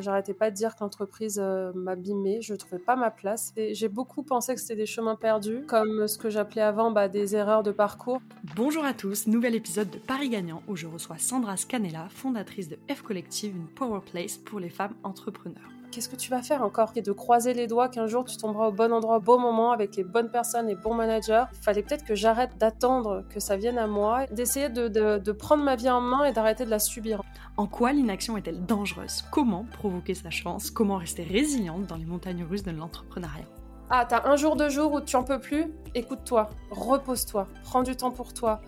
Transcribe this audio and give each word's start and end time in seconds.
J'arrêtais 0.00 0.34
pas 0.34 0.50
de 0.50 0.56
dire 0.56 0.74
que 0.74 0.82
l'entreprise 0.82 1.38
euh, 1.42 1.72
m'abîmait, 1.74 2.40
je 2.40 2.54
trouvais 2.54 2.78
pas 2.78 2.96
ma 2.96 3.10
place. 3.10 3.52
J'ai 3.56 3.88
beaucoup 3.88 4.22
pensé 4.22 4.54
que 4.54 4.60
c'était 4.60 4.76
des 4.76 4.86
chemins 4.86 5.16
perdus, 5.16 5.64
comme 5.66 6.08
ce 6.08 6.18
que 6.18 6.30
j'appelais 6.30 6.62
avant 6.62 6.90
bah, 6.90 7.08
des 7.08 7.36
erreurs 7.36 7.62
de 7.62 7.72
parcours. 7.72 8.20
Bonjour 8.56 8.84
à 8.84 8.94
tous, 8.94 9.26
nouvel 9.26 9.54
épisode 9.54 9.90
de 9.90 9.98
Paris 9.98 10.30
Gagnant 10.30 10.62
où 10.68 10.76
je 10.76 10.86
reçois 10.86 11.18
Sandra 11.18 11.56
Scanella, 11.56 12.08
fondatrice 12.10 12.68
de 12.68 12.78
F 12.92 13.02
Collective, 13.02 13.54
une 13.56 13.66
power 13.66 14.00
place 14.00 14.36
pour 14.36 14.60
les 14.60 14.70
femmes 14.70 14.94
entrepreneurs 15.02 15.70
qu'est-ce 15.90 16.08
que 16.08 16.16
tu 16.16 16.30
vas 16.30 16.42
faire 16.42 16.62
encore 16.62 16.92
Et 16.96 17.02
de 17.02 17.12
croiser 17.12 17.54
les 17.54 17.66
doigts 17.66 17.88
qu'un 17.88 18.06
jour 18.06 18.24
tu 18.24 18.36
tomberas 18.36 18.68
au 18.68 18.72
bon 18.72 18.92
endroit, 18.92 19.16
au 19.16 19.20
bon 19.20 19.38
moment, 19.38 19.72
avec 19.72 19.96
les 19.96 20.04
bonnes 20.04 20.30
personnes, 20.30 20.66
les 20.66 20.74
bons 20.74 20.94
managers. 20.94 21.44
Il 21.52 21.62
fallait 21.62 21.82
peut-être 21.82 22.04
que 22.04 22.14
j'arrête 22.14 22.56
d'attendre 22.58 23.24
que 23.28 23.40
ça 23.40 23.56
vienne 23.56 23.78
à 23.78 23.86
moi, 23.86 24.26
d'essayer 24.26 24.68
de, 24.68 25.32
prendre 25.32 25.62
ma 25.62 25.76
vie 25.76 25.90
en 25.90 26.00
main 26.00 26.24
et 26.24 26.32
d'arrêter 26.32 26.64
de 26.64 26.70
la 26.70 26.78
subir. 26.78 27.22
En 27.56 27.66
quoi 27.66 27.92
l'inaction 27.92 28.36
est-elle 28.36 28.64
dangereuse? 28.64 29.24
Comment 29.30 29.66
provoquer 29.72 30.14
sa 30.14 30.30
chance? 30.30 30.70
Comment 30.70 30.96
rester 30.96 31.22
résiliente 31.22 31.86
dans 31.86 31.96
les 31.96 32.04
montagnes 32.04 32.44
russes 32.44 32.62
de 32.62 32.70
l'entrepreneuriat? 32.70 33.46
Ah, 33.90 34.06
t'as 34.08 34.28
un 34.28 34.36
jour, 34.36 34.54
deux 34.54 34.68
jours 34.68 34.92
où 34.92 35.00
tu 35.00 35.16
en 35.16 35.24
peux 35.24 35.40
plus? 35.40 35.66
Écoute-toi, 35.94 36.50
repose-toi, 36.70 37.48
prends 37.64 37.82
du 37.82 37.96
temps 37.96 38.12
pour 38.12 38.32
toi, 38.32 38.60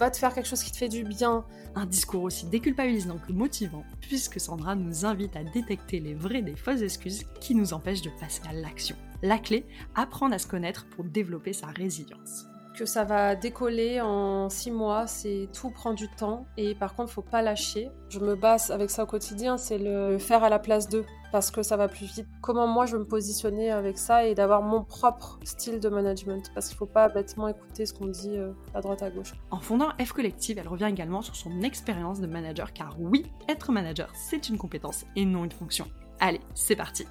va 0.00 0.10
te 0.10 0.16
faire 0.16 0.32
quelque 0.32 0.48
chose 0.48 0.62
qui 0.62 0.72
te 0.72 0.78
fait 0.78 0.88
du 0.88 1.04
bien. 1.04 1.44
Un 1.74 1.84
discours 1.84 2.22
aussi 2.22 2.46
déculpabilisant 2.46 3.18
que 3.18 3.32
motivant, 3.32 3.84
puisque 4.00 4.40
Sandra 4.40 4.74
nous 4.74 5.04
invite 5.04 5.36
à 5.36 5.44
détecter 5.44 6.00
les 6.00 6.14
vraies 6.14 6.42
des 6.42 6.56
fausses 6.56 6.80
excuses 6.80 7.24
qui 7.40 7.54
nous 7.54 7.74
empêchent 7.74 8.02
de 8.02 8.10
passer 8.18 8.40
à 8.48 8.54
l'action. 8.54 8.96
La 9.22 9.38
clé, 9.38 9.66
apprendre 9.94 10.34
à 10.34 10.38
se 10.38 10.46
connaître 10.46 10.86
pour 10.88 11.04
développer 11.04 11.52
sa 11.52 11.66
résilience 11.68 12.46
que 12.78 12.86
ça 12.86 13.04
va 13.04 13.34
décoller 13.34 14.00
en 14.00 14.48
six 14.48 14.70
mois, 14.70 15.06
c'est 15.06 15.48
tout 15.52 15.68
prend 15.68 15.92
du 15.92 16.08
temps 16.08 16.46
et 16.56 16.74
par 16.74 16.94
contre 16.94 17.12
faut 17.12 17.20
pas 17.20 17.42
lâcher. 17.42 17.90
Je 18.08 18.20
me 18.20 18.34
base 18.34 18.70
avec 18.70 18.88
ça 18.88 19.02
au 19.02 19.06
quotidien, 19.06 19.58
c'est 19.58 19.76
le 19.76 20.16
faire 20.16 20.42
à 20.44 20.48
la 20.48 20.58
place 20.58 20.88
d'eux 20.88 21.04
parce 21.32 21.50
que 21.50 21.62
ça 21.62 21.76
va 21.76 21.88
plus 21.88 22.06
vite. 22.06 22.26
Comment 22.40 22.66
moi 22.66 22.86
je 22.86 22.92
veux 22.92 23.00
me 23.00 23.06
positionner 23.06 23.70
avec 23.70 23.98
ça 23.98 24.26
et 24.26 24.34
d'avoir 24.34 24.62
mon 24.62 24.82
propre 24.84 25.38
style 25.44 25.80
de 25.80 25.88
management 25.88 26.50
parce 26.54 26.68
qu'il 26.68 26.76
faut 26.76 26.86
pas 26.86 27.08
bêtement 27.08 27.48
écouter 27.48 27.86
ce 27.86 27.94
qu'on 27.94 28.06
dit 28.06 28.36
euh, 28.36 28.52
à 28.74 28.80
droite 28.80 29.02
à 29.02 29.10
gauche. 29.10 29.34
En 29.50 29.60
fondant 29.60 29.90
F 30.02 30.12
Collective, 30.12 30.58
elle 30.58 30.68
revient 30.68 30.88
également 30.88 31.22
sur 31.22 31.36
son 31.36 31.62
expérience 31.62 32.20
de 32.20 32.26
manager 32.26 32.72
car 32.72 32.96
oui, 32.98 33.26
être 33.48 33.72
manager 33.72 34.12
c'est 34.14 34.48
une 34.48 34.58
compétence 34.58 35.04
et 35.16 35.24
non 35.24 35.44
une 35.44 35.52
fonction. 35.52 35.86
Allez, 36.20 36.40
c'est 36.54 36.76
parti. 36.76 37.06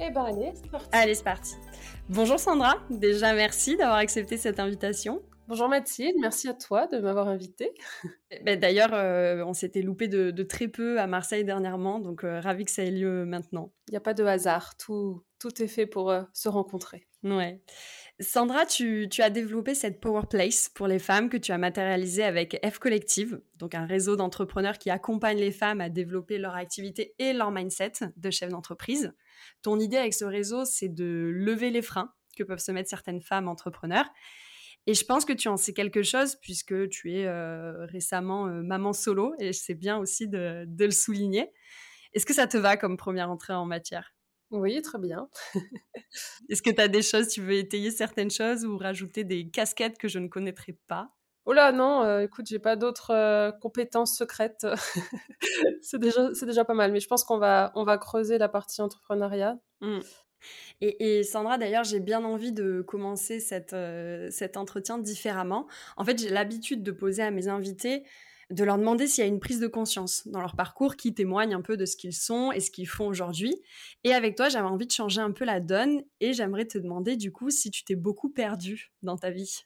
Eh 0.00 0.10
ben 0.10 0.24
allez, 0.24 0.52
c'est 0.54 0.70
parti. 0.70 0.88
Allez, 0.92 1.14
c'est 1.14 1.24
parti. 1.24 1.54
Bonjour 2.08 2.38
Sandra, 2.38 2.76
déjà 2.88 3.34
merci 3.34 3.76
d'avoir 3.76 3.98
accepté 3.98 4.36
cette 4.36 4.60
invitation. 4.60 5.20
Bonjour 5.48 5.70
Mathilde, 5.70 6.16
merci 6.20 6.46
à 6.46 6.52
toi 6.52 6.86
de 6.88 6.98
m'avoir 6.98 7.26
invitée. 7.26 7.72
Ben, 8.44 8.60
d'ailleurs, 8.60 8.92
euh, 8.92 9.42
on 9.46 9.54
s'était 9.54 9.80
loupé 9.80 10.06
de, 10.06 10.42
très 10.42 10.68
peu 10.68 11.00
à 11.00 11.06
Marseille 11.06 11.42
dernièrement, 11.42 12.00
donc 12.00 12.22
euh, 12.22 12.38
ravi 12.40 12.66
que 12.66 12.70
ça 12.70 12.84
ait 12.84 12.90
lieu 12.90 13.24
maintenant. 13.24 13.72
Il 13.88 13.92
n'y 13.92 13.96
a 13.96 14.00
pas 14.02 14.12
de 14.12 14.22
hasard, 14.22 14.76
tout, 14.76 15.24
tout 15.38 15.62
est 15.62 15.66
fait 15.66 15.86
pour 15.86 16.10
euh, 16.10 16.22
se 16.34 16.50
rencontrer. 16.50 17.08
Ouais. 17.22 17.62
Sandra, 18.20 18.66
tu, 18.66 19.08
as 19.20 19.30
développé 19.30 19.74
cette 19.74 20.00
Power 20.00 20.24
Place 20.28 20.68
pour 20.68 20.86
les 20.86 20.98
femmes 20.98 21.30
que 21.30 21.38
tu 21.38 21.50
as 21.50 21.58
matérialisée 21.58 22.24
avec 22.24 22.60
F 22.62 22.78
Collective, 22.78 23.40
donc 23.56 23.74
un 23.74 23.86
réseau 23.86 24.16
d'entrepreneurs 24.16 24.76
qui 24.76 24.90
accompagne 24.90 25.38
les 25.38 25.52
femmes 25.52 25.80
à 25.80 25.88
développer 25.88 26.36
leur 26.36 26.56
activité 26.56 27.14
et 27.18 27.32
leur 27.32 27.50
mindset 27.50 27.92
de 28.14 28.30
chef 28.30 28.50
d'entreprise. 28.50 29.14
Ton 29.62 29.80
idée 29.80 29.96
avec 29.96 30.12
ce 30.12 30.26
réseau, 30.26 30.66
c'est 30.66 30.88
de 30.90 31.30
lever 31.34 31.70
les 31.70 31.82
freins 31.82 32.12
que 32.36 32.42
peuvent 32.42 32.58
se 32.58 32.70
mettre 32.70 32.90
certaines 32.90 33.22
femmes 33.22 33.48
entrepreneurs. 33.48 34.10
Et 34.88 34.94
je 34.94 35.04
pense 35.04 35.26
que 35.26 35.34
tu 35.34 35.48
en 35.48 35.58
sais 35.58 35.74
quelque 35.74 36.02
chose 36.02 36.36
puisque 36.36 36.88
tu 36.88 37.12
es 37.12 37.26
euh, 37.26 37.84
récemment 37.84 38.46
euh, 38.46 38.62
maman 38.62 38.94
solo 38.94 39.34
et 39.38 39.52
c'est 39.52 39.74
bien 39.74 39.98
aussi 39.98 40.28
de, 40.28 40.64
de 40.66 40.84
le 40.86 40.90
souligner. 40.90 41.52
Est-ce 42.14 42.24
que 42.24 42.32
ça 42.32 42.46
te 42.46 42.56
va 42.56 42.78
comme 42.78 42.96
première 42.96 43.30
entrée 43.30 43.52
en 43.52 43.66
matière? 43.66 44.14
Oui, 44.50 44.80
très 44.80 44.98
bien. 44.98 45.28
Est-ce 46.48 46.62
que 46.62 46.70
tu 46.70 46.80
as 46.80 46.88
des 46.88 47.02
choses, 47.02 47.28
tu 47.28 47.42
veux 47.42 47.52
étayer 47.52 47.90
certaines 47.90 48.30
choses 48.30 48.64
ou 48.64 48.78
rajouter 48.78 49.24
des 49.24 49.50
casquettes 49.50 49.98
que 49.98 50.08
je 50.08 50.20
ne 50.20 50.28
connaîtrais 50.28 50.78
pas? 50.86 51.10
Oh 51.44 51.52
là, 51.52 51.70
non, 51.70 52.02
euh, 52.04 52.20
écoute, 52.20 52.46
j'ai 52.48 52.58
pas 52.58 52.76
d'autres 52.76 53.10
euh, 53.10 53.52
compétences 53.52 54.16
secrètes. 54.16 54.66
c'est 55.82 55.98
déjà, 55.98 56.30
déjà 56.30 56.64
pas 56.64 56.72
mal, 56.72 56.92
mais 56.92 57.00
je 57.00 57.08
pense 57.08 57.24
qu'on 57.24 57.38
va, 57.38 57.72
on 57.74 57.84
va 57.84 57.98
creuser 57.98 58.38
la 58.38 58.48
partie 58.48 58.80
entrepreneuriat. 58.80 59.58
Mmh. 59.82 60.00
Et, 60.80 61.22
Sandra, 61.24 61.58
d'ailleurs, 61.58 61.84
j'ai 61.84 62.00
bien 62.00 62.24
envie 62.24 62.52
de 62.52 62.82
commencer 62.82 63.40
cette, 63.40 63.72
euh, 63.72 64.28
cet 64.30 64.56
entretien 64.56 64.98
différemment. 64.98 65.66
En 65.96 66.04
fait, 66.04 66.18
j'ai 66.18 66.30
l'habitude 66.30 66.82
de 66.82 66.92
poser 66.92 67.22
à 67.22 67.30
mes 67.30 67.48
invités 67.48 68.04
de 68.50 68.64
leur 68.64 68.78
demander 68.78 69.06
s'il 69.06 69.22
y 69.22 69.26
a 69.26 69.28
une 69.28 69.40
prise 69.40 69.60
de 69.60 69.66
conscience 69.66 70.26
dans 70.26 70.40
leur 70.40 70.56
parcours 70.56 70.96
qui 70.96 71.12
témoigne 71.12 71.54
un 71.54 71.60
peu 71.60 71.76
de 71.76 71.84
ce 71.84 71.96
qu'ils 71.96 72.14
sont 72.14 72.50
et 72.50 72.60
ce 72.60 72.70
qu'ils 72.70 72.88
font 72.88 73.06
aujourd'hui. 73.06 73.54
Et 74.04 74.14
avec 74.14 74.36
toi, 74.36 74.48
j'avais 74.48 74.68
envie 74.68 74.86
de 74.86 74.92
changer 74.92 75.20
un 75.20 75.32
peu 75.32 75.44
la 75.44 75.60
donne 75.60 76.02
et 76.20 76.32
j'aimerais 76.32 76.64
te 76.64 76.78
demander 76.78 77.16
du 77.16 77.30
coup 77.30 77.50
si 77.50 77.70
tu 77.70 77.84
t'es 77.84 77.94
beaucoup 77.94 78.30
perdu 78.30 78.90
dans 79.02 79.16
ta 79.16 79.30
vie. 79.30 79.64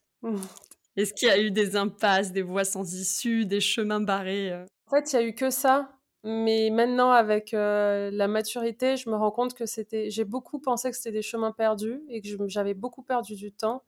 Est-ce 0.97 1.15
qu'il 1.15 1.29
y 1.29 1.31
a 1.31 1.41
eu 1.41 1.51
des 1.51 1.77
impasses, 1.77 2.33
des 2.33 2.43
voies 2.43 2.65
sans 2.65 2.95
issue, 2.95 3.47
des 3.47 3.61
chemins 3.61 4.01
barrés 4.01 4.53
euh? 4.53 4.65
En 4.87 4.97
fait, 4.97 5.13
il 5.13 5.17
y 5.17 5.19
a 5.19 5.23
eu 5.23 5.35
que 5.35 5.51
ça. 5.51 5.91
Mais 6.25 6.71
maintenant, 6.71 7.11
avec 7.11 7.53
euh, 7.53 8.11
la 8.13 8.29
maturité, 8.29 8.97
je 8.97 9.11
me 9.11 9.17
rends 9.17 9.33
compte 9.33 9.55
que 9.55 9.67
c'était. 9.67 10.11
J'ai 10.11 10.25
beaucoup 10.25 10.61
pensé 10.61 10.91
que 10.91 10.97
c'était 10.97 11.13
des 11.13 11.23
chemins 11.23 11.53
perdus 11.53 12.01
et 12.09 12.21
que 12.21 12.29
j'avais 12.49 12.75
beaucoup 12.75 13.03
perdu 13.03 13.35
du 13.35 13.53
temps. 13.53 13.83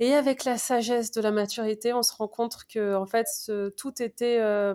Et 0.00 0.14
avec 0.14 0.44
la 0.44 0.58
sagesse 0.58 1.10
de 1.12 1.20
la 1.20 1.30
maturité, 1.30 1.92
on 1.92 2.02
se 2.02 2.14
rend 2.14 2.28
compte 2.28 2.64
que 2.68 2.94
en 2.94 3.06
fait, 3.06 3.26
tout 3.76 4.02
était 4.02 4.38
euh, 4.40 4.74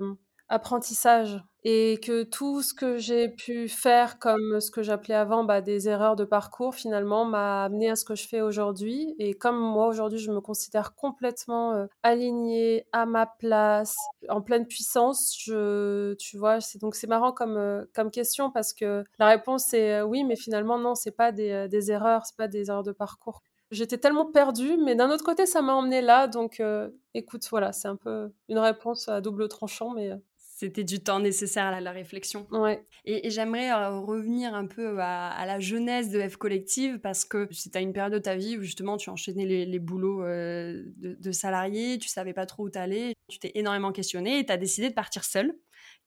apprentissage 0.49 1.43
et 1.69 1.99
que 2.01 2.23
tout 2.23 2.61
ce 2.61 2.73
que 2.73 2.95
j'ai 2.95 3.27
pu 3.27 3.67
faire 3.67 4.19
comme 4.19 4.61
ce 4.61 4.71
que 4.71 4.83
j'appelais 4.83 5.15
avant 5.15 5.43
bah, 5.43 5.59
des 5.59 5.89
erreurs 5.89 6.15
de 6.15 6.23
parcours 6.23 6.73
finalement 6.73 7.25
m'a 7.25 7.65
amené 7.65 7.89
à 7.89 7.97
ce 7.97 8.05
que 8.05 8.15
je 8.15 8.25
fais 8.25 8.39
aujourd'hui 8.39 9.13
et 9.19 9.33
comme 9.33 9.59
moi 9.59 9.87
aujourd'hui 9.87 10.17
je 10.17 10.31
me 10.31 10.39
considère 10.39 10.95
complètement 10.95 11.73
euh, 11.73 11.85
alignée 12.03 12.87
à 12.93 13.05
ma 13.05 13.25
place 13.25 13.97
en 14.29 14.41
pleine 14.41 14.65
puissance 14.65 15.35
je 15.37 16.13
tu 16.13 16.37
vois 16.37 16.61
c'est 16.61 16.79
donc 16.79 16.95
c'est 16.95 17.07
marrant 17.07 17.33
comme 17.33 17.57
euh, 17.57 17.83
question 18.13 18.49
parce 18.49 18.71
que 18.71 19.03
la 19.19 19.27
réponse 19.27 19.65
c'est 19.67 20.01
oui 20.01 20.23
mais 20.23 20.37
finalement 20.37 20.79
non 20.79 20.95
c'est 20.95 21.11
pas 21.11 21.33
des, 21.33 21.67
des 21.67 21.91
erreurs 21.91 22.25
c'est 22.25 22.37
pas 22.37 22.47
des 22.47 22.69
erreurs 22.69 22.83
de 22.83 22.93
parcours 22.93 23.41
J'étais 23.69 23.97
tellement 23.97 24.25
perdue, 24.25 24.77
mais 24.77 24.95
d'un 24.95 25.11
autre 25.11 25.25
côté, 25.25 25.45
ça 25.45 25.61
m'a 25.61 25.73
emmenée 25.73 26.01
là. 26.01 26.27
Donc, 26.27 26.61
euh, 26.61 26.89
écoute, 27.13 27.45
voilà, 27.49 27.73
c'est 27.73 27.89
un 27.89 27.97
peu 27.97 28.31
une 28.47 28.59
réponse 28.59 29.09
à 29.09 29.19
double 29.19 29.49
tranchant, 29.49 29.89
mais. 29.89 30.13
Euh 30.63 30.67
C'était 30.67 30.83
du 30.83 30.99
temps 30.99 31.19
nécessaire 31.19 31.65
à 31.65 31.81
la, 31.81 31.91
réflexion. 31.91 32.47
Ouais. 32.51 32.85
Et, 33.05 33.29
j'aimerais 33.29 33.71
euh, 33.71 33.99
revenir 33.99 34.53
un 34.53 34.65
peu 34.65 34.99
à, 34.99 35.45
la 35.45 35.59
jeunesse 35.59 36.09
de 36.09 36.19
F 36.27 36.37
Collective 36.37 36.99
parce 36.99 37.25
que 37.25 37.47
c'était 37.51 37.81
une 37.81 37.93
période 37.93 38.13
de 38.13 38.19
ta 38.19 38.35
vie 38.35 38.57
où 38.57 38.61
justement 38.61 38.97
tu 38.97 39.09
enchaînais 39.09 39.45
les, 39.45 39.65
les 39.65 39.79
boulots 39.79 40.23
de, 40.23 40.93
de, 40.97 41.31
salarié, 41.31 41.97
tu 41.97 42.07
savais 42.09 42.33
pas 42.33 42.45
trop 42.45 42.65
où 42.65 42.69
t'allais, 42.69 43.13
tu 43.27 43.39
t'es 43.39 43.51
énormément 43.55 43.91
questionné 43.91 44.39
et 44.39 44.45
tu 44.45 44.51
as 44.51 44.57
décidé 44.57 44.89
de 44.89 44.93
partir 44.93 45.23
seule 45.23 45.55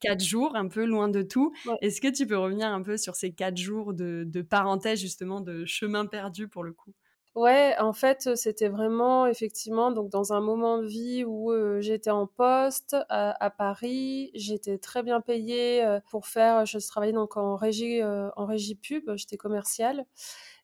quatre 0.01 0.25
jours, 0.25 0.57
un 0.57 0.67
peu 0.67 0.85
loin 0.85 1.09
de 1.09 1.23
tout. 1.23 1.53
Est-ce 1.83 2.01
que 2.01 2.09
tu 2.09 2.27
peux 2.27 2.37
revenir 2.37 2.69
un 2.69 2.83
peu 2.83 2.97
sur 2.97 3.15
ces 3.15 3.33
quatre 3.33 3.57
jours 3.57 3.93
de, 3.93 4.25
de 4.27 4.43
parenthèse, 4.43 5.01
justement, 5.01 5.41
de 5.41 5.65
chemin 5.67 6.07
perdu 6.07 6.49
pour 6.49 6.65
le 6.65 6.73
coup? 6.73 6.93
Ouais, 7.37 7.77
en 7.79 7.93
fait, 7.93 8.35
c'était 8.35 8.69
vraiment 8.69 9.25
effectivement 9.27 9.93
donc 9.93 10.09
dans 10.11 10.33
un 10.33 10.41
moment 10.41 10.79
de 10.79 10.87
vie 10.87 11.25
où 11.25 11.53
j'étais 11.81 12.11
en 12.11 12.27
poste 12.27 12.97
à, 13.09 13.51
Paris, 13.57 14.33
j'étais 14.35 14.79
très 14.79 15.05
bien 15.05 15.21
payée 15.21 15.99
pour 16.11 16.27
faire, 16.27 16.67
je 16.67 16.79
travaillais 16.79 17.13
donc 17.13 17.37
en 17.37 17.55
régie 17.55 18.03
en 18.03 18.47
régie 18.47 18.75
pub, 18.75 19.05
j'étais 19.15 19.37
commerciale 19.37 20.07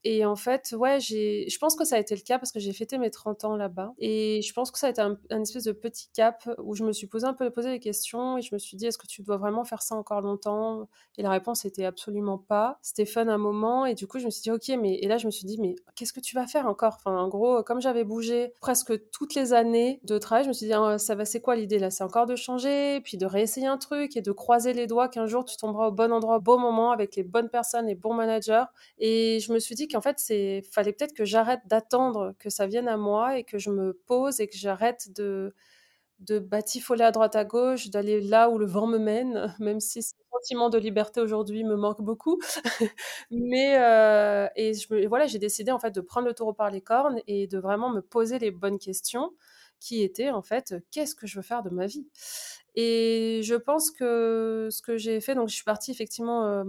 et 0.08 0.24
en 0.24 0.36
fait, 0.36 0.72
ouais, 0.78 1.00
je 1.00 1.58
pense 1.58 1.74
que 1.74 1.84
ça 1.84 1.96
a 1.96 1.98
été 1.98 2.14
le 2.14 2.20
cas 2.20 2.38
parce 2.38 2.52
que 2.52 2.60
j'ai 2.60 2.72
fêté 2.72 2.96
mes 2.96 3.10
30 3.10 3.44
ans 3.44 3.56
là-bas. 3.56 3.92
Et 3.98 4.40
je 4.40 4.52
pense 4.52 4.70
que 4.70 4.78
ça 4.78 4.86
a 4.86 4.90
été 4.90 5.00
un, 5.00 5.42
espèce 5.42 5.64
de 5.64 5.72
petit 5.72 6.10
cap 6.14 6.48
où 6.62 6.76
je 6.76 6.84
me 6.84 6.92
suis 6.92 7.08
posé 7.08 7.26
un 7.26 7.34
peu 7.34 7.50
posé 7.50 7.70
des 7.70 7.80
questions 7.80 8.38
et 8.38 8.40
je 8.40 8.54
me 8.54 8.58
suis 8.60 8.76
dit, 8.76 8.86
est-ce 8.86 8.98
que 8.98 9.08
tu 9.08 9.22
dois 9.22 9.36
vraiment 9.36 9.64
faire 9.64 9.82
ça 9.82 9.96
encore 9.96 10.20
longtemps? 10.20 10.88
Et 11.18 11.24
la 11.24 11.30
réponse 11.30 11.64
était 11.64 11.84
absolument 11.84 12.38
pas. 12.38 12.78
C'était 12.82 13.04
fun 13.04 13.26
un 13.26 13.36
moment 13.36 13.84
et 13.84 13.96
du 13.96 14.06
coup, 14.06 14.20
je 14.20 14.26
me 14.26 14.30
suis 14.30 14.42
dit, 14.42 14.52
ok, 14.52 14.80
mais 14.80 14.94
et 14.94 15.08
là, 15.08 15.18
je 15.18 15.26
me 15.26 15.32
suis 15.32 15.44
dit, 15.44 15.58
mais 15.60 15.74
qu'est-ce 15.96 16.12
que 16.12 16.20
tu 16.20 16.36
vas 16.36 16.46
faire 16.46 16.68
encore? 16.68 16.98
Enfin, 17.00 17.18
en 17.18 17.26
gros, 17.26 17.64
comme 17.64 17.80
j'avais 17.80 18.04
bougé 18.04 18.52
presque 18.60 19.10
toutes 19.10 19.34
les 19.34 19.54
années 19.54 19.98
de 20.04 20.18
travail, 20.18 20.44
je 20.44 20.48
me 20.50 20.52
suis 20.52 20.66
dit, 20.66 20.72
ah, 20.72 20.98
ça 20.98 21.16
va, 21.16 21.24
c'est 21.24 21.40
quoi 21.40 21.56
l'idée 21.56 21.80
là? 21.80 21.90
C'est 21.90 22.04
encore 22.04 22.26
de 22.26 22.36
changer, 22.36 23.00
puis 23.00 23.18
de 23.18 23.26
réessayer 23.26 23.66
un 23.66 23.76
truc 23.76 24.16
et 24.16 24.22
de 24.22 24.30
croiser 24.30 24.72
les 24.72 24.86
doigts 24.86 25.08
qu'un 25.08 25.26
jour 25.26 25.44
tu 25.44 25.56
tomberas 25.56 25.88
au 25.88 25.92
bon 25.92 26.12
endroit, 26.12 26.36
au 26.36 26.40
bon 26.40 26.60
moment 26.60 26.92
avec 26.92 27.16
les 27.16 27.24
bonnes 27.24 27.48
personnes, 27.48 27.86
les 27.86 27.96
bons 27.96 28.14
managers. 28.14 28.66
Et 29.00 29.40
je 29.40 29.52
me 29.52 29.58
suis 29.58 29.74
dit 29.74 29.88
en 29.96 30.00
fait, 30.00 30.18
c'est 30.18 30.62
fallait 30.72 30.92
peut-être 30.92 31.14
que 31.14 31.24
j'arrête 31.24 31.60
d'attendre 31.66 32.34
que 32.38 32.50
ça 32.50 32.66
vienne 32.66 32.88
à 32.88 32.96
moi 32.96 33.38
et 33.38 33.44
que 33.44 33.58
je 33.58 33.70
me 33.70 33.92
pose 34.06 34.40
et 34.40 34.48
que 34.48 34.56
j'arrête 34.56 35.12
de 35.14 35.54
de 36.20 36.38
batifoler 36.38 37.04
à 37.04 37.10
droite 37.12 37.36
à 37.36 37.44
gauche, 37.44 37.90
d'aller 37.90 38.20
là 38.20 38.48
où 38.50 38.58
le 38.58 38.66
vent 38.66 38.86
me 38.86 38.98
mène, 38.98 39.54
même 39.60 39.80
si 39.80 40.02
ce 40.02 40.14
sentiment 40.32 40.70
de 40.70 40.78
liberté 40.78 41.20
aujourd'hui 41.20 41.64
me 41.64 41.76
manque 41.76 42.00
beaucoup. 42.02 42.38
Mais 43.30 43.76
euh, 43.78 44.48
et 44.56 44.74
je 44.74 45.06
voilà, 45.08 45.26
j'ai 45.26 45.38
décidé 45.38 45.72
en 45.72 45.78
fait 45.78 45.90
de 45.92 46.00
prendre 46.00 46.26
le 46.26 46.34
taureau 46.34 46.52
par 46.54 46.70
les 46.70 46.80
cornes 46.80 47.20
et 47.26 47.46
de 47.46 47.58
vraiment 47.58 47.90
me 47.90 48.00
poser 48.02 48.38
les 48.38 48.50
bonnes 48.50 48.78
questions 48.78 49.32
qui 49.80 50.02
était 50.02 50.30
en 50.30 50.42
fait, 50.42 50.74
qu'est-ce 50.90 51.14
que 51.14 51.26
je 51.26 51.36
veux 51.36 51.42
faire 51.42 51.62
de 51.62 51.70
ma 51.70 51.86
vie? 51.86 52.06
Et 52.74 53.40
je 53.42 53.54
pense 53.54 53.90
que 53.90 54.68
ce 54.70 54.82
que 54.82 54.98
j'ai 54.98 55.20
fait, 55.20 55.34
donc 55.34 55.48
je 55.48 55.54
suis 55.54 55.64
partie 55.64 55.90
effectivement 55.90 56.64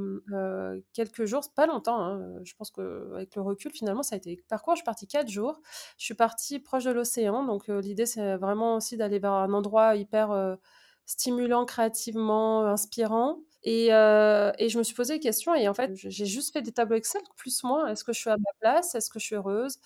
quelques 0.93 1.25
jours, 1.25 1.43
pas 1.55 1.67
longtemps. 1.67 1.99
Hein, 1.99 2.39
je 2.43 2.53
pense 2.55 2.71
qu'avec 2.71 3.35
le 3.35 3.41
recul, 3.41 3.71
finalement, 3.71 4.03
ça 4.03 4.15
a 4.15 4.17
été 4.17 4.41
parcours. 4.47 4.75
Je 4.75 4.79
suis 4.79 4.85
partie 4.85 5.07
quatre 5.07 5.29
jours. 5.29 5.59
Je 5.97 6.05
suis 6.05 6.13
partie 6.13 6.59
proche 6.59 6.85
de 6.85 6.91
l'océan, 6.91 7.43
donc 7.43 7.67
l'idée 7.67 8.05
c'est 8.05 8.37
vraiment 8.37 8.75
aussi 8.77 8.95
d'aller 8.97 9.19
vers 9.19 9.33
un 9.33 9.53
endroit 9.53 9.95
hyper 9.95 10.57
stimulant 11.05 11.65
créativement, 11.65 12.65
inspirant. 12.67 13.39
Et, 13.63 13.87
et, 13.87 14.69
je 14.69 14.77
me 14.77 14.83
suis 14.83 14.95
posé 14.95 15.15
des 15.15 15.19
questions 15.19 15.53
et 15.55 15.67
en 15.67 15.73
fait, 15.73 15.91
j'ai 15.95 16.25
juste 16.25 16.53
fait 16.53 16.61
des 16.61 16.71
tableaux 16.71 16.95
Excel, 16.97 17.21
plus 17.35 17.63
moins. 17.63 17.87
Est-ce 17.87 18.03
que 18.03 18.13
je 18.13 18.19
suis 18.19 18.29
à 18.29 18.37
ma 18.37 18.49
place? 18.61 18.95
Est-ce 18.95 19.09
que 19.09 19.19
je 19.19 19.25
suis 19.25 19.35
heureuse? 19.35 19.77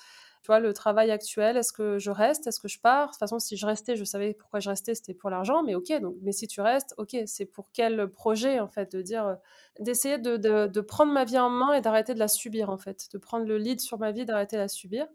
Tu 0.42 0.48
vois, 0.48 0.60
le 0.60 0.74
travail 0.74 1.12
actuel, 1.12 1.56
est-ce 1.56 1.72
que 1.72 2.00
je 2.00 2.10
reste 2.10 2.48
Est-ce 2.48 2.60
que 2.60 2.68
je 2.68 2.80
pars? 2.80 3.08
De 3.08 3.12
toute 3.12 3.20
façon, 3.20 3.38
si 3.38 3.58
je 3.58 3.66
restais, 3.68 3.96
je 3.96 4.04
savais 4.04 4.34
pourquoi 4.34 4.60
je 4.60 4.70
restais, 4.70 4.96
c'était 4.96 5.14
pour 5.14 5.30
l'argent, 5.30 5.62
mais 5.62 5.76
ok, 5.76 6.02
donc, 6.02 6.16
mais 6.24 6.32
si 6.32 6.48
tu 6.48 6.62
restes, 6.62 6.96
ok, 6.98 7.16
c'est 7.28 7.46
pour 7.46 7.70
quel 7.74 8.10
projet, 8.10 8.60
en 8.60 8.68
fait, 8.68 8.92
de 8.92 9.04
dire, 9.04 9.28
euh, 9.28 9.36
d'essayer 9.80 10.18
de, 10.18 10.38
de, 10.38 10.82
prendre 10.82 11.14
ma 11.14 11.26
vie 11.26 11.38
en 11.38 11.52
main 11.52 11.74
et 11.74 11.82
d'arrêter 11.82 12.16
de 12.16 12.20
la 12.20 12.28
subir, 12.28 12.72
en 12.72 12.78
fait, 12.78 13.08
de 13.14 13.20
prendre 13.20 13.46
le 13.46 13.60
lead 13.60 13.80
sur 13.82 14.00
ma 14.00 14.12
vie, 14.12 14.26
d'arrêter 14.26 14.56
de 14.56 14.62
la 14.62 14.68
subir. 14.68 15.06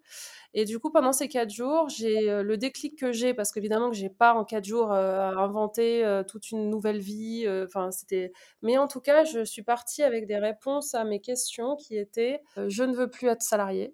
Et 0.54 0.64
du 0.64 0.78
coup, 0.78 0.92
pendant 0.92 1.12
ces 1.12 1.26
quatre 1.26 1.50
jours, 1.50 1.88
j'ai 1.88 2.30
euh, 2.30 2.44
le 2.44 2.56
déclic 2.56 2.96
que 2.96 3.10
j'ai, 3.10 3.34
parce 3.34 3.50
qu'évidemment 3.50 3.90
que 3.90 3.96
j'ai 3.96 4.10
pas 4.10 4.32
en 4.32 4.44
quatre 4.44 4.64
jours 4.64 4.92
euh, 4.92 5.32
inventé 5.32 6.04
toute 6.28 6.52
une 6.52 6.70
nouvelle 6.70 7.00
vie, 7.00 7.46
enfin, 7.64 7.90
c'était, 7.90 8.32
mais 8.62 8.78
en 8.78 8.86
tout 8.86 9.00
cas, 9.00 9.24
je 9.24 9.44
suis 9.44 9.62
partie 9.62 10.04
avec 10.04 10.28
des 10.28 10.38
réponses 10.38 10.94
à 10.94 11.02
mes 11.02 11.20
questions 11.20 11.74
qui 11.74 11.96
étaient, 11.96 12.40
je 12.68 12.84
ne 12.84 12.94
veux 12.94 13.10
plus 13.10 13.26
être 13.26 13.42
salariée 13.42 13.92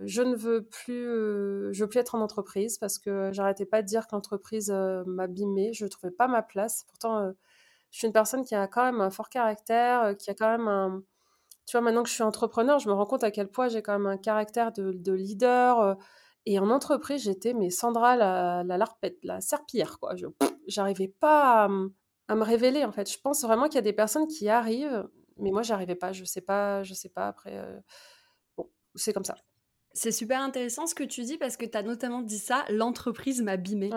je 0.00 0.22
ne 0.22 0.34
veux 0.34 0.64
plus, 0.64 1.72
je 1.72 1.84
veux 1.84 1.88
plus 1.88 2.00
être 2.00 2.14
en 2.14 2.20
entreprise 2.20 2.78
parce 2.78 2.98
que 2.98 3.30
j'arrêtais 3.32 3.66
pas 3.66 3.82
de 3.82 3.86
dire 3.86 4.06
que 4.06 4.14
l'entreprise 4.14 4.70
m'abîmait. 5.06 5.72
Je 5.72 5.84
ne 5.84 5.88
trouvais 5.90 6.10
pas 6.12 6.26
ma 6.26 6.42
place. 6.42 6.84
Pourtant, 6.88 7.32
je 7.94 7.98
suis 7.98 8.08
une 8.08 8.12
personne 8.12 8.44
qui 8.44 8.56
a 8.56 8.66
quand 8.66 8.84
même 8.84 9.00
un 9.00 9.10
fort 9.10 9.28
caractère, 9.28 10.16
qui 10.18 10.28
a 10.30 10.34
quand 10.34 10.50
même 10.50 10.66
un. 10.66 11.02
Tu 11.66 11.76
vois, 11.76 11.80
maintenant 11.80 12.02
que 12.02 12.08
je 12.08 12.14
suis 12.14 12.24
entrepreneur, 12.24 12.80
je 12.80 12.88
me 12.88 12.92
rends 12.94 13.06
compte 13.06 13.24
à 13.24 13.30
quel 13.30 13.48
point 13.48 13.68
j'ai 13.68 13.82
quand 13.82 13.92
même 13.92 14.06
un 14.08 14.18
caractère 14.18 14.72
de, 14.72 15.12
leader. 15.12 15.96
et 16.44 16.58
en 16.58 16.70
entreprise, 16.70 17.22
j'étais, 17.22 17.54
mais 17.54 17.70
Sandra, 17.70 18.16
la, 18.16 18.64
la 18.64 18.78
larpette, 18.78 19.18
la 19.22 19.40
serpillière, 19.40 19.98
quoi. 20.00 20.14
J'arrivais 20.66 21.08
pas 21.08 21.68
à, 22.28 22.34
me 22.34 22.42
révéler, 22.42 22.84
en 22.84 22.92
fait. 22.92 23.10
Je 23.10 23.18
pense 23.20 23.44
vraiment 23.44 23.66
qu'il 23.66 23.76
y 23.76 23.78
a 23.78 23.82
des 23.82 23.92
personnes 23.92 24.26
qui 24.26 24.48
arrivent, 24.48 25.08
mais 25.38 25.52
moi, 25.52 25.62
j'arrivais 25.62 25.94
pas. 25.94 26.12
Je 26.12 26.24
sais 26.24 26.40
pas, 26.40 26.82
je 26.82 26.94
sais 26.94 27.10
pas. 27.10 27.28
Après, 27.28 27.56
bon, 28.56 28.68
c'est 28.96 29.12
comme 29.12 29.24
ça. 29.24 29.36
C'est 29.94 30.12
super 30.12 30.40
intéressant 30.40 30.86
ce 30.86 30.94
que 30.94 31.04
tu 31.04 31.22
dis 31.22 31.38
parce 31.38 31.56
que 31.56 31.64
tu 31.64 31.78
as 31.78 31.82
notamment 31.82 32.20
dit 32.20 32.38
ça, 32.38 32.64
l'entreprise 32.68 33.40
m'a 33.42 33.56
bimé. 33.56 33.90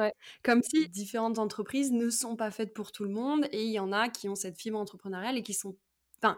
Comme 0.43 0.61
si 0.61 0.87
différentes 0.89 1.39
entreprises 1.39 1.91
ne 1.91 2.09
sont 2.09 2.35
pas 2.35 2.51
faites 2.51 2.73
pour 2.73 2.91
tout 2.91 3.03
le 3.03 3.09
monde 3.09 3.47
et 3.51 3.63
il 3.63 3.71
y 3.71 3.79
en 3.79 3.91
a 3.91 4.07
qui 4.07 4.29
ont 4.29 4.35
cette 4.35 4.59
fibre 4.59 4.77
entrepreneuriale 4.77 5.37
et 5.37 5.43
qui 5.43 5.55
sont... 5.55 5.75
Enfin, 6.21 6.37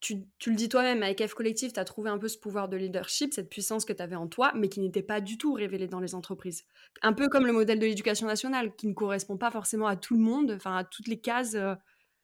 tu, 0.00 0.24
le 0.46 0.54
dis 0.54 0.68
toi-même, 0.68 1.02
avec 1.02 1.26
F 1.26 1.34
Collectif, 1.34 1.72
tu 1.72 1.80
as 1.80 1.84
trouvé 1.84 2.10
un 2.10 2.18
peu 2.18 2.28
ce 2.28 2.38
pouvoir 2.38 2.68
de 2.68 2.76
leadership, 2.76 3.32
cette 3.32 3.48
puissance 3.48 3.84
que 3.84 3.92
tu 3.92 4.02
avais 4.02 4.16
en 4.16 4.28
toi, 4.28 4.52
mais 4.54 4.68
qui 4.68 4.80
n'était 4.80 5.02
pas 5.02 5.20
du 5.20 5.38
tout 5.38 5.52
révélée 5.52 5.88
dans 5.88 6.00
les 6.00 6.14
entreprises. 6.14 6.64
Un 7.02 7.12
peu 7.12 7.28
comme 7.28 7.46
le 7.46 7.52
modèle 7.52 7.78
de 7.78 7.86
l'éducation 7.86 8.26
nationale, 8.26 8.74
qui 8.76 8.86
ne 8.86 8.94
correspond 8.94 9.36
pas 9.36 9.50
forcément 9.50 9.86
à 9.86 9.96
tout 9.96 10.14
le 10.14 10.20
monde, 10.20 10.52
enfin 10.54 10.76
à 10.76 10.84
toutes 10.84 11.08
les 11.08 11.20
cases. 11.20 11.54
Euh, 11.54 11.74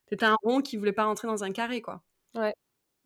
C'était 0.09 0.27
un 0.27 0.37
rond 0.43 0.61
qui 0.61 0.77
voulait 0.77 0.93
pas 0.93 1.05
rentrer 1.05 1.29
dans 1.29 1.45
un 1.45 1.51
carré, 1.51 1.83
quoi. 1.83 2.03
Ouais. 2.35 2.55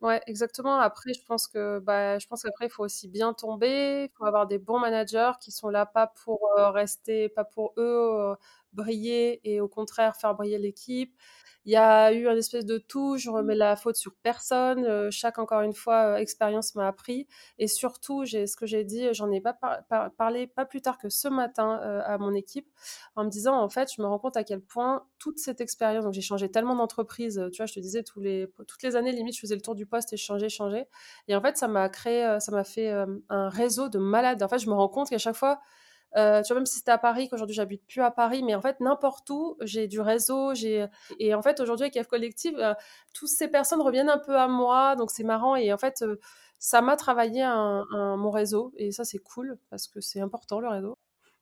Ouais, 0.01 0.21
exactement. 0.27 0.77
Après, 0.77 1.11
je 1.13 1.23
pense 1.25 1.47
que, 1.47 1.79
bah, 1.79 2.19
je 2.19 2.27
pense 2.27 2.43
qu'après, 2.43 2.67
il 2.67 2.69
faut 2.69 2.83
aussi 2.83 3.07
bien 3.07 3.33
tomber. 3.33 4.03
Il 4.05 4.15
faut 4.15 4.25
avoir 4.25 4.45
des 4.45 4.59
bons 4.59 4.77
managers 4.79 5.31
qui 5.41 5.51
sont 5.51 5.69
là 5.69 5.87
pas 5.87 6.05
pour 6.23 6.39
rester, 6.55 7.29
pas 7.29 7.43
pour 7.43 7.73
eux 7.77 8.35
briller 8.73 9.41
et 9.43 9.61
au 9.61 9.67
contraire 9.67 10.15
faire 10.15 10.35
briller 10.35 10.57
l'équipe. 10.57 11.15
Il 11.67 11.71
y 11.71 11.75
a 11.75 12.13
eu 12.13 12.29
une 12.29 12.37
espèce 12.37 12.65
de 12.65 12.77
tout, 12.77 13.17
je 13.17 13.29
remets 13.29 13.53
la 13.53 13.75
faute 13.75 13.97
sur 13.97 14.13
personne. 14.23 14.85
Euh, 14.85 15.09
chaque, 15.11 15.37
encore 15.37 15.59
une 15.59 15.73
fois, 15.73 16.13
euh, 16.13 16.15
expérience 16.15 16.75
m'a 16.75 16.87
appris. 16.87 17.27
Et 17.59 17.67
surtout, 17.67 18.23
j'ai 18.23 18.47
ce 18.47 18.55
que 18.55 18.65
j'ai 18.65 18.85
dit, 18.85 19.09
j'en 19.11 19.29
ai 19.33 19.41
pas 19.41 19.59
parlé 20.17 20.47
pas 20.47 20.63
plus 20.63 20.81
tard 20.81 20.97
que 20.97 21.09
ce 21.09 21.27
matin 21.27 21.81
euh, 21.83 22.01
à 22.05 22.17
mon 22.19 22.33
équipe, 22.33 22.69
en 23.17 23.25
me 23.25 23.29
disant, 23.29 23.61
en 23.61 23.67
fait, 23.67 23.91
je 23.93 24.01
me 24.01 24.07
rends 24.07 24.17
compte 24.17 24.37
à 24.37 24.45
quel 24.45 24.61
point 24.61 25.05
toute 25.19 25.39
cette 25.39 25.59
expérience, 25.59 26.05
donc 26.05 26.13
j'ai 26.13 26.21
changé 26.21 26.49
tellement 26.49 26.73
d'entreprises, 26.73 27.43
tu 27.51 27.57
vois, 27.57 27.65
je 27.65 27.73
te 27.73 27.81
disais, 27.81 28.01
tous 28.01 28.21
les, 28.21 28.47
toutes 28.65 28.83
les 28.83 28.95
années, 28.95 29.11
limite, 29.11 29.35
je 29.35 29.41
faisais 29.41 29.55
le 29.55 29.61
tour 29.61 29.75
du 29.75 29.85
poste 29.85 30.13
et 30.13 30.17
je 30.17 30.23
changeais, 30.23 30.47
changeais. 30.47 30.87
Et 31.27 31.35
en 31.35 31.41
fait, 31.41 31.57
ça 31.57 31.67
m'a 31.67 31.89
créé, 31.89 32.37
ça 32.39 32.53
m'a 32.53 32.63
fait 32.63 32.93
un 33.27 33.49
réseau 33.49 33.89
de 33.89 33.99
malades. 33.99 34.41
En 34.41 34.47
fait, 34.47 34.59
je 34.59 34.69
me 34.69 34.73
rends 34.73 34.87
compte 34.87 35.09
qu'à 35.09 35.17
chaque 35.17 35.35
fois, 35.35 35.59
euh, 36.15 36.41
tu 36.41 36.53
vois, 36.53 36.59
même 36.59 36.65
si 36.65 36.77
c'était 36.77 36.91
à 36.91 36.97
Paris, 36.97 37.27
qu'aujourd'hui 37.29 37.55
j'habite 37.55 37.85
plus 37.85 38.01
à 38.01 38.11
Paris, 38.11 38.43
mais 38.43 38.55
en 38.55 38.61
fait, 38.61 38.79
n'importe 38.79 39.29
où, 39.29 39.57
j'ai 39.61 39.87
du 39.87 39.99
réseau. 39.99 40.53
j'ai 40.53 40.87
Et 41.19 41.33
en 41.33 41.41
fait, 41.41 41.59
aujourd'hui, 41.59 41.85
avec 41.85 42.01
F 42.03 42.07
Collective, 42.07 42.57
euh, 42.59 42.73
toutes 43.13 43.29
ces 43.29 43.47
personnes 43.47 43.81
reviennent 43.81 44.09
un 44.09 44.17
peu 44.17 44.37
à 44.37 44.47
moi, 44.47 44.95
donc 44.95 45.11
c'est 45.11 45.23
marrant. 45.23 45.55
Et 45.55 45.73
en 45.73 45.77
fait, 45.77 46.01
euh, 46.01 46.17
ça 46.59 46.81
m'a 46.81 46.95
travaillé 46.95 47.43
un, 47.43 47.85
mon 48.17 48.31
réseau, 48.31 48.73
et 48.77 48.91
ça, 48.91 49.03
c'est 49.03 49.19
cool, 49.19 49.57
parce 49.69 49.87
que 49.87 50.01
c'est 50.01 50.21
important, 50.21 50.59
le 50.59 50.69
réseau. 50.69 50.97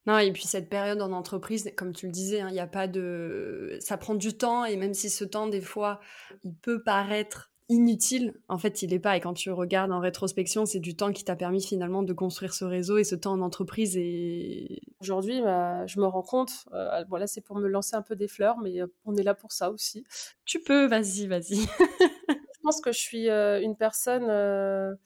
Non, 0.08 0.20
et 0.20 0.32
puis 0.32 0.44
cette 0.44 0.70
période 0.70 1.02
en 1.02 1.12
entreprise, 1.14 1.72
comme 1.76 1.92
tu 1.92 2.06
le 2.06 2.12
disais, 2.12 2.42
hein, 2.42 2.50
il 2.50 2.54
n'y 2.54 2.60
a 2.60 2.68
pas 2.68 2.88
de. 2.88 3.78
Ça 3.80 3.98
prend 3.98 4.14
du 4.14 4.38
temps, 4.38 4.66
et 4.66 4.76
même 4.76 4.94
si 4.94 5.10
ce 5.10 5.26
temps, 5.26 5.48
des 5.48 5.62
fois, 5.62 6.00
il 6.44 6.56
peut 6.56 6.84
paraître 6.84 7.52
inutile, 7.70 8.34
en 8.48 8.58
fait, 8.58 8.82
il 8.82 8.92
n'est 8.92 9.00
pas. 9.00 9.18
Et 9.18 9.20
quand 9.20 9.34
tu 9.34 9.52
regardes 9.52 9.92
en 9.92 10.00
rétrospection, 10.00 10.66
c'est 10.66 10.80
du 10.80 10.96
temps 10.96 11.12
qui 11.12 11.24
t'a 11.24 11.36
permis 11.36 11.64
finalement 11.64 12.04
de 12.04 12.14
construire 12.14 12.54
ce 12.54 12.66
réseau 12.66 12.98
et 12.98 13.04
ce 13.04 13.16
temps 13.16 13.34
en 13.34 13.42
entreprise. 13.42 13.98
Et 13.98 14.82
aujourd'hui, 15.02 15.42
bah, 15.42 15.86
je 15.88 16.00
me 16.00 16.06
rends 16.06 16.22
compte. 16.22 16.66
Euh, 16.74 17.04
bon, 17.06 17.18
là, 17.18 17.28
c'est 17.28 17.42
pour 17.42 17.56
me 17.58 17.68
lancer 17.68 17.96
un 17.96 18.02
peu 18.02 18.16
des 18.16 18.28
fleurs, 18.28 18.58
mais 18.60 18.82
euh, 18.82 18.88
on 19.06 19.16
est 19.16 19.24
là 19.24 19.34
pour 19.34 19.52
ça 19.52 19.72
aussi. 19.72 20.06
Tu 20.46 20.60
peux, 20.60 20.86
vas-y, 20.86 21.28
vas-y. 21.28 21.56
je 22.30 22.60
pense 22.62 22.82
que 22.82 22.92
je 22.92 23.00
suis 23.00 23.30
euh, 23.30 23.60
une 23.62 23.76
personne. 23.76 24.30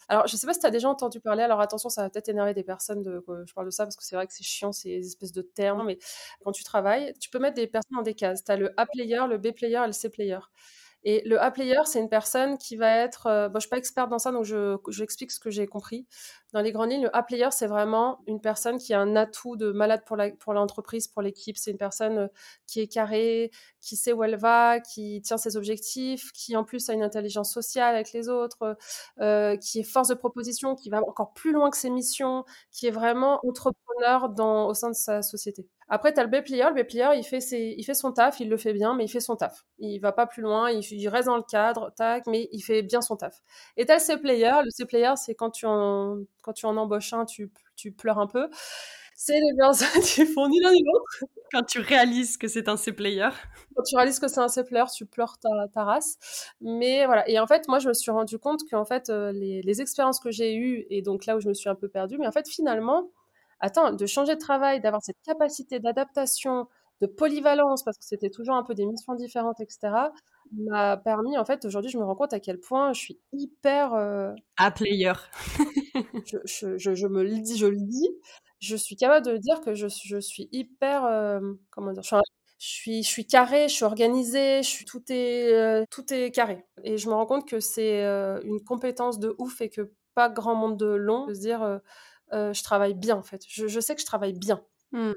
Alors, 0.09 0.27
je 0.27 0.35
sais 0.35 0.45
pas 0.45 0.53
si 0.53 0.59
tu 0.59 0.65
as 0.65 0.71
déjà 0.71 0.89
entendu 0.89 1.21
parler. 1.21 1.43
Alors, 1.43 1.61
attention, 1.61 1.87
ça 1.87 2.03
va 2.03 2.09
peut-être 2.09 2.29
énerver 2.29 2.53
des 2.53 2.63
personnes 2.63 3.01
de 3.01 3.23
je 3.45 3.53
parle 3.53 3.67
de 3.67 3.71
ça 3.71 3.85
parce 3.85 3.95
que 3.95 4.03
c'est 4.03 4.15
vrai 4.15 4.27
que 4.27 4.33
c'est 4.33 4.43
chiant, 4.43 4.73
ces 4.73 4.97
espèces 4.97 5.31
de 5.31 5.41
termes. 5.41 5.85
Mais 5.85 5.97
quand 6.43 6.51
tu 6.51 6.65
travailles, 6.65 7.13
tu 7.21 7.29
peux 7.29 7.39
mettre 7.39 7.55
des 7.55 7.67
personnes 7.67 7.95
dans 7.95 8.03
des 8.03 8.15
cases. 8.15 8.43
Tu 8.43 8.51
as 8.51 8.57
le 8.57 8.73
A 8.75 8.85
player, 8.85 9.21
le 9.29 9.37
B 9.37 9.51
player 9.51 9.79
et 9.83 9.87
le 9.87 9.93
C 9.93 10.09
player. 10.09 10.39
Et 11.03 11.21
le 11.25 11.41
A-player, 11.41 11.79
c'est 11.85 11.99
une 11.99 12.09
personne 12.09 12.57
qui 12.57 12.75
va 12.75 12.89
être. 12.97 13.27
Euh, 13.27 13.47
bon, 13.47 13.53
je 13.53 13.57
ne 13.57 13.61
suis 13.61 13.69
pas 13.69 13.77
experte 13.77 14.09
dans 14.09 14.19
ça, 14.19 14.31
donc 14.31 14.43
je, 14.43 14.77
j'explique 14.89 15.31
ce 15.31 15.39
que 15.39 15.49
j'ai 15.49 15.65
compris. 15.65 16.05
Dans 16.51 16.61
les 16.61 16.71
grandes 16.71 16.91
lignes, 16.91 17.03
le 17.03 17.15
A-player, 17.15 17.49
c'est 17.51 17.67
vraiment 17.67 18.19
une 18.27 18.41
personne 18.41 18.77
qui 18.77 18.93
a 18.93 18.99
un 18.99 19.15
atout 19.15 19.55
de 19.55 19.71
malade 19.71 20.01
pour, 20.05 20.17
la, 20.17 20.31
pour 20.31 20.53
l'entreprise, 20.53 21.07
pour 21.07 21.21
l'équipe. 21.21 21.57
C'est 21.57 21.71
une 21.71 21.77
personne 21.77 22.17
euh, 22.17 22.27
qui 22.67 22.81
est 22.81 22.87
carrée, 22.87 23.51
qui 23.81 23.95
sait 23.95 24.11
où 24.13 24.23
elle 24.23 24.35
va, 24.35 24.79
qui 24.81 25.21
tient 25.21 25.37
ses 25.37 25.55
objectifs, 25.57 26.31
qui 26.33 26.55
en 26.57 26.63
plus 26.65 26.89
a 26.89 26.93
une 26.93 27.03
intelligence 27.03 27.53
sociale 27.53 27.95
avec 27.95 28.11
les 28.11 28.27
autres, 28.29 28.77
euh, 29.21 29.55
qui 29.57 29.79
est 29.79 29.83
force 29.83 30.09
de 30.09 30.15
proposition, 30.15 30.75
qui 30.75 30.89
va 30.89 31.01
encore 31.01 31.33
plus 31.33 31.51
loin 31.53 31.69
que 31.69 31.77
ses 31.77 31.89
missions, 31.89 32.43
qui 32.71 32.87
est 32.87 32.91
vraiment 32.91 33.39
entrepreneur 33.45 34.29
dans, 34.29 34.67
au 34.67 34.73
sein 34.73 34.89
de 34.89 34.95
sa 34.95 35.21
société. 35.21 35.78
Après, 35.89 36.13
tu 36.13 36.19
as 36.19 36.23
le 36.23 36.29
B-player. 36.29 36.65
Le 36.73 36.83
B-player, 36.83 37.09
il, 37.17 37.23
fait 37.23 37.39
il 37.51 37.83
fait 37.83 37.95
son 37.95 38.11
taf, 38.11 38.39
il 38.39 38.49
le 38.49 38.57
fait 38.57 38.73
bien, 38.73 38.95
mais 38.95 39.05
il 39.05 39.07
fait 39.09 39.19
son 39.19 39.35
taf. 39.35 39.65
Il 39.79 39.99
va 39.99 40.11
pas 40.11 40.27
plus 40.27 40.43
loin, 40.43 40.69
il, 40.69 41.09
reste 41.09 41.27
dans 41.27 41.37
le 41.37 41.43
cadre, 41.43 41.91
tac, 41.95 42.27
mais 42.27 42.47
il 42.51 42.61
fait 42.61 42.83
bien 42.83 43.01
son 43.01 43.15
taf. 43.15 43.35
Et 43.75 43.85
tu 43.85 43.91
as 43.91 43.95
le 43.95 43.99
C-player. 43.99 44.51
Le 44.63 44.69
C-player, 44.69 45.13
c'est 45.15 45.33
quand 45.33 45.49
tu 45.49 45.65
en, 45.65 46.19
quand 46.43 46.53
tu 46.53 46.67
en 46.67 46.77
embauches 46.77 47.13
un, 47.13 47.25
tu, 47.25 47.51
tu 47.75 47.91
pleures 47.91 48.19
un 48.19 48.27
peu. 48.27 48.49
C'est 49.15 49.33
les 49.33 49.57
personnes 49.57 50.01
qui 50.03 50.25
font 50.27 50.47
ni 50.47 50.59
l'un 50.61 50.71
ni 50.71 50.83
l'autre. 50.83 51.33
Quand 51.51 51.63
tu 51.63 51.79
réalises 51.79 52.37
que 52.37 52.47
c'est 52.47 52.69
un 52.69 52.77
C-player. 52.77 53.29
Quand 53.75 53.83
tu 53.83 53.95
réalises 53.95 54.19
que 54.19 54.27
c'est 54.27 54.39
un 54.39 54.47
C-player, 54.47 54.85
tu 54.95 55.07
pleures 55.07 55.39
ta, 55.39 55.49
ta, 55.73 55.83
race. 55.83 56.17
Mais 56.61 57.05
voilà. 57.07 57.27
Et 57.27 57.39
en 57.39 57.47
fait, 57.47 57.67
moi, 57.67 57.79
je 57.79 57.89
me 57.89 57.93
suis 57.93 58.11
rendu 58.11 58.37
compte 58.37 58.61
qu'en 58.69 58.85
fait, 58.85 59.09
euh, 59.09 59.31
les, 59.31 59.63
les 59.63 59.81
expériences 59.81 60.19
que 60.19 60.29
j'ai 60.29 60.55
eues, 60.55 60.85
et 60.91 61.01
donc 61.01 61.25
là 61.25 61.35
où 61.35 61.39
je 61.39 61.49
me 61.49 61.53
suis 61.55 61.67
un 61.67 61.75
peu 61.75 61.89
perdue, 61.89 62.17
mais 62.19 62.27
en 62.27 62.31
fait, 62.31 62.47
finalement, 62.47 63.09
attends, 63.59 63.93
de 63.93 64.05
changer 64.05 64.35
de 64.35 64.39
travail, 64.39 64.81
d'avoir 64.81 65.03
cette 65.03 65.21
capacité 65.25 65.79
d'adaptation, 65.79 66.67
de 67.01 67.07
polyvalence, 67.07 67.83
parce 67.83 67.97
que 67.97 68.05
c'était 68.05 68.29
toujours 68.29 68.55
un 68.55 68.63
peu 68.63 68.73
des 68.73 68.85
missions 68.85 69.15
différentes, 69.15 69.59
etc., 69.59 69.91
m'a 70.51 70.97
permis, 70.97 71.37
en 71.37 71.45
fait, 71.45 71.63
aujourd'hui, 71.65 71.91
je 71.91 71.97
me 71.97 72.03
rends 72.03 72.15
compte 72.15 72.33
à 72.33 72.39
quel 72.39 72.59
point 72.59 72.93
je 72.93 72.99
suis 72.99 73.19
hyper... 73.33 73.93
Euh, 73.93 74.33
A 74.57 74.71
player. 74.71 75.13
je, 76.25 77.07
me 77.07 77.23
le 77.23 77.39
dis, 77.39 77.57
je 77.57 77.67
le 77.67 77.77
dis, 77.77 78.09
je 78.59 78.75
suis 78.75 78.95
capable 78.95 79.25
de 79.25 79.37
dire 79.37 79.61
que 79.61 79.75
je, 79.75 79.87
suis 79.87 80.49
hyper... 80.51 81.05
Euh, 81.05 81.39
comment 81.69 81.91
dire 81.91 82.03
je 82.03 82.67
suis, 82.67 83.03
je 83.03 83.07
suis, 83.07 83.25
carré, 83.25 83.69
je 83.69 83.73
suis 83.73 83.85
organisée, 83.85 84.63
je 84.63 84.67
suis, 84.67 84.83
tout, 84.83 85.03
est, 85.09 85.53
euh, 85.53 85.85
tout 85.89 86.13
est 86.13 86.29
carré. 86.31 86.65
Et 86.83 86.97
je 86.97 87.07
me 87.07 87.13
rends 87.13 87.25
compte 87.25 87.47
que 87.47 87.61
c'est 87.61 88.03
une 88.43 88.61
compétence 88.65 89.17
de 89.17 89.33
ouf 89.37 89.61
et 89.61 89.69
que 89.69 89.93
pas 90.13 90.29
grand 90.29 90.55
monde 90.55 90.77
de 90.77 90.87
long 90.87 91.27
de 91.27 91.33
se 91.33 91.39
dire 91.39 91.63
euh, 91.63 91.77
je 92.31 92.63
travaille 92.63 92.93
bien 92.93 93.15
en 93.15 93.23
fait. 93.23 93.43
Je, 93.47 93.79
sais 93.79 93.95
que 93.95 94.01
je 94.01 94.05
travaille 94.05 94.33
bien. 94.33 94.61
Mmh. 94.91 95.13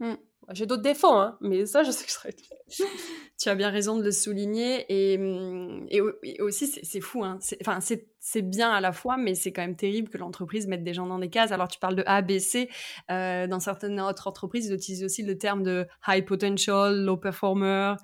Mmh. 0.00 0.14
J'ai 0.52 0.66
d'autres 0.66 0.82
défauts, 0.82 1.12
hein, 1.12 1.36
mais 1.40 1.66
ça, 1.66 1.82
je 1.82 1.90
sais 1.90 2.04
que 2.04 2.10
je 2.10 2.14
serais. 2.14 2.34
tu 3.38 3.48
as 3.48 3.54
bien 3.54 3.70
raison 3.70 3.96
de 3.96 4.02
le 4.02 4.12
souligner. 4.12 4.86
Et, 4.88 5.18
mmh, 5.18 5.86
et, 5.90 6.40
aussi, 6.40 6.66
c'est 6.66 7.00
fou. 7.00 7.24
Hein. 7.24 7.38
Enfin, 7.60 7.80
c'est 7.80 8.42
bien 8.42 8.70
à 8.70 8.80
la 8.80 8.92
fois, 8.92 9.16
mais 9.16 9.34
c'est 9.34 9.52
quand 9.52 9.62
même 9.62 9.76
terrible 9.76 10.08
que 10.08 10.18
l'entreprise 10.18 10.66
mette 10.66 10.84
des 10.84 10.94
gens 10.94 11.06
dans 11.06 11.18
des 11.18 11.30
cases. 11.30 11.52
Alors, 11.52 11.68
tu 11.68 11.78
parles 11.78 11.96
de 11.96 12.02
A, 12.06 12.22
B, 12.22 12.38
C. 12.38 12.68
Euh, 13.10 13.46
dans 13.46 13.60
certaines 13.60 14.00
autres 14.00 14.26
entreprises, 14.26 14.66
ils 14.66 14.74
utilisent 14.74 15.04
aussi 15.04 15.22
le 15.22 15.36
terme 15.38 15.62
de 15.62 15.86
high 16.08 16.24
potential, 16.24 17.04
low 17.04 17.16
performer. 17.16 17.94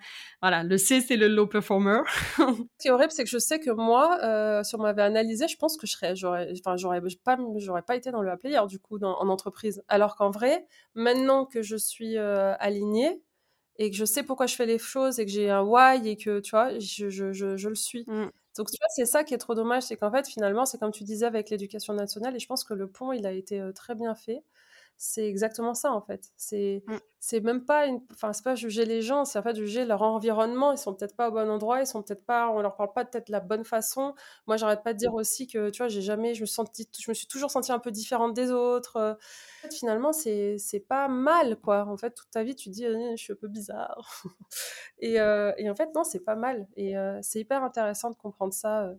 Voilà, 0.41 0.65
le 0.65 0.77
C, 0.79 1.01
c'est 1.01 1.17
le 1.17 1.29
low 1.29 1.47
performer. 1.47 2.01
Ce 2.37 2.43
qui 2.81 2.89
est 2.89 2.91
horrible, 2.91 3.13
c'est 3.13 3.25
que 3.25 3.31
je 3.31 3.39
sais 3.39 3.61
que 3.61 3.71
moi, 3.71 4.19
euh, 4.23 4.63
si 4.63 4.75
on 4.75 4.79
m'avait 4.79 5.03
analysé, 5.03 5.47
je 5.49 5.57
pense 5.57 5.77
que 5.77 5.87
je 5.87 5.93
serais, 5.93 6.17
j'aurais, 6.17 6.53
enfin, 6.59 6.77
j'aurais 6.77 7.01
pas, 7.25 7.39
j'aurais 7.57 7.83
pas 7.83 7.97
été 7.97 8.11
dans 8.11 8.23
le 8.23 8.31
A 8.31 8.37
player 8.37 8.61
du 8.69 8.79
coup 8.79 8.99
en 9.03 9.29
entreprise. 9.29 9.83
Alors 9.89 10.17
qu'en 10.17 10.31
vrai, 10.31 10.67
maintenant 10.95 11.47
que 11.47 11.63
je 11.63 11.77
suis 11.77 12.17
euh, 12.17 12.32
alignée, 12.61 13.23
et 13.79 13.91
que 13.91 13.97
je 13.97 14.05
sais 14.05 14.23
pourquoi 14.23 14.47
je 14.47 14.55
fais 14.55 14.67
les 14.67 14.79
choses 14.79 15.19
et 15.19 15.27
que 15.27 15.33
j'ai 15.33 15.51
un 15.51 15.62
why 15.62 16.07
et 16.09 16.17
que 16.17 16.41
tu 16.41 16.51
vois, 16.51 16.79
je, 16.79 17.09
je, 17.09 17.33
je, 17.33 17.69
le 17.69 17.75
suis. 17.75 18.05
Mmh. 18.07 18.31
Donc 18.57 18.71
tu 18.71 18.77
vois, 18.79 18.89
c'est 18.95 19.07
ça 19.07 19.25
qui 19.25 19.35
est 19.35 19.39
trop 19.39 19.55
dommage, 19.55 19.85
c'est 19.85 19.97
qu'en 19.97 20.11
fait 20.11 20.29
finalement, 20.29 20.67
c'est 20.67 20.79
comme 20.79 20.93
tu 20.93 21.05
disais 21.05 21.27
avec 21.27 21.51
l'éducation 21.51 21.95
nationale 21.95 22.37
et 22.37 22.39
je 22.39 22.47
pense 22.47 22.65
que 22.65 22.75
le 22.75 22.87
pont, 22.87 23.12
il 23.12 23.27
a 23.27 23.33
été 23.33 23.61
euh, 23.61 23.73
très 23.73 23.95
bien 23.95 24.15
fait 24.15 24.43
c'est 24.97 25.27
exactement 25.27 25.75
ça 25.75 25.93
en 25.93 26.01
fait. 26.01 26.31
C'est 26.37 26.85
mmh. 26.87 26.97
c'est 27.19 27.41
même 27.41 27.65
pas 27.65 27.87
une 27.87 28.01
enfin 28.13 28.33
c'est 28.33 28.45
pas 28.45 28.55
juger 28.55 28.85
les 28.85 29.03
gens, 29.03 29.25
c'est 29.25 29.39
en 29.39 29.43
fait 29.43 29.57
juger 29.57 29.85
leur 29.85 30.03
environnement, 30.03 30.71
ils 30.71 30.79
sont 30.79 30.95
peut-être 30.95 31.17
pas 31.17 31.29
au 31.29 31.33
bon 31.33 31.51
endroit, 31.51 31.81
ils 31.81 31.87
sont 31.87 32.03
peut-être 32.05 32.25
pas 32.25 32.49
on 32.51 32.61
leur 32.63 32.77
parle 32.77 32.93
pas 32.93 33.05
peut-être 33.05 33.27
de 33.27 33.33
la 33.33 33.41
bonne 33.41 33.65
façon. 33.65 34.15
Moi, 34.47 34.57
j'arrête 34.57 34.85
pas 34.85 34.93
de 34.93 34.99
dire 34.99 35.15
aussi 35.15 35.49
que 35.49 35.71
tu 35.71 35.79
vois, 35.79 35.89
j'ai 35.89 36.03
jamais 36.03 36.35
je 36.35 36.43
me 36.43 36.47
senti 36.47 36.89
je 36.97 37.11
me 37.11 37.15
suis 37.15 37.27
toujours 37.27 37.51
sentie 37.51 37.73
un 37.73 37.81
peu 37.81 37.91
différente 37.91 38.35
des 38.35 38.53
autres. 38.53 38.97
En 38.97 39.69
fait, 39.69 39.75
finalement, 39.75 40.13
c'est 40.13 40.57
c'est 40.59 40.81
pas 40.81 41.09
mal 41.09 41.59
quoi. 41.61 41.85
En 41.89 41.97
fait, 41.97 42.13
toute 42.13 42.31
ta 42.31 42.45
vie 42.45 42.55
tu 42.55 42.71
te 42.71 42.75
dis 42.75 42.85
«Eh, 42.85 43.17
je 43.17 43.23
suis 43.23 43.33
un 43.33 43.37
peu 43.37 43.49
bizarre. 43.49 44.23
et, 44.99 45.21
euh, 45.21 45.53
et, 45.59 45.69
en 45.69 45.75
fait 45.75 45.91
non, 45.95 46.05
c'est 46.05 46.21
pas 46.25 46.37
mal 46.37 46.69
et 46.77 46.97
euh, 46.97 47.19
c'est 47.23 47.41
hyper 47.41 47.65
intéressant 47.65 48.11
de 48.11 48.17
comprendre 48.17 48.53
ça 48.53 48.85
euh, 48.87 48.95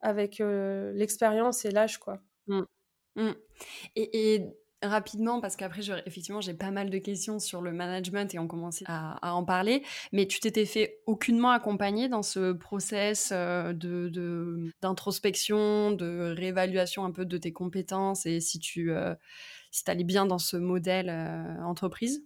avec 0.00 0.38
l'expérience 0.38 1.64
et 1.64 1.70
l'âge 1.70 1.98
quoi. 1.98 2.20
Mmh. 2.46 2.62
Mmh. 3.16 3.32
Et, 3.96 4.34
et 4.34 4.58
Rapidement, 4.80 5.40
parce 5.40 5.56
qu'après, 5.56 5.80
effectivement, 6.06 6.40
j'ai 6.40 6.54
pas 6.54 6.70
mal 6.70 6.88
de 6.88 6.98
questions 6.98 7.40
sur 7.40 7.60
le 7.60 7.72
management 7.72 8.32
et 8.32 8.38
on 8.38 8.46
commençait 8.46 8.84
à, 8.86 9.34
en 9.34 9.44
parler. 9.44 9.82
Mais 10.12 10.28
tu 10.28 10.38
t'étais 10.38 10.66
fait 10.66 11.00
aucunement 11.06 11.50
accompagner 11.50 12.08
dans 12.08 12.22
ce 12.22 12.52
process 12.52 13.30
euh, 13.32 13.72
de 13.72 14.70
d'introspection, 14.80 15.90
de, 15.90 16.32
réévaluation 16.36 17.04
un 17.04 17.10
peu 17.10 17.24
de 17.24 17.36
tes 17.36 17.52
compétences 17.52 18.24
et 18.24 18.38
si 18.38 18.60
tu 18.60 18.92
euh, 18.92 19.16
si 19.72 19.82
bien 20.04 20.26
dans 20.26 20.38
ce 20.38 20.56
modèle 20.56 21.10
euh, 21.10 21.60
entreprise? 21.64 22.24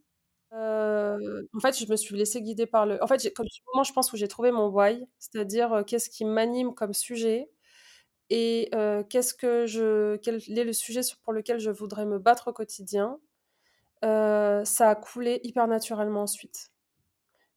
En 0.53 1.61
fait, 1.61 1.79
je 1.79 1.91
me 1.91 1.97
suis 1.97 2.15
laissée 2.17 2.43
guider 2.43 2.67
par 2.67 2.85
le. 2.85 3.03
En 3.03 3.07
fait, 3.07 3.33
comme 3.35 3.47
moment, 3.73 3.85
je 3.85 3.95
pense, 3.95 4.13
où 4.13 4.19
j'ai 4.19 4.29
trouvé 4.29 4.53
mon 4.53 4.69
why, 4.69 5.07
c'est-à-dire 5.19 5.85
qu'est-ce 5.87 6.11
qui 6.11 6.27
m'anime 6.27 6.75
comme 6.75 6.93
sujet 6.93 7.49
et 8.35 8.71
qu'est-ce 9.11 9.35
que 9.35 9.67
je, 9.67 10.17
quel 10.17 10.37
est 10.37 10.65
le 10.65 10.73
sujet 10.73 11.03
pour 11.23 11.35
lequel 11.35 11.59
je 11.59 11.71
voudrais 11.71 12.07
me 12.07 12.19
battre 12.19 12.49
au 12.49 12.53
quotidien, 12.55 13.19
ça 14.03 14.89
a 14.89 14.95
coulé 14.95 15.41
hyper 15.45 15.69
naturellement 15.69 16.23
ensuite. 16.23 16.71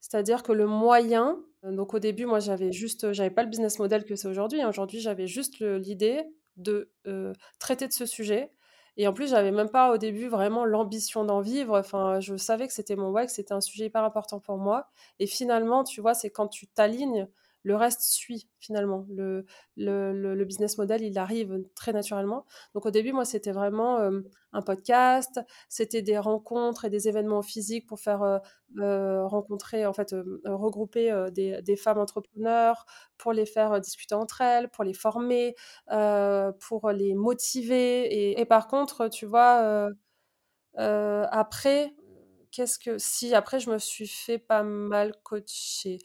C'est-à-dire 0.02 0.44
que 0.44 0.52
le 0.52 0.68
moyen, 0.68 1.40
donc 1.64 1.94
au 1.94 2.00
début, 2.00 2.26
moi, 2.26 2.40
j'avais 2.40 2.74
juste, 2.74 3.14
j'avais 3.14 3.30
pas 3.30 3.44
le 3.44 3.50
business 3.50 3.80
model 3.80 4.04
que 4.04 4.18
c'est 4.18 4.28
aujourd'hui. 4.28 4.62
Hein. 4.62 4.68
Aujourd'hui, 4.68 5.00
j'avais 5.00 5.28
juste 5.28 5.60
l'idée 5.60 6.26
de 6.58 6.92
traiter 7.58 7.88
de 7.88 7.94
ce 7.94 8.06
sujet. 8.06 8.52
Et 8.98 9.08
en 9.08 9.14
plus, 9.14 9.30
j'avais 9.30 9.52
même 9.52 9.70
pas 9.70 9.94
au 9.94 9.98
début 9.98 10.28
vraiment 10.28 10.66
l'ambition 10.66 11.24
d'en 11.24 11.40
vivre. 11.40 11.80
Enfin, 11.80 12.20
je 12.20 12.36
savais 12.36 12.68
que 12.68 12.74
c'était 12.74 12.98
mon 12.98 13.12
why, 13.12 13.26
que 13.26 13.32
c'était 13.32 13.54
un 13.54 13.62
sujet 13.62 13.86
hyper 13.86 14.04
important 14.04 14.42
pour 14.42 14.58
moi. 14.58 14.90
Et 15.20 15.28
finalement, 15.28 15.86
tu 15.86 16.02
vois, 16.02 16.14
c'est 16.14 16.30
quand 16.30 16.50
tu 16.50 16.68
t'alignes 16.68 17.30
le 17.66 17.76
reste 17.76 18.02
suit 18.02 18.48
finalement. 18.60 19.08
Le, 19.10 19.44
le, 19.76 20.46
business 20.46 20.78
model, 20.78 21.02
il 21.02 21.18
arrive 21.18 21.64
très 21.76 21.94
naturellement. 21.94 22.46
Donc 22.76 22.86
au 22.86 22.92
début, 22.92 23.12
moi, 23.12 23.26
c'était 23.26 23.52
vraiment 23.52 24.00
un 24.54 24.62
podcast, 24.62 25.42
c'était 25.68 26.04
des 26.04 26.20
rencontres 26.20 26.86
et 26.86 26.92
des 26.92 27.08
événements 27.08 27.42
physiques 27.42 27.88
pour 27.88 28.00
faire 28.00 28.42
rencontrer, 28.78 29.86
en 29.88 29.94
fait, 29.94 30.16
regrouper 30.46 31.12
des, 31.32 31.76
femmes 31.76 31.98
entrepreneurs, 31.98 32.86
pour 33.18 33.34
les 33.34 33.48
faire 33.48 33.82
discuter 33.82 34.14
entre 34.14 34.42
elles, 34.42 34.70
pour 34.70 34.84
les 34.84 34.94
former, 34.94 35.56
pour 35.88 36.92
les 36.92 37.16
motiver. 37.16 38.40
Et, 38.40 38.46
par 38.46 38.68
contre, 38.68 39.08
tu 39.08 39.26
vois, 39.26 39.90
après, 40.78 41.96
qu'est-ce 42.56 42.80
que 42.80 42.98
si 42.98 43.36
après 43.36 43.60
je 43.60 43.70
me 43.70 43.78
suis 43.78 44.08
fait 44.08 44.40
pas 44.40 44.64
mal 44.64 45.14
coacher 45.24 45.98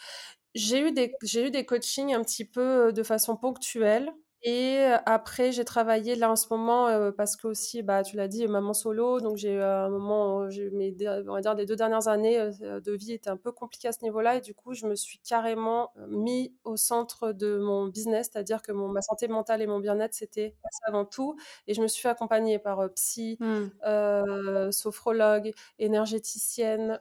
j'ai 0.54 0.80
eu 0.88 0.92
des 0.92 1.14
j'ai 1.22 1.46
eu 1.46 1.50
des 1.50 1.64
coachings 1.64 2.12
un 2.14 2.22
petit 2.22 2.44
peu, 2.44 2.92
de 2.92 3.02
façon 3.02 3.36
ponctuelle 3.36 4.12
et 4.42 4.78
après, 5.04 5.52
j'ai 5.52 5.64
travaillé 5.64 6.14
là 6.14 6.30
en 6.30 6.36
ce 6.36 6.46
moment 6.50 7.10
parce 7.12 7.36
que 7.36 7.46
aussi, 7.46 7.82
bah, 7.82 8.02
tu 8.02 8.16
l'as 8.16 8.28
dit, 8.28 8.46
maman 8.48 8.72
solo, 8.72 9.20
donc 9.20 9.36
j'ai 9.36 9.52
eu 9.54 9.60
un 9.60 9.90
moment, 9.90 10.48
j'ai 10.48 10.70
mes, 10.70 10.94
on 11.28 11.34
va 11.34 11.40
dire, 11.42 11.54
les 11.54 11.66
deux 11.66 11.76
dernières 11.76 12.08
années 12.08 12.50
de 12.60 12.92
vie 12.92 13.12
étaient 13.12 13.28
un 13.28 13.36
peu 13.36 13.52
compliquées 13.52 13.88
à 13.88 13.92
ce 13.92 14.02
niveau-là 14.02 14.36
et 14.36 14.40
du 14.40 14.54
coup, 14.54 14.72
je 14.72 14.86
me 14.86 14.94
suis 14.94 15.18
carrément 15.18 15.92
mis 16.08 16.54
au 16.64 16.76
centre 16.76 17.32
de 17.32 17.58
mon 17.58 17.88
business, 17.88 18.30
c'est-à-dire 18.32 18.62
que 18.62 18.72
mon, 18.72 18.88
ma 18.88 19.02
santé 19.02 19.28
mentale 19.28 19.60
et 19.60 19.66
mon 19.66 19.78
bien-être, 19.78 20.14
c'était 20.14 20.54
avant 20.86 21.04
tout. 21.04 21.36
Et 21.66 21.74
je 21.74 21.82
me 21.82 21.86
suis 21.88 22.00
fait 22.00 22.08
accompagner 22.08 22.58
par 22.58 22.88
psy, 22.94 23.36
mmh. 23.40 24.70
sophrologue, 24.70 25.52
énergéticienne, 25.78 26.98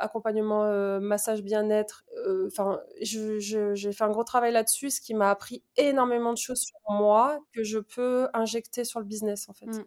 accompagnement 0.00 1.00
massage 1.00 1.42
bien-être. 1.42 2.04
Enfin, 2.46 2.80
j'ai 3.00 3.92
fait 3.92 4.04
un 4.04 4.10
gros 4.10 4.24
travail 4.24 4.52
là-dessus, 4.52 4.90
ce 4.90 5.00
qui 5.00 5.14
m'a 5.14 5.30
appris 5.30 5.62
énormément 5.76 6.32
de 6.32 6.38
choses 6.38 6.71
moi 6.88 7.40
que 7.52 7.62
je 7.64 7.78
peux 7.78 8.28
injecter 8.34 8.84
sur 8.84 9.00
le 9.00 9.06
business 9.06 9.48
en 9.48 9.52
fait. 9.52 9.66
Mmh. 9.66 9.84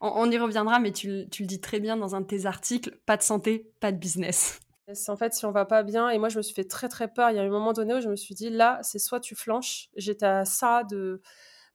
On, 0.00 0.30
y 0.30 0.38
reviendra, 0.38 0.78
mais 0.78 0.92
tu, 0.92 1.08
le 1.08 1.46
dis 1.46 1.60
très 1.60 1.78
bien 1.78 1.96
dans 1.96 2.14
un 2.14 2.22
de 2.22 2.26
tes 2.26 2.46
articles, 2.46 2.98
pas 3.04 3.16
de 3.16 3.22
santé, 3.22 3.70
pas 3.80 3.92
de 3.92 3.98
business. 3.98 4.60
En 5.08 5.16
fait, 5.16 5.32
si 5.32 5.46
on 5.46 5.52
va 5.52 5.64
pas 5.64 5.82
bien, 5.82 6.08
et 6.10 6.18
moi 6.18 6.28
je 6.28 6.36
me 6.38 6.42
suis 6.42 6.54
fait 6.54 6.64
très 6.64 6.88
très 6.88 7.08
peur, 7.08 7.30
il 7.30 7.36
y 7.36 7.38
a 7.38 7.42
un 7.42 7.48
moment 7.48 7.72
donné 7.72 7.94
où 7.94 8.00
je 8.00 8.08
me 8.08 8.16
suis 8.16 8.34
dit, 8.34 8.50
là, 8.50 8.78
c'est 8.82 8.98
soit 8.98 9.20
tu 9.20 9.34
flanches, 9.34 9.88
j'étais 9.96 10.26
à 10.26 10.44
ça 10.44 10.82
de, 10.84 11.20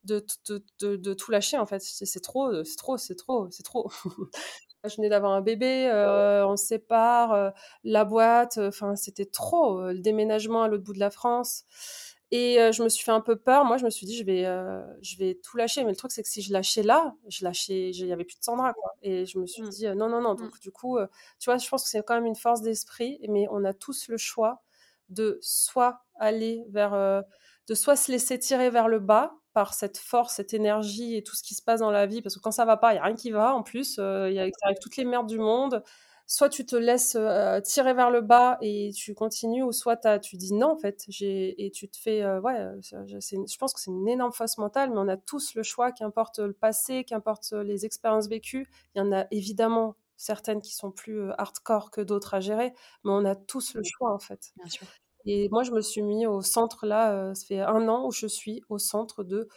de, 0.03 0.25
de, 0.79 1.13
tout 1.13 1.31
lâcher 1.31 1.57
en 1.57 1.65
fait. 1.65 1.81
C'est 1.81 2.19
trop, 2.19 2.63
c'est 2.63 2.75
trop, 2.75 2.97
c'est 2.97 3.15
trop, 3.15 3.47
c'est 3.51 3.63
trop. 3.63 3.89
je 4.83 4.95
venais 4.95 5.09
d'avoir 5.09 5.33
un 5.33 5.41
bébé, 5.41 5.89
euh, 5.91 6.47
on 6.47 6.55
se 6.55 6.65
sépare, 6.65 7.33
euh, 7.33 7.49
la 7.83 8.05
boîte, 8.05 8.57
enfin 8.57 8.95
c'était 8.95 9.25
trop, 9.25 9.81
euh, 9.81 9.93
le 9.93 9.99
déménagement 9.99 10.63
à 10.63 10.67
l'autre 10.67 10.83
bout 10.83 10.93
de 10.93 10.99
la 10.99 11.09
France. 11.09 11.65
Et 12.31 12.57
je 12.73 12.83
me 12.83 12.89
suis 12.89 13.05
fait 13.05 13.11
un 13.11 13.21
peu 13.21 13.37
peur. 13.37 13.63
Moi, 13.63 13.77
je 13.77 13.85
me 13.85 13.89
suis 13.89 14.05
dit, 14.05 14.17
je 14.17 14.23
vais, 14.25 14.43
je 15.01 15.17
vais 15.17 15.35
tout 15.35 15.55
lâcher. 15.55 15.83
Mais 15.83 15.91
le 15.91 15.95
truc, 15.95 16.11
c'est 16.11 16.23
que 16.23 16.29
si 16.29 16.41
je 16.41 16.51
lâchais 16.51 16.83
là, 16.83 17.15
je 17.29 17.45
lâchais, 17.45 17.91
il 17.91 18.05
n'y 18.05 18.11
avait 18.11 18.25
plus 18.25 18.37
de 18.37 18.43
Sandra, 18.43 18.73
quoi. 18.73 18.95
Et 19.01 19.25
je 19.25 19.39
me 19.39 19.45
suis 19.45 19.63
mmh. 19.63 19.69
dit, 19.69 19.87
non, 19.95 20.09
non, 20.09 20.21
non. 20.21 20.33
Mmh. 20.33 20.37
Donc, 20.37 20.59
du 20.59 20.71
coup, 20.71 20.97
tu 21.39 21.49
vois, 21.49 21.57
je 21.57 21.67
pense 21.69 21.83
que 21.83 21.89
c'est 21.89 22.03
quand 22.05 22.15
même 22.15 22.25
une 22.25 22.35
force 22.35 22.61
d'esprit. 22.61 23.19
Mais 23.29 23.47
on 23.49 23.63
a 23.63 23.73
tous 23.73 24.09
le 24.09 24.17
choix 24.17 24.61
de 25.09 25.39
soit 25.41 26.03
aller 26.19 26.65
vers, 26.69 26.91
de 27.67 27.73
soit 27.73 27.95
se 27.95 28.11
laisser 28.11 28.37
tirer 28.37 28.69
vers 28.69 28.89
le 28.89 28.99
bas 28.99 29.33
par 29.53 29.73
cette 29.73 29.97
force, 29.97 30.35
cette 30.35 30.53
énergie 30.53 31.15
et 31.15 31.23
tout 31.23 31.35
ce 31.35 31.43
qui 31.43 31.55
se 31.55 31.61
passe 31.61 31.79
dans 31.79 31.91
la 31.91 32.07
vie. 32.07 32.21
Parce 32.21 32.35
que 32.35 32.41
quand 32.41 32.51
ça 32.51 32.65
va 32.65 32.75
pas, 32.75 32.93
il 32.93 32.97
y 32.97 32.99
a 32.99 33.03
rien 33.03 33.15
qui 33.15 33.31
va. 33.31 33.55
En 33.55 33.63
plus, 33.63 33.97
il 33.99 34.33
y 34.33 34.39
a, 34.39 34.45
ça 34.45 34.65
arrive 34.65 34.79
toutes 34.81 34.97
les 34.97 35.05
merdes 35.05 35.27
du 35.27 35.39
monde 35.39 35.81
soit 36.27 36.49
tu 36.49 36.65
te 36.65 36.75
laisses 36.75 37.17
tirer 37.63 37.93
vers 37.93 38.11
le 38.11 38.21
bas 38.21 38.57
et 38.61 38.91
tu 38.93 39.15
continues, 39.15 39.63
ou 39.63 39.71
soit 39.71 40.19
tu 40.19 40.35
dis 40.35 40.53
non, 40.53 40.71
en 40.73 40.77
fait, 40.77 41.05
et 41.21 41.71
tu 41.73 41.89
te 41.89 41.97
fais, 41.97 42.23
ouais, 42.39 42.67
je 42.81 43.57
pense 43.57 43.73
que 43.73 43.79
c'est 43.79 43.91
une 43.91 44.07
énorme 44.07 44.33
fausse 44.33 44.57
mentale, 44.57 44.91
mais 44.91 44.97
on 44.99 45.07
a 45.07 45.17
tous 45.17 45.55
le 45.55 45.63
choix, 45.63 45.91
qu'importe 45.91 46.39
le 46.39 46.53
passé, 46.53 47.05
qu'importe 47.05 47.53
les 47.53 47.85
expériences 47.85 48.27
vécues. 48.27 48.67
Il 48.93 48.99
y 48.99 49.01
en 49.01 49.11
a 49.11 49.25
évidemment 49.31 49.95
certaines 50.17 50.61
qui 50.61 50.75
sont 50.75 50.91
plus 50.91 51.31
hardcore 51.37 51.91
que 51.91 52.01
d'autres 52.01 52.33
à 52.33 52.39
gérer, 52.39 52.73
mais 53.03 53.11
on 53.11 53.23
a 53.23 53.35
tous 53.35 53.73
le 53.75 53.83
choix, 53.83 54.13
en 54.13 54.19
fait. 54.19 54.51
Bien 54.57 54.69
sûr. 54.69 54.87
Et 55.25 55.47
moi, 55.49 55.63
je 55.63 55.71
me 55.71 55.81
suis 55.81 56.01
mis 56.01 56.25
au 56.25 56.41
centre, 56.41 56.85
là, 56.85 57.33
ça 57.35 57.45
fait 57.45 57.61
un 57.61 57.87
an 57.87 58.05
où 58.07 58.11
je 58.11 58.27
suis 58.27 58.63
au 58.69 58.79
centre 58.79 59.23
de 59.23 59.47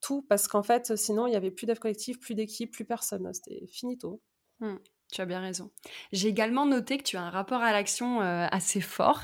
tout, 0.00 0.22
parce 0.22 0.48
qu'en 0.48 0.62
fait, 0.62 0.96
sinon, 0.96 1.26
il 1.26 1.30
n'y 1.30 1.36
avait 1.36 1.50
plus 1.50 1.66
d'œuvre 1.66 1.80
collective, 1.80 2.18
plus 2.18 2.34
d'équipe, 2.34 2.72
plus 2.72 2.84
personne. 2.84 3.30
C'était 3.32 3.66
finito. 3.66 4.20
Mmh. 4.60 4.76
Tu 5.10 5.20
as 5.20 5.26
bien 5.26 5.40
raison. 5.40 5.70
J'ai 6.12 6.28
également 6.28 6.66
noté 6.66 6.96
que 6.98 7.02
tu 7.02 7.16
as 7.16 7.22
un 7.22 7.30
rapport 7.30 7.62
à 7.62 7.72
l'action 7.72 8.20
euh, 8.22 8.46
assez 8.50 8.80
fort. 8.80 9.22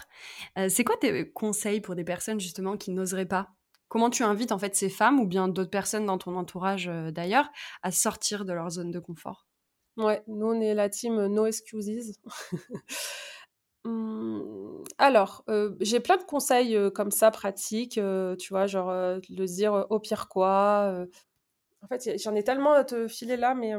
Euh, 0.59 0.69
c'est 0.69 0.85
quoi 0.85 0.97
tes 0.97 1.31
conseils 1.31 1.81
pour 1.81 1.95
des 1.95 2.05
personnes 2.05 2.41
justement 2.41 2.77
qui 2.77 2.91
n'oseraient 2.91 3.27
pas? 3.27 3.55
Comment 3.89 4.11
tu 4.11 4.25
invites 4.25 4.51
en 4.51 4.59
fait 4.59 4.75
ces 4.75 4.89
femmes 4.89 5.21
ou 5.21 5.27
bien 5.27 5.47
d'autres 5.47 5.71
personnes 5.71 6.07
dans 6.07 6.19
ton 6.19 6.37
entourage 6.37 6.89
euh, 6.89 7.13
d'ailleurs 7.13 7.49
à 7.83 7.93
sortir 7.93 8.45
de 8.45 8.53
leur 8.53 8.71
zone 8.71 8.91
de 8.91 8.99
confort? 8.99 9.47
Ouais, 9.97 10.23
nous 10.27 10.47
on 10.47 10.61
est 10.61 10.75
la 10.75 10.89
team 10.89 11.27
No 11.27 11.47
Excuses. 11.47 12.19
Mmh, 13.89 14.83
alors, 14.99 15.45
j'ai 15.79 16.01
plein 16.01 16.17
de 16.17 16.25
conseils 16.25 16.77
comme 16.93 17.13
ça 17.13 17.31
pratiques, 17.31 18.01
tu 18.41 18.49
vois, 18.51 18.67
genre 18.67 18.91
le 18.91 19.45
dire 19.47 19.87
au 19.91 20.01
pire 20.01 20.27
quoi. 20.27 21.07
En 21.83 21.87
fait, 21.87 22.19
j'en 22.21 22.35
ai 22.35 22.43
tellement 22.43 22.73
à 22.73 22.83
te 22.83 23.07
filer 23.07 23.37
là, 23.37 23.55
mais 23.55 23.75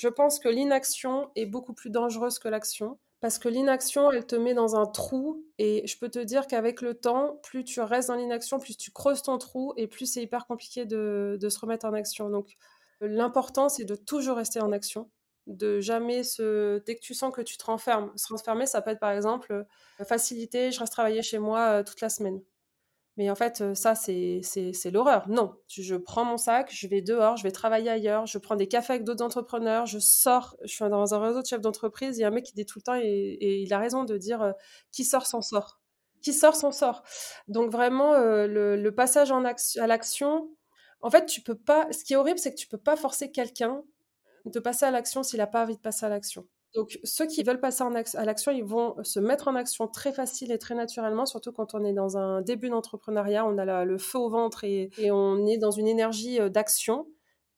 je 0.00 0.08
pense 0.08 0.38
que 0.38 0.48
l'inaction 0.48 1.30
est 1.36 1.44
beaucoup 1.44 1.74
plus 1.74 1.90
dangereuse 1.90 2.38
que 2.38 2.48
l'action 2.48 2.98
Parce 3.20 3.38
que 3.38 3.50
l'inaction, 3.50 4.10
elle 4.10 4.24
te 4.24 4.34
met 4.34 4.54
dans 4.54 4.74
un 4.74 4.86
trou 4.86 5.44
et 5.58 5.86
je 5.86 5.98
peux 5.98 6.08
te 6.08 6.18
dire 6.18 6.46
qu'avec 6.46 6.80
le 6.80 6.94
temps, 6.94 7.38
plus 7.42 7.64
tu 7.64 7.82
restes 7.82 8.08
dans 8.08 8.14
l'inaction, 8.14 8.58
plus 8.58 8.78
tu 8.78 8.92
creuses 8.92 9.20
ton 9.20 9.36
trou 9.36 9.74
et 9.76 9.86
plus 9.86 10.06
c'est 10.06 10.22
hyper 10.22 10.46
compliqué 10.46 10.86
de, 10.86 11.38
se 11.38 11.58
remettre 11.58 11.84
en 11.84 11.92
action. 11.92 12.30
Donc 12.30 12.56
l'important, 13.02 13.68
c'est 13.68 13.84
de 13.84 13.94
toujours 13.94 14.36
rester 14.36 14.60
en 14.62 14.72
action, 14.72 15.10
de 15.46 15.80
jamais 15.80 16.24
se... 16.24 16.78
Dès 16.86 16.94
que 16.94 17.02
tu 17.02 17.12
sens 17.12 17.30
que 17.30 17.42
tu 17.42 17.58
te 17.58 17.64
renfermes, 17.66 18.10
se 18.16 18.28
renfermer, 18.28 18.64
ça 18.64 18.80
peut 18.80 18.92
être 18.92 19.00
par 19.00 19.10
exemple 19.10 19.66
facilité, 20.06 20.72
je 20.72 20.80
reste 20.80 20.92
travailler 20.92 21.20
chez 21.20 21.38
moi 21.38 21.84
toute 21.84 22.00
la 22.00 22.08
semaine. 22.08 22.40
Mais 23.16 23.28
en 23.30 23.34
fait, 23.34 23.74
ça, 23.74 23.94
c'est 23.94 24.90
l'horreur. 24.92 25.28
Non, 25.28 25.54
je 25.68 25.96
prends 25.96 26.24
mon 26.24 26.36
sac, 26.36 26.70
je 26.72 26.86
vais 26.86 27.02
dehors, 27.02 27.36
je 27.36 27.42
vais 27.42 27.50
travailler 27.50 27.90
ailleurs, 27.90 28.26
je 28.26 28.38
prends 28.38 28.56
des 28.56 28.68
cafés 28.68 28.94
avec 28.94 29.04
d'autres 29.04 29.24
entrepreneurs, 29.24 29.86
je 29.86 29.98
sors. 29.98 30.56
Je 30.62 30.72
suis 30.72 30.88
dans 30.88 31.14
un 31.14 31.20
réseau 31.20 31.42
de 31.42 31.46
chefs 31.46 31.60
d'entreprise. 31.60 32.16
Il 32.16 32.22
y 32.22 32.24
a 32.24 32.28
un 32.28 32.30
mec 32.30 32.44
qui 32.44 32.54
dit 32.54 32.64
tout 32.64 32.78
le 32.78 32.82
temps, 32.82 32.96
et, 32.96 33.62
il 33.62 33.72
a 33.74 33.78
raison 33.78 34.04
de 34.04 34.16
dire 34.16 34.54
qui 34.92 35.04
sort 35.04 35.26
s'en 35.26 35.42
sort. 35.42 35.80
Qui 36.22 36.32
sort 36.32 36.54
s'en 36.54 36.72
sort. 36.72 37.02
Donc 37.48 37.70
vraiment, 37.70 38.14
le, 38.16 38.90
passage 38.90 39.32
en 39.32 39.44
à 39.44 39.86
l'action, 39.86 40.48
en 41.02 41.10
fait, 41.10 41.26
tu 41.26 41.40
peux 41.42 41.56
pas. 41.56 41.88
Ce 41.92 42.04
qui 42.04 42.12
est 42.14 42.16
horrible, 42.16 42.38
c'est 42.38 42.52
que 42.52 42.58
tu 42.58 42.68
peux 42.68 42.78
pas 42.78 42.96
forcer 42.96 43.30
quelqu'un 43.30 43.82
de 44.44 44.60
passer 44.60 44.86
à 44.86 44.90
l'action 44.90 45.22
s'il 45.22 45.38
n'a 45.38 45.46
pas 45.46 45.62
envie 45.64 45.76
de 45.76 45.80
passer 45.80 46.06
à 46.06 46.08
l'action. 46.08 46.46
Donc, 46.74 46.98
ceux 47.02 47.26
qui 47.26 47.42
veulent 47.42 47.60
passer 47.60 47.82
à 48.14 48.24
l'action, 48.24 48.52
ils 48.52 48.64
vont 48.64 48.94
se 49.02 49.18
mettre 49.18 49.48
en 49.48 49.56
action 49.56 49.88
très 49.88 50.12
facile 50.12 50.52
et 50.52 50.58
très 50.58 50.74
naturellement, 50.74 51.26
surtout 51.26 51.52
quand 51.52 51.74
on 51.74 51.84
est 51.84 51.92
dans 51.92 52.16
un 52.16 52.42
début 52.42 52.70
d'entrepreneuriat, 52.70 53.44
on 53.44 53.58
a 53.58 53.84
le 53.84 53.98
feu 53.98 54.18
au 54.18 54.30
ventre 54.30 54.62
et, 54.64 54.90
on 55.10 55.46
est 55.46 55.58
dans 55.58 55.72
une 55.72 55.88
énergie 55.88 56.38
d'action. 56.50 57.06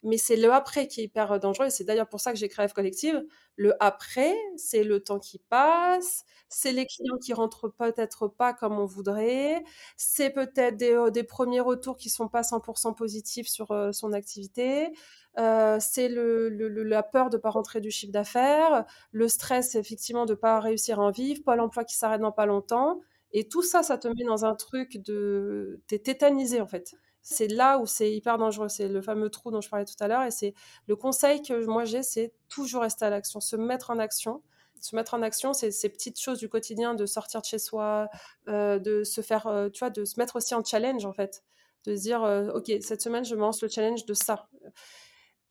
Mais 0.03 0.17
c'est 0.19 0.37
le 0.37 0.53
après 0.53 0.89
qui 0.89 1.01
est 1.01 1.05
hyper 1.05 1.39
dangereux 1.39 1.67
et 1.67 1.71
c'est 1.71 1.85
d'ailleurs 1.85 2.09
pour 2.09 2.21
ça 2.21 2.33
que 2.33 2.39
j'ai 2.39 2.49
créé 2.49 2.67
F 2.67 2.73
Collective. 2.73 3.25
Le 3.57 3.75
après, 3.81 4.35
c'est 4.57 4.83
le 4.83 5.01
temps 5.01 5.19
qui 5.21 5.39
passe, 5.39 6.25
c'est 6.49 6.73
les 6.73 6.87
clients 6.87 7.19
qui 7.19 7.33
rentrent 7.33 7.69
peut-être 7.69 8.29
pas 8.29 8.53
comme 8.53 8.79
on 8.79 8.85
voudrait, 8.85 9.63
c'est 9.97 10.31
peut-être 10.31 10.77
des, 10.77 10.99
des, 11.13 11.23
premiers 11.23 11.61
retours 11.61 11.97
qui 11.97 12.11
sont 12.11 12.29
pas 12.29 12.43
100% 12.43 12.95
positifs 12.97 13.49
sur 13.49 13.69
son 13.93 14.13
activité, 14.13 14.93
euh, 15.39 15.79
c'est 15.81 16.09
le, 16.09 16.49
la 16.49 17.03
peur 17.03 17.31
de 17.31 17.39
pas 17.39 17.51
rentrer 17.51 17.81
du 17.81 17.91
chiffre 17.91 18.13
d'affaires, 18.13 18.85
le 19.13 19.29
stress 19.29 19.75
effectivement 19.75 20.27
de 20.27 20.35
pas 20.35 20.61
réussir 20.61 21.01
à 21.01 21.05
en 21.05 21.11
vivre, 21.11 21.43
pas 21.45 21.57
l'emploi 21.57 21.85
qui 21.85 21.97
s'arrête 21.97 22.21
dans 22.21 22.33
pas 22.33 22.47
longtemps. 22.47 23.01
Et 23.33 23.49
tout 23.49 23.63
ça, 23.63 23.83
ça 23.83 23.97
te 23.99 24.09
met 24.09 24.25
dans 24.27 24.45
un 24.45 24.55
truc 24.55 24.99
de... 24.99 25.81
T'es 25.87 25.99
tétanisé 25.99 26.61
en 26.61 26.67
fait. 26.67 26.95
C'est 27.23 27.49
là 27.49 27.79
où 27.79 27.87
c'est 27.87 28.13
hyper 28.13 28.39
dangereux. 28.39 28.69
C'est 28.69 28.89
le 28.89 29.01
fameux 29.03 29.31
trou 29.31 29.51
dont 29.51 29.61
je 29.61 29.69
parlais 29.69 29.85
tout 29.85 29.95
à 30.01 30.09
l'heure. 30.09 30.23
Et 30.25 30.31
c'est 30.31 30.55
le 30.87 30.97
conseil 30.97 31.43
que 31.43 31.65
moi 31.67 31.85
j'ai, 31.85 32.03
c'est 32.03 32.33
toujours 32.49 32.83
rester 32.83 33.05
à 33.05 33.11
l'action, 33.11 33.41
se 33.41 33.57
mettre 33.57 33.91
en 33.91 33.99
action. 33.99 34.43
Se 34.81 34.97
mettre 34.97 35.15
en 35.15 35.23
action, 35.23 35.53
c'est 35.53 35.71
ces 35.71 35.89
petites 35.89 36.19
choses 36.21 36.39
du 36.39 36.49
quotidien, 36.49 36.95
de 36.95 37.07
sortir 37.07 37.41
de 37.41 37.47
chez 37.47 37.61
soi, 37.61 38.09
euh, 38.49 38.81
de 38.81 39.05
se 39.05 39.21
faire, 39.21 39.47
euh, 39.47 39.69
tu 39.69 39.79
vois, 39.79 39.91
de 39.91 40.05
se 40.05 40.19
mettre 40.19 40.35
aussi 40.37 40.57
en 40.57 40.65
challenge 40.65 41.05
en 41.07 41.13
fait. 41.13 41.45
De 41.85 41.95
se 41.97 42.03
dire, 42.03 42.23
ok, 42.55 42.73
cette 42.81 43.01
semaine, 43.01 43.25
je 43.25 43.35
me 43.35 43.41
lance 43.41 43.63
le 43.63 43.69
challenge 43.69 44.07
de 44.07 44.15
ça 44.15 44.49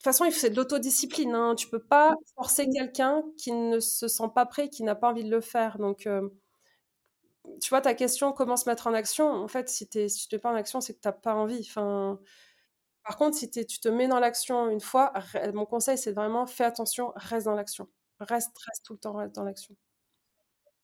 toute 0.02 0.12
façon, 0.12 0.28
c'est 0.32 0.50
de 0.50 0.56
l'autodiscipline. 0.56 1.32
Hein. 1.32 1.54
Tu 1.54 1.68
peux 1.68 1.78
pas 1.78 2.16
forcer 2.34 2.68
quelqu'un 2.68 3.22
qui 3.38 3.52
ne 3.52 3.78
se 3.78 4.08
sent 4.08 4.30
pas 4.34 4.46
prêt, 4.46 4.68
qui 4.68 4.82
n'a 4.82 4.96
pas 4.96 5.08
envie 5.10 5.22
de 5.22 5.30
le 5.30 5.40
faire. 5.40 5.78
Donc, 5.78 6.08
euh, 6.08 6.28
tu 7.60 7.70
vois, 7.70 7.80
ta 7.80 7.94
question, 7.94 8.32
comment 8.32 8.56
se 8.56 8.68
mettre 8.68 8.86
en 8.86 8.94
action 8.94 9.28
En 9.28 9.48
fait, 9.48 9.68
si, 9.68 9.88
tu 9.88 9.98
ne 9.98 10.38
pas 10.38 10.50
en 10.50 10.54
action, 10.54 10.80
c'est 10.80 10.94
que 10.94 11.00
tu 11.00 11.08
n'as 11.08 11.12
pas 11.12 11.34
envie. 11.34 11.60
Enfin, 11.60 12.18
par 13.04 13.16
contre, 13.16 13.36
si 13.36 13.50
tu 13.50 13.64
te 13.64 13.88
mets 13.88 14.08
dans 14.08 14.20
l'action 14.20 14.68
une 14.70 14.80
fois, 14.80 15.12
mon 15.54 15.66
conseil, 15.66 15.98
c'est 15.98 16.12
vraiment 16.12 16.46
fais 16.46 16.64
attention, 16.64 17.12
reste 17.16 17.46
dans 17.46 17.54
l'action. 17.54 17.88
Reste, 18.20 18.56
reste 18.66 18.84
tout 18.84 18.92
le 18.92 18.98
temps, 18.98 19.14
reste 19.14 19.34
dans 19.34 19.44
l'action. 19.44 19.76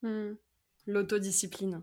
Mmh. 0.02 0.32
L'autodiscipline. 0.86 1.82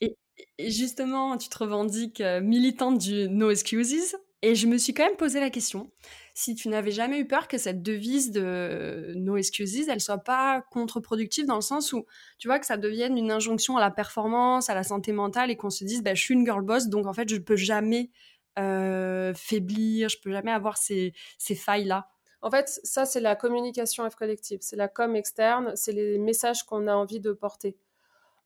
Et, 0.00 0.16
et, 0.58 0.70
justement, 0.70 1.36
tu 1.36 1.48
te 1.48 1.58
revendiques 1.58 2.20
euh, 2.20 2.40
militante 2.40 2.98
du 2.98 3.28
No 3.28 3.50
Excuses? 3.50 4.16
Et 4.42 4.54
je 4.54 4.66
me 4.66 4.76
suis 4.76 4.92
quand 4.92 5.04
même 5.04 5.16
posé 5.16 5.40
la 5.40 5.50
question 5.50 5.90
si 6.34 6.54
tu 6.54 6.68
n'avais 6.68 6.90
jamais 6.90 7.18
eu 7.18 7.26
peur 7.26 7.48
que 7.48 7.56
cette 7.56 7.82
devise 7.82 8.30
de 8.30 9.14
no 9.16 9.38
excuses, 9.38 9.88
elle 9.88 10.02
soit 10.02 10.18
pas 10.18 10.62
contre-productive 10.70 11.46
dans 11.46 11.54
le 11.54 11.62
sens 11.62 11.94
où 11.94 12.04
tu 12.38 12.46
vois 12.46 12.58
que 12.58 12.66
ça 12.66 12.76
devienne 12.76 13.16
une 13.16 13.30
injonction 13.30 13.78
à 13.78 13.80
la 13.80 13.90
performance, 13.90 14.68
à 14.68 14.74
la 14.74 14.82
santé 14.82 15.12
mentale 15.12 15.50
et 15.50 15.56
qu'on 15.56 15.70
se 15.70 15.84
dise 15.84 16.02
bah, 16.02 16.14
je 16.14 16.22
suis 16.22 16.34
une 16.34 16.44
girl 16.44 16.62
boss 16.62 16.88
donc 16.88 17.06
en 17.06 17.14
fait 17.14 17.28
je 17.28 17.38
peux 17.38 17.56
jamais 17.56 18.10
euh, 18.58 19.32
faiblir, 19.34 20.10
je 20.10 20.18
peux 20.18 20.30
jamais 20.30 20.52
avoir 20.52 20.76
ces, 20.76 21.14
ces 21.38 21.54
failles 21.54 21.86
là. 21.86 22.08
En 22.42 22.50
fait, 22.50 22.68
ça, 22.84 23.06
c'est 23.06 23.20
la 23.20 23.34
communication 23.34 24.08
F 24.08 24.14
collective, 24.14 24.58
c'est 24.60 24.76
la 24.76 24.88
com 24.88 25.16
externe, 25.16 25.72
c'est 25.74 25.92
les 25.92 26.18
messages 26.18 26.62
qu'on 26.64 26.86
a 26.86 26.94
envie 26.94 27.18
de 27.18 27.32
porter 27.32 27.76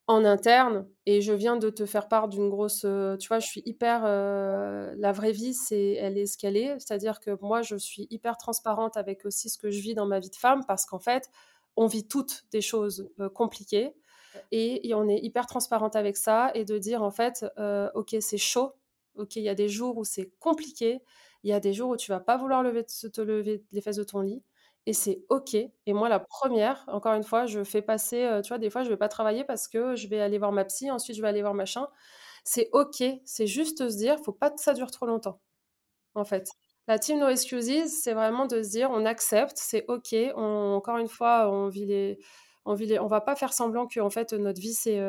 en 0.07 0.25
interne 0.25 0.87
et 1.05 1.21
je 1.21 1.31
viens 1.31 1.57
de 1.57 1.69
te 1.69 1.85
faire 1.85 2.07
part 2.07 2.27
d'une 2.27 2.49
grosse 2.49 2.83
euh, 2.85 3.17
tu 3.17 3.27
vois 3.27 3.39
je 3.39 3.47
suis 3.47 3.61
hyper 3.65 4.03
euh, 4.05 4.93
la 4.97 5.11
vraie 5.11 5.31
vie 5.31 5.53
c'est 5.53 5.93
elle 5.93 6.17
est 6.17 6.25
ce 6.25 6.37
qu'elle 6.37 6.57
est. 6.57 6.79
C'est-à-dire 6.79 7.19
que 7.19 7.37
moi 7.41 7.61
je 7.61 7.75
suis 7.75 8.07
hyper 8.09 8.37
transparente 8.37 8.97
avec 8.97 9.25
aussi 9.25 9.49
ce 9.49 9.57
que 9.57 9.69
je 9.69 9.79
vis 9.79 9.93
dans 9.93 10.07
ma 10.07 10.19
vie 10.19 10.29
de 10.29 10.35
femme 10.35 10.65
parce 10.67 10.85
qu'en 10.85 10.99
fait 10.99 11.29
on 11.75 11.87
vit 11.87 12.07
toutes 12.07 12.43
des 12.51 12.61
choses 12.61 13.09
euh, 13.19 13.29
compliquées 13.29 13.93
et, 14.51 14.93
on 14.95 15.07
est 15.09 15.19
hyper 15.19 15.45
transparente 15.45 15.95
avec 15.95 16.17
ça 16.17 16.51
et 16.55 16.63
de 16.65 16.77
dire 16.77 17.03
en 17.03 17.11
fait 17.11 17.45
ok 17.95 18.15
c'est 18.21 18.37
chaud 18.37 18.73
ok 19.15 19.35
il 19.35 19.43
y 19.43 19.49
a 19.49 19.55
des 19.55 19.67
jours 19.67 19.97
où 19.97 20.05
c'est 20.05 20.31
compliqué 20.39 21.01
il 21.43 21.49
y 21.49 21.53
a 21.53 21.59
des 21.59 21.73
jours 21.73 21.89
où 21.89 21.97
tu 21.97 22.11
vas 22.11 22.19
pas 22.19 22.37
vouloir 22.37 22.63
lever, 22.63 22.85
te 22.85 23.21
lever 23.21 23.63
les 23.71 23.81
fesses 23.81 23.97
de 23.97 24.03
ton 24.03 24.21
lit 24.21 24.41
et 24.85 24.93
c'est 24.93 25.23
OK. 25.29 25.53
Et 25.55 25.93
moi, 25.93 26.09
la 26.09 26.19
première, 26.19 26.83
encore 26.87 27.13
une 27.13 27.23
fois, 27.23 27.45
je 27.45 27.63
fais 27.63 27.81
passer, 27.81 28.39
tu 28.43 28.49
vois, 28.49 28.57
des 28.57 28.69
fois, 28.69 28.83
je 28.83 28.89
vais 28.89 28.97
pas 28.97 29.09
travailler 29.09 29.43
parce 29.43 29.67
que 29.67 29.95
je 29.95 30.07
vais 30.07 30.19
aller 30.21 30.37
voir 30.39 30.51
ma 30.51 30.65
psy, 30.65 30.89
ensuite 30.91 31.15
je 31.17 31.21
vais 31.21 31.27
aller 31.29 31.41
voir 31.41 31.53
machin. 31.53 31.87
C'est 32.43 32.69
OK, 32.73 33.03
c'est 33.25 33.47
juste 33.47 33.89
se 33.89 33.97
dire, 33.97 34.17
faut 34.23 34.31
pas 34.33 34.49
que 34.51 34.61
ça 34.61 34.73
dure 34.73 34.91
trop 34.91 35.05
longtemps, 35.05 35.39
en 36.15 36.25
fait. 36.25 36.49
La 36.87 36.99
team 36.99 37.19
No 37.19 37.29
Excuses, 37.29 38.01
c'est 38.03 38.13
vraiment 38.13 38.47
de 38.47 38.63
se 38.63 38.69
dire, 38.71 38.89
on 38.91 39.05
accepte, 39.05 39.57
c'est 39.57 39.85
OK. 39.89 40.15
Encore 40.35 40.97
une 40.97 41.07
fois, 41.09 41.49
on 41.51 41.69
vit 41.69 42.17
on 42.65 42.75
va 43.07 43.21
pas 43.21 43.35
faire 43.35 43.53
semblant 43.53 43.87
que 43.87 43.99
en 43.99 44.09
fait 44.09 44.33
notre 44.33 44.61
vie 44.61 44.73
c'est 44.73 44.99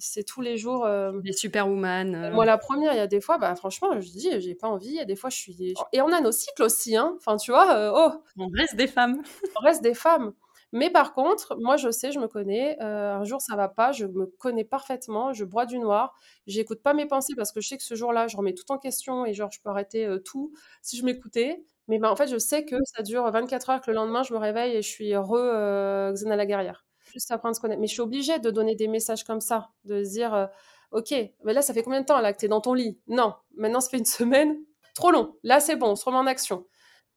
c'est 0.00 0.24
tous 0.24 0.40
les 0.40 0.56
jours. 0.56 0.84
Euh, 0.84 1.12
des 1.20 1.32
superwoman. 1.32 2.14
Euh. 2.14 2.32
Moi, 2.32 2.44
la 2.44 2.58
première, 2.58 2.92
il 2.92 2.96
y 2.96 3.00
a 3.00 3.06
des 3.06 3.20
fois, 3.20 3.38
bah, 3.38 3.54
franchement, 3.54 4.00
je 4.00 4.10
dis, 4.10 4.28
j'ai 4.40 4.54
pas 4.54 4.68
envie. 4.68 4.88
Il 4.88 4.94
y 4.94 5.00
a 5.00 5.04
des 5.04 5.16
fois, 5.16 5.30
je 5.30 5.36
suis. 5.36 5.74
Et 5.92 6.00
on 6.00 6.12
a 6.12 6.20
nos 6.20 6.32
cycles 6.32 6.62
aussi, 6.62 6.96
hein. 6.96 7.14
Enfin, 7.16 7.36
tu 7.36 7.50
vois, 7.50 7.74
euh, 7.74 7.92
oh. 7.94 8.22
On 8.36 8.48
reste 8.48 8.76
des 8.76 8.86
femmes. 8.86 9.22
on 9.60 9.64
reste 9.64 9.82
des 9.82 9.94
femmes. 9.94 10.32
Mais 10.72 10.88
par 10.88 11.14
contre, 11.14 11.56
moi, 11.58 11.76
je 11.76 11.90
sais, 11.90 12.12
je 12.12 12.20
me 12.20 12.28
connais. 12.28 12.78
un 12.80 13.24
jour, 13.24 13.40
ça 13.40 13.56
va 13.56 13.68
pas. 13.68 13.92
Je 13.92 14.06
me 14.06 14.26
connais 14.26 14.64
parfaitement. 14.64 15.32
Je 15.32 15.44
bois 15.44 15.66
du 15.66 15.78
noir. 15.78 16.14
J'écoute 16.46 16.80
pas 16.82 16.94
mes 16.94 17.06
pensées 17.06 17.34
parce 17.36 17.50
que 17.52 17.60
je 17.60 17.68
sais 17.68 17.76
que 17.76 17.82
ce 17.82 17.94
jour-là, 17.96 18.28
je 18.28 18.36
remets 18.36 18.54
tout 18.54 18.70
en 18.70 18.78
question 18.78 19.26
et 19.26 19.34
genre, 19.34 19.50
je 19.52 19.60
peux 19.60 19.70
arrêter 19.70 20.08
tout 20.24 20.52
si 20.82 20.96
je 20.96 21.04
m'écoutais. 21.04 21.64
Mais 21.88 21.98
bah, 21.98 22.10
en 22.10 22.14
fait, 22.14 22.28
je 22.28 22.38
sais 22.38 22.64
que 22.64 22.76
ça 22.84 23.02
dure 23.02 23.28
24 23.28 23.70
heures, 23.70 23.80
que 23.80 23.90
le 23.90 23.96
lendemain, 23.96 24.22
je 24.22 24.32
me 24.32 24.38
réveille 24.38 24.76
et 24.76 24.82
je 24.82 24.88
suis 24.88 25.12
heureux, 25.12 26.12
Xena 26.12 26.36
la 26.36 26.46
guerrière 26.46 26.84
juste 27.12 27.30
apprendre 27.30 27.52
à 27.52 27.54
se 27.54 27.60
connaître. 27.60 27.80
Mais 27.80 27.86
je 27.86 27.92
suis 27.92 28.00
obligée 28.02 28.38
de 28.38 28.50
donner 28.50 28.74
des 28.74 28.88
messages 28.88 29.24
comme 29.24 29.40
ça, 29.40 29.70
de 29.84 30.02
dire, 30.02 30.34
euh, 30.34 30.46
ok, 30.92 31.14
mais 31.44 31.52
là, 31.52 31.62
ça 31.62 31.74
fait 31.74 31.82
combien 31.82 32.00
de 32.00 32.06
temps 32.06 32.20
là 32.20 32.32
que 32.32 32.38
tu 32.38 32.46
es 32.46 32.48
dans 32.48 32.60
ton 32.60 32.74
lit? 32.74 32.98
Non, 33.06 33.34
maintenant, 33.56 33.80
ça 33.80 33.90
fait 33.90 33.98
une 33.98 34.04
semaine. 34.06 34.56
Trop 34.94 35.10
long. 35.10 35.36
Là, 35.42 35.60
c'est 35.60 35.76
bon, 35.76 35.90
on 35.90 35.96
se 35.96 36.04
remet 36.04 36.18
en 36.18 36.26
action. 36.26 36.66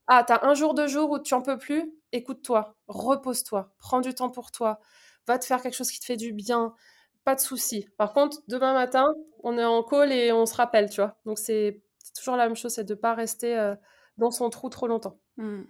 Ah, 0.08 0.24
tu 0.26 0.34
as 0.34 0.46
un 0.46 0.54
jour, 0.54 0.74
deux 0.74 0.88
jours 0.88 1.12
où 1.12 1.20
tu 1.20 1.34
en 1.34 1.42
peux 1.42 1.58
plus? 1.58 1.94
Écoute-toi, 2.12 2.76
repose-toi, 2.88 3.74
prends 3.80 4.02
du 4.02 4.14
temps 4.14 4.30
pour 4.30 4.52
toi, 4.52 4.80
va 5.28 5.40
te 5.40 5.46
faire 5.46 5.62
quelque 5.62 5.76
chose 5.76 5.92
qui 5.92 6.00
te 6.00 6.06
fait 6.06 6.18
du 6.18 6.34
bien, 6.34 6.74
pas 7.24 7.36
de 7.36 7.40
souci. 7.40 7.88
Par 7.98 8.14
contre, 8.14 8.38
demain 8.48 8.74
matin, 8.74 9.14
on 9.44 9.58
est 9.58 9.64
en 9.64 9.82
call 9.84 10.12
et 10.12 10.32
on 10.32 10.46
se 10.46 10.56
rappelle, 10.56 10.90
tu 10.90 11.02
vois. 11.02 11.18
Donc, 11.26 11.40
c'est 11.40 11.82
toujours 12.16 12.36
la 12.36 12.48
même 12.48 12.56
chose, 12.56 12.74
c'est 12.74 12.84
de 12.84 12.94
ne 12.94 13.00
pas 13.00 13.14
rester 13.14 13.58
euh, 13.58 13.76
dans 14.18 14.32
son 14.32 14.50
trou 14.50 14.70
trop 14.70 14.88
longtemps. 14.88 15.20
Mmh. 15.38 15.64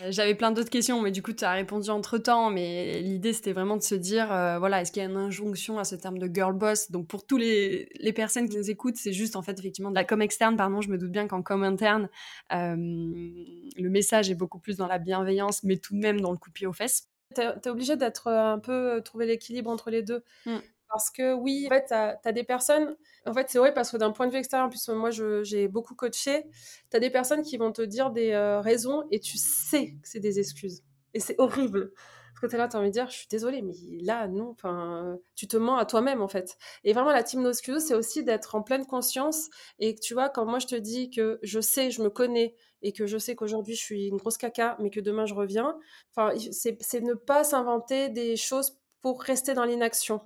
Euh, 0.00 0.10
j'avais 0.10 0.34
plein 0.34 0.50
d'autres 0.50 0.70
questions, 0.70 1.00
mais 1.00 1.10
du 1.10 1.22
coup, 1.22 1.32
tu 1.32 1.44
as 1.44 1.52
répondu 1.52 1.90
entre 1.90 2.18
temps. 2.18 2.50
Mais 2.50 3.00
l'idée, 3.00 3.32
c'était 3.32 3.52
vraiment 3.52 3.76
de 3.76 3.82
se 3.82 3.94
dire, 3.94 4.32
euh, 4.32 4.58
voilà, 4.58 4.80
est-ce 4.80 4.92
qu'il 4.92 5.02
y 5.02 5.06
a 5.06 5.08
une 5.08 5.16
injonction 5.16 5.78
à 5.78 5.84
ce 5.84 5.94
terme 5.94 6.18
de 6.18 6.32
girl 6.32 6.52
boss? 6.52 6.90
Donc, 6.90 7.06
pour 7.06 7.26
tous 7.26 7.36
les, 7.36 7.88
les, 8.00 8.12
personnes 8.12 8.48
qui 8.48 8.56
nous 8.56 8.70
écoutent, 8.70 8.96
c'est 8.96 9.12
juste, 9.12 9.36
en 9.36 9.42
fait, 9.42 9.58
effectivement, 9.58 9.90
de 9.90 9.94
la 9.94 10.04
com 10.04 10.20
externe. 10.20 10.56
Pardon, 10.56 10.80
je 10.80 10.88
me 10.88 10.98
doute 10.98 11.10
bien 11.10 11.28
qu'en 11.28 11.42
com 11.42 11.62
interne, 11.62 12.08
euh, 12.52 12.74
le 12.76 13.88
message 13.88 14.30
est 14.30 14.34
beaucoup 14.34 14.58
plus 14.58 14.76
dans 14.76 14.86
la 14.86 14.98
bienveillance, 14.98 15.62
mais 15.62 15.76
tout 15.76 15.94
de 15.94 16.00
même 16.00 16.20
dans 16.20 16.32
le 16.32 16.38
coup 16.38 16.50
de 16.50 16.54
pied 16.54 16.66
aux 16.66 16.72
fesses. 16.72 17.08
Tu 17.34 17.40
es, 17.40 17.68
obligé 17.68 17.96
d'être 17.96 18.28
un 18.28 18.58
peu, 18.58 19.00
trouver 19.04 19.26
l'équilibre 19.26 19.70
entre 19.70 19.90
les 19.90 20.02
deux. 20.02 20.22
Mm. 20.46 20.58
Parce 20.94 21.10
que 21.10 21.34
oui, 21.34 21.66
en 21.66 21.74
fait, 21.74 21.86
tu 21.88 21.92
as, 21.92 22.32
des 22.32 22.44
personnes, 22.44 22.96
en 23.26 23.34
fait, 23.34 23.50
c'est 23.50 23.58
vrai 23.58 23.74
parce 23.74 23.90
que 23.90 23.96
d'un 23.96 24.12
point 24.12 24.28
de 24.28 24.32
vue 24.32 24.38
extérieur, 24.38 24.70
plus, 24.70 24.88
moi, 24.90 25.10
j'ai 25.10 25.66
beaucoup 25.66 25.96
coaché, 25.96 26.44
tu 26.88 26.96
as 26.96 27.00
des 27.00 27.10
personnes 27.10 27.42
qui 27.42 27.56
vont 27.56 27.72
te 27.72 27.82
dire 27.82 28.12
des 28.12 28.30
euh, 28.30 28.60
raisons 28.60 29.02
et 29.10 29.18
tu 29.18 29.36
sais 29.36 29.96
que 30.00 30.08
c'est 30.08 30.20
des 30.20 30.38
excuses. 30.38 30.84
Et 31.12 31.18
c'est 31.18 31.34
horrible. 31.38 31.90
Parce 32.32 32.42
que 32.42 32.46
tu 32.46 32.56
là, 32.56 32.68
tu 32.68 32.76
as 32.76 32.78
envie 32.78 32.90
de 32.90 32.92
dire, 32.92 33.10
je 33.10 33.16
suis 33.16 33.26
désolée, 33.28 33.60
mais 33.60 33.74
là, 34.02 34.28
non, 34.28 34.50
enfin, 34.50 35.18
tu 35.34 35.48
te 35.48 35.56
mens 35.56 35.78
à 35.78 35.84
toi-même, 35.84 36.22
en 36.22 36.28
fait. 36.28 36.56
Et 36.84 36.92
vraiment, 36.92 37.10
la 37.10 37.24
team 37.24 37.42
No 37.42 37.52
c'est 37.52 37.94
aussi 37.94 38.22
d'être 38.22 38.54
en 38.54 38.62
pleine 38.62 38.86
conscience. 38.86 39.48
Et 39.80 39.96
que 39.96 40.00
tu 40.00 40.14
vois, 40.14 40.28
quand 40.28 40.46
moi, 40.46 40.60
je 40.60 40.68
te 40.68 40.76
dis 40.76 41.10
que 41.10 41.40
je 41.42 41.58
sais, 41.58 41.90
je 41.90 42.02
me 42.02 42.08
connais, 42.08 42.54
et 42.82 42.92
que 42.92 43.06
je 43.06 43.18
sais 43.18 43.34
qu'aujourd'hui, 43.34 43.74
je 43.74 43.82
suis 43.82 44.06
une 44.06 44.18
grosse 44.18 44.38
caca, 44.38 44.76
mais 44.78 44.90
que 44.90 45.00
demain, 45.00 45.26
je 45.26 45.34
reviens, 45.34 45.76
enfin, 46.14 46.32
c'est 46.52 47.00
ne 47.00 47.14
pas 47.14 47.42
s'inventer 47.42 48.10
des 48.10 48.36
choses 48.36 48.78
pour 49.00 49.20
rester 49.22 49.54
dans 49.54 49.64
l'inaction. 49.64 50.20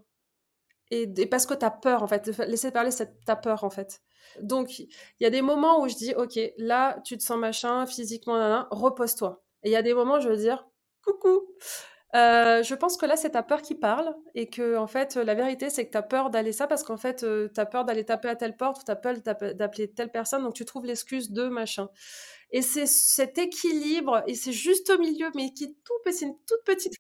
Et, 0.90 1.27
parce 1.27 1.46
que 1.46 1.55
tu 1.55 1.64
as 1.64 1.70
peur, 1.70 2.03
en 2.03 2.07
fait. 2.07 2.27
Laisser 2.46 2.70
parler, 2.70 2.90
c'est 2.90 3.24
ta 3.24 3.37
peur, 3.37 3.64
en 3.64 3.70
fait. 3.70 4.01
Donc, 4.40 4.79
il 4.79 4.88
y 5.20 5.27
a 5.27 5.31
des 5.31 5.42
moments 5.42 5.83
où 5.83 5.88
je 5.88 5.94
dis, 5.94 6.14
OK, 6.14 6.38
là, 6.59 7.01
tu 7.05 7.16
te 7.18 7.22
sens 7.22 7.38
machin, 7.38 7.87
physiquement, 7.87 8.66
repose-toi. 8.70 9.42
Et 9.62 9.70
il 9.70 9.72
y 9.72 9.77
a 9.77 9.83
des 9.83 9.94
moments 9.94 10.16
où 10.16 10.20
je 10.20 10.29
veux 10.29 10.37
dire, 10.37 10.66
coucou. 11.03 11.42
Euh, 12.14 12.62
je 12.62 12.74
pense 12.74 12.96
que 12.96 13.05
là, 13.05 13.16
c'est 13.16 13.31
ta 13.31 13.42
peur 13.42 13.61
qui 13.61 13.74
parle 13.74 14.14
et 14.35 14.48
que, 14.48 14.77
en 14.77 14.87
fait, 14.87 15.16
la 15.16 15.35
vérité, 15.35 15.68
c'est 15.68 15.87
que 15.87 15.90
tu 15.90 15.98
as 15.98 16.03
peur 16.03 16.31
d'aller 16.31 16.53
ça 16.53 16.66
parce 16.66 16.83
qu'en 16.83 16.96
fait, 16.96 17.22
euh, 17.22 17.51
tu 17.55 17.61
as 17.61 17.66
peur 17.66 17.85
d'aller 17.85 18.05
taper 18.05 18.29
à 18.29 18.37
telle 18.37 18.57
porte 18.57 18.81
ou 18.81 18.85
tu 18.85 18.90
as 18.90 18.96
peur 18.96 19.14
d'appeler 19.20 19.92
telle 19.92 20.11
personne, 20.11 20.42
donc 20.42 20.55
tu 20.55 20.64
trouves 20.64 20.87
l'excuse 20.87 21.31
de 21.31 21.48
machin. 21.48 21.88
Et 22.51 22.62
c'est 22.62 22.87
cet 22.87 23.37
équilibre, 23.37 24.22
et 24.27 24.35
c'est 24.35 24.53
juste 24.53 24.88
au 24.88 24.98
milieu, 24.98 25.31
mais 25.35 25.53
qui 25.53 25.64
est 25.64 25.77
tout 25.85 25.98
petit, 26.03 26.24
une 26.24 26.38
toute 26.46 26.64
petite 26.64 26.94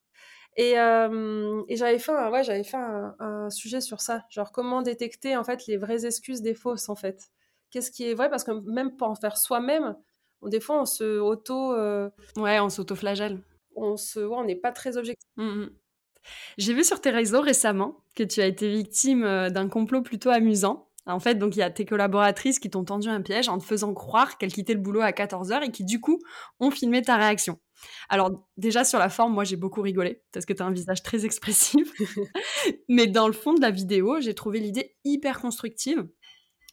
et, 0.56 0.72
et 0.72 1.76
j'avais 1.76 1.98
fait, 1.98 2.12
un, 2.12 2.30
ouais, 2.30 2.42
j'avais 2.42 2.64
fait 2.64 2.76
un, 2.76 3.50
sujet 3.50 3.80
sur 3.80 4.00
ça, 4.00 4.24
genre 4.28 4.52
comment 4.52 4.82
détecter 4.82 5.36
en 5.36 5.44
fait 5.44 5.66
les 5.66 5.76
vraies 5.76 6.04
excuses 6.04 6.42
des 6.42 6.54
fausses 6.54 6.88
en 6.88 6.96
fait. 6.96 7.30
Qu'est-ce 7.70 7.90
qui 7.90 8.08
est 8.08 8.14
vrai? 8.14 8.30
Parce 8.30 8.44
que 8.44 8.50
même 8.50 8.96
pour 8.96 9.08
en 9.08 9.14
faire 9.14 9.36
soi-même, 9.36 9.96
des 10.42 10.60
fois 10.60 10.80
on 10.80 10.86
se 10.86 11.18
auto. 11.18 11.74
Ouais, 12.36 12.60
on 12.60 12.68
s'auto-flagelle. 12.68 13.40
On 13.76 13.96
se, 13.96 14.20
ouais, 14.20 14.36
on 14.36 14.44
n'est 14.44 14.56
pas 14.56 14.72
très 14.72 14.96
objectif. 14.96 15.28
Mmh 15.36 15.66
J'ai 16.56 16.74
vu 16.74 16.82
sur 16.82 17.00
tes 17.00 17.10
réseaux 17.10 17.40
récemment 17.40 18.02
que 18.16 18.24
tu 18.24 18.40
as 18.40 18.46
été 18.46 18.68
victime 18.68 19.22
d'un 19.50 19.68
complot 19.68 20.02
plutôt 20.02 20.30
amusant. 20.30 20.88
En 21.08 21.20
fait, 21.20 21.36
donc 21.36 21.56
il 21.56 21.60
y 21.60 21.62
a 21.62 21.70
tes 21.70 21.86
collaboratrices 21.86 22.58
qui 22.58 22.68
t'ont 22.68 22.84
tendu 22.84 23.08
un 23.08 23.22
piège 23.22 23.48
en 23.48 23.58
te 23.58 23.64
faisant 23.64 23.94
croire 23.94 24.36
qu'elles 24.36 24.52
quittaient 24.52 24.74
le 24.74 24.80
boulot 24.80 25.00
à 25.00 25.10
14h 25.10 25.62
et 25.62 25.70
qui 25.70 25.84
du 25.84 26.00
coup 26.00 26.18
ont 26.60 26.70
filmé 26.70 27.00
ta 27.00 27.16
réaction. 27.16 27.58
Alors 28.08 28.44
déjà 28.56 28.84
sur 28.84 28.98
la 28.98 29.08
forme, 29.08 29.34
moi 29.34 29.44
j'ai 29.44 29.56
beaucoup 29.56 29.82
rigolé 29.82 30.22
parce 30.32 30.46
que 30.46 30.52
tu 30.52 30.62
as 30.62 30.66
un 30.66 30.72
visage 30.72 31.02
très 31.02 31.24
expressif. 31.24 31.92
Mais 32.88 33.06
dans 33.06 33.26
le 33.26 33.32
fond 33.32 33.54
de 33.54 33.60
la 33.60 33.70
vidéo, 33.70 34.20
j'ai 34.20 34.34
trouvé 34.34 34.60
l'idée 34.60 34.96
hyper 35.04 35.40
constructive. 35.40 36.06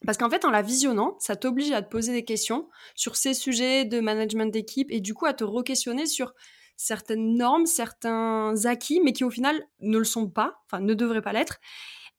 Parce 0.05 0.17
qu'en 0.17 0.29
fait, 0.29 0.45
en 0.45 0.51
la 0.51 0.61
visionnant, 0.61 1.15
ça 1.19 1.35
t'oblige 1.35 1.71
à 1.71 1.81
te 1.81 1.89
poser 1.89 2.13
des 2.13 2.25
questions 2.25 2.69
sur 2.95 3.15
ces 3.15 3.33
sujets 3.33 3.85
de 3.85 3.99
management 3.99 4.51
d'équipe 4.51 4.91
et 4.91 4.99
du 4.99 5.13
coup 5.13 5.25
à 5.25 5.33
te 5.33 5.43
re-questionner 5.43 6.05
sur 6.05 6.33
certaines 6.77 7.37
normes, 7.37 7.65
certains 7.65 8.53
acquis, 8.65 8.99
mais 9.03 9.13
qui 9.13 9.23
au 9.23 9.29
final 9.29 9.65
ne 9.79 9.97
le 9.97 10.03
sont 10.03 10.29
pas, 10.29 10.61
enfin 10.65 10.81
ne 10.81 10.93
devraient 10.93 11.21
pas 11.21 11.33
l'être. 11.33 11.59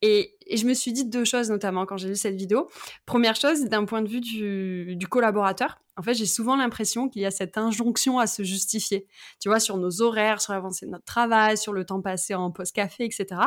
Et, 0.01 0.33
je 0.53 0.65
me 0.65 0.73
suis 0.73 0.93
dit 0.93 1.03
deux 1.03 1.25
choses 1.25 1.49
notamment 1.49 1.85
quand 1.85 1.97
j'ai 1.97 2.07
vu 2.07 2.15
cette 2.15 2.35
vidéo. 2.35 2.69
Première 3.05 3.35
chose, 3.35 3.65
d'un 3.65 3.83
point 3.83 4.01
de 4.01 4.07
vue 4.07 4.21
du, 4.21 5.07
collaborateur, 5.09 5.81
en 5.97 6.03
fait, 6.03 6.13
j'ai 6.13 6.25
souvent 6.25 6.55
l'impression 6.55 7.09
qu'il 7.09 7.23
y 7.23 7.25
a 7.25 7.31
cette 7.31 7.57
injonction 7.57 8.19
à 8.19 8.27
se 8.27 8.43
justifier, 8.43 9.07
tu 9.41 9.49
vois, 9.49 9.59
sur 9.59 9.77
nos 9.77 10.01
horaires, 10.01 10.39
sur 10.39 10.53
l'avancée 10.53 10.85
de 10.85 10.91
notre 10.91 11.03
travail, 11.03 11.57
sur 11.57 11.73
le 11.73 11.83
temps 11.83 12.01
passé 12.01 12.33
en 12.35 12.51
post-café, 12.51 13.03
etc. 13.03 13.41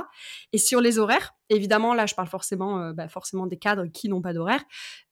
Et 0.53 0.59
sur 0.59 0.81
les 0.81 0.99
horaires, 0.99 1.33
évidemment, 1.49 1.95
là, 1.95 2.07
je 2.07 2.15
parle 2.15 2.29
forcément, 2.29 2.83
euh, 2.83 2.93
bah, 2.93 3.09
forcément 3.09 3.47
des 3.47 3.57
cadres 3.57 3.87
qui 3.87 4.09
n'ont 4.09 4.21
pas 4.21 4.33
d'horaire. 4.33 4.63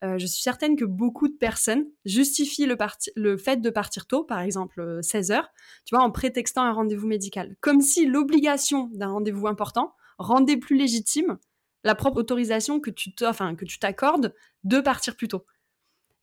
Euh, 0.04 0.18
je 0.18 0.26
suis 0.26 0.42
certaine 0.42 0.76
que 0.76 0.84
beaucoup 0.84 1.28
de 1.28 1.36
personnes 1.36 1.86
justifient 2.04 2.66
le, 2.66 2.76
le 3.14 3.36
fait 3.38 3.62
de 3.62 3.70
partir 3.70 4.06
tôt, 4.06 4.24
par 4.24 4.40
exemple 4.40 4.98
16 5.00 5.30
euh, 5.30 5.34
heures, 5.34 5.48
tu 5.84 5.94
vois, 5.94 6.04
en 6.04 6.10
prétextant 6.10 6.64
un 6.64 6.72
rendez-vous 6.72 7.06
médical, 7.06 7.56
comme 7.60 7.80
si 7.80 8.04
l'obligation 8.04 8.90
d'un 8.92 9.08
rendez-vous 9.08 9.46
important 9.46 9.94
rendait 10.18 10.56
plus 10.56 10.76
légitime 10.76 11.38
la 11.84 11.94
propre 11.94 12.18
autorisation 12.18 12.80
que 12.80 12.90
tu 12.90 13.12
enfin, 13.22 13.54
que 13.54 13.64
tu 13.64 13.78
t'accordes 13.78 14.34
de 14.64 14.80
partir 14.80 15.16
plus 15.16 15.28
tôt. 15.28 15.46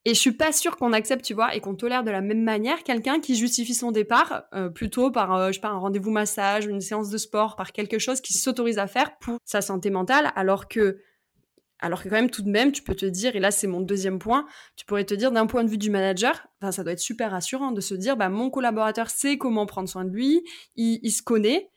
Et 0.08 0.14
je 0.14 0.20
suis 0.20 0.34
pas 0.34 0.52
sûre 0.52 0.78
qu'on 0.78 0.94
accepte, 0.94 1.26
tu 1.26 1.34
vois, 1.34 1.56
et 1.56 1.62
qu'on 1.62 1.74
tolère 1.74 2.04
de 2.04 2.12
la 2.12 2.22
même 2.22 2.44
manière 2.44 2.84
quelqu'un 2.84 3.20
qui 3.20 3.36
justifie 3.36 3.74
son 3.74 3.92
départ 3.92 4.44
euh, 4.54 4.70
plutôt 4.70 5.10
par, 5.10 5.34
euh, 5.34 5.48
je 5.48 5.54
sais 5.54 5.60
pas, 5.60 5.70
un 5.70 5.80
rendez-vous 5.80 6.12
massage, 6.12 6.66
une 6.66 6.80
séance 6.80 7.10
de 7.10 7.18
sport, 7.18 7.56
par 7.56 7.72
quelque 7.72 7.98
chose 7.98 8.22
qui 8.22 8.34
s'autorise 8.34 8.78
à 8.78 8.86
faire 8.86 9.18
pour 9.18 9.40
sa 9.46 9.62
santé 9.62 9.90
mentale, 9.90 10.32
alors 10.36 10.68
que, 10.68 11.00
alors 11.80 12.04
que 12.04 12.10
quand 12.10 12.16
même 12.16 12.30
tout 12.30 12.44
de 12.44 12.52
même, 12.52 12.72
tu 12.72 12.84
peux 12.84 12.94
te 12.94 13.08
dire, 13.08 13.36
et 13.36 13.40
là 13.40 13.50
c'est 13.50 13.66
mon 13.66 13.82
deuxième 13.82 14.20
point, 14.20 14.46
tu 14.76 14.86
pourrais 14.86 15.06
te 15.06 15.16
dire 15.16 15.32
d'un 15.32 15.48
point 15.48 15.64
de 15.64 15.70
vue 15.72 15.80
du 15.80 15.90
manager, 15.90 16.48
ça 16.62 16.84
doit 16.84 16.94
être 16.94 17.00
super 17.00 17.32
rassurant 17.32 17.72
de 17.72 17.82
se 17.82 17.96
dire, 17.96 18.16
bah 18.16 18.30
mon 18.30 18.52
collaborateur 18.52 19.10
sait 19.10 19.40
comment 19.40 19.66
prendre 19.66 19.90
soin 19.90 20.06
de 20.06 20.12
lui, 20.12 20.44
il, 20.76 21.00
il 21.02 21.12
se 21.12 21.24
connaît, 21.24 21.72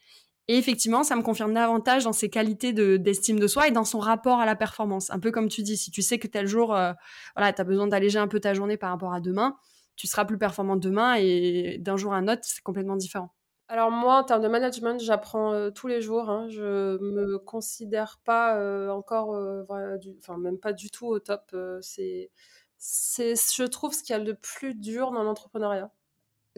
et 0.49 0.57
effectivement, 0.57 1.05
ça 1.05 1.15
me 1.15 1.23
confirme 1.23 1.53
davantage 1.53 2.05
dans 2.05 2.15
ses 2.15 2.31
qualités 2.31 2.73
d'estime 2.73 3.39
de, 3.39 3.47
soi 3.47 3.69
et 3.69 3.71
dans 3.71 3.85
son 3.85 3.99
rapport 3.99 4.41
à 4.41 4.47
la 4.47 4.57
performance. 4.57 5.11
Un 5.11 5.21
peu 5.21 5.31
comme 5.31 5.49
tu 5.49 5.63
dis, 5.63 5.77
si 5.77 5.91
tu 5.91 6.01
sais 6.01 6.19
que 6.19 6.27
tel 6.27 6.47
jour, 6.47 6.75
euh, 6.75 6.95
voilà, 7.37 7.53
tu 7.53 7.61
as 7.61 7.65
besoin 7.65 7.87
d'alléger 7.87 8.19
un 8.19 8.29
peu 8.29 8.41
ta 8.41 8.55
journée 8.55 8.79
par 8.79 8.91
rapport 8.91 9.13
à 9.13 9.21
demain, 9.21 9.59
tu 9.95 10.07
seras 10.07 10.25
plus 10.25 10.39
performant 10.39 10.77
demain 10.77 11.17
et 11.19 11.77
d'un 11.81 11.99
jour 11.99 12.15
à 12.15 12.17
un 12.17 12.29
autre, 12.29 12.41
c'est 12.45 12.63
complètement 12.63 12.97
différent. 12.97 13.31
Alors 13.69 13.91
moi, 13.91 14.21
en 14.21 14.25
termes 14.25 14.43
de 14.43 14.49
management, 14.49 14.99
j'apprends 15.03 15.53
euh, 15.53 15.71
tous 15.71 15.87
les 15.87 16.01
jours. 16.01 16.31
Hein. 16.31 16.49
Je 16.49 16.97
me 16.97 17.37
considère 17.39 18.19
pas 18.25 18.57
euh, 18.57 18.89
encore, 18.89 19.39
enfin 20.19 20.39
même 20.39 20.59
pas 20.59 20.73
du 20.73 20.91
tout 20.91 21.09
au 21.09 21.19
top. 21.19 21.55
c'est, 21.83 22.31
je 22.79 23.65
trouve, 23.65 23.93
ce 23.93 24.03
qu'il 24.03 24.17
y 24.17 24.19
a 24.19 24.23
de 24.23 24.33
plus 24.33 24.75
dur 24.75 25.11
dans 25.11 25.25
l'entrepreneuriat. 25.25 25.91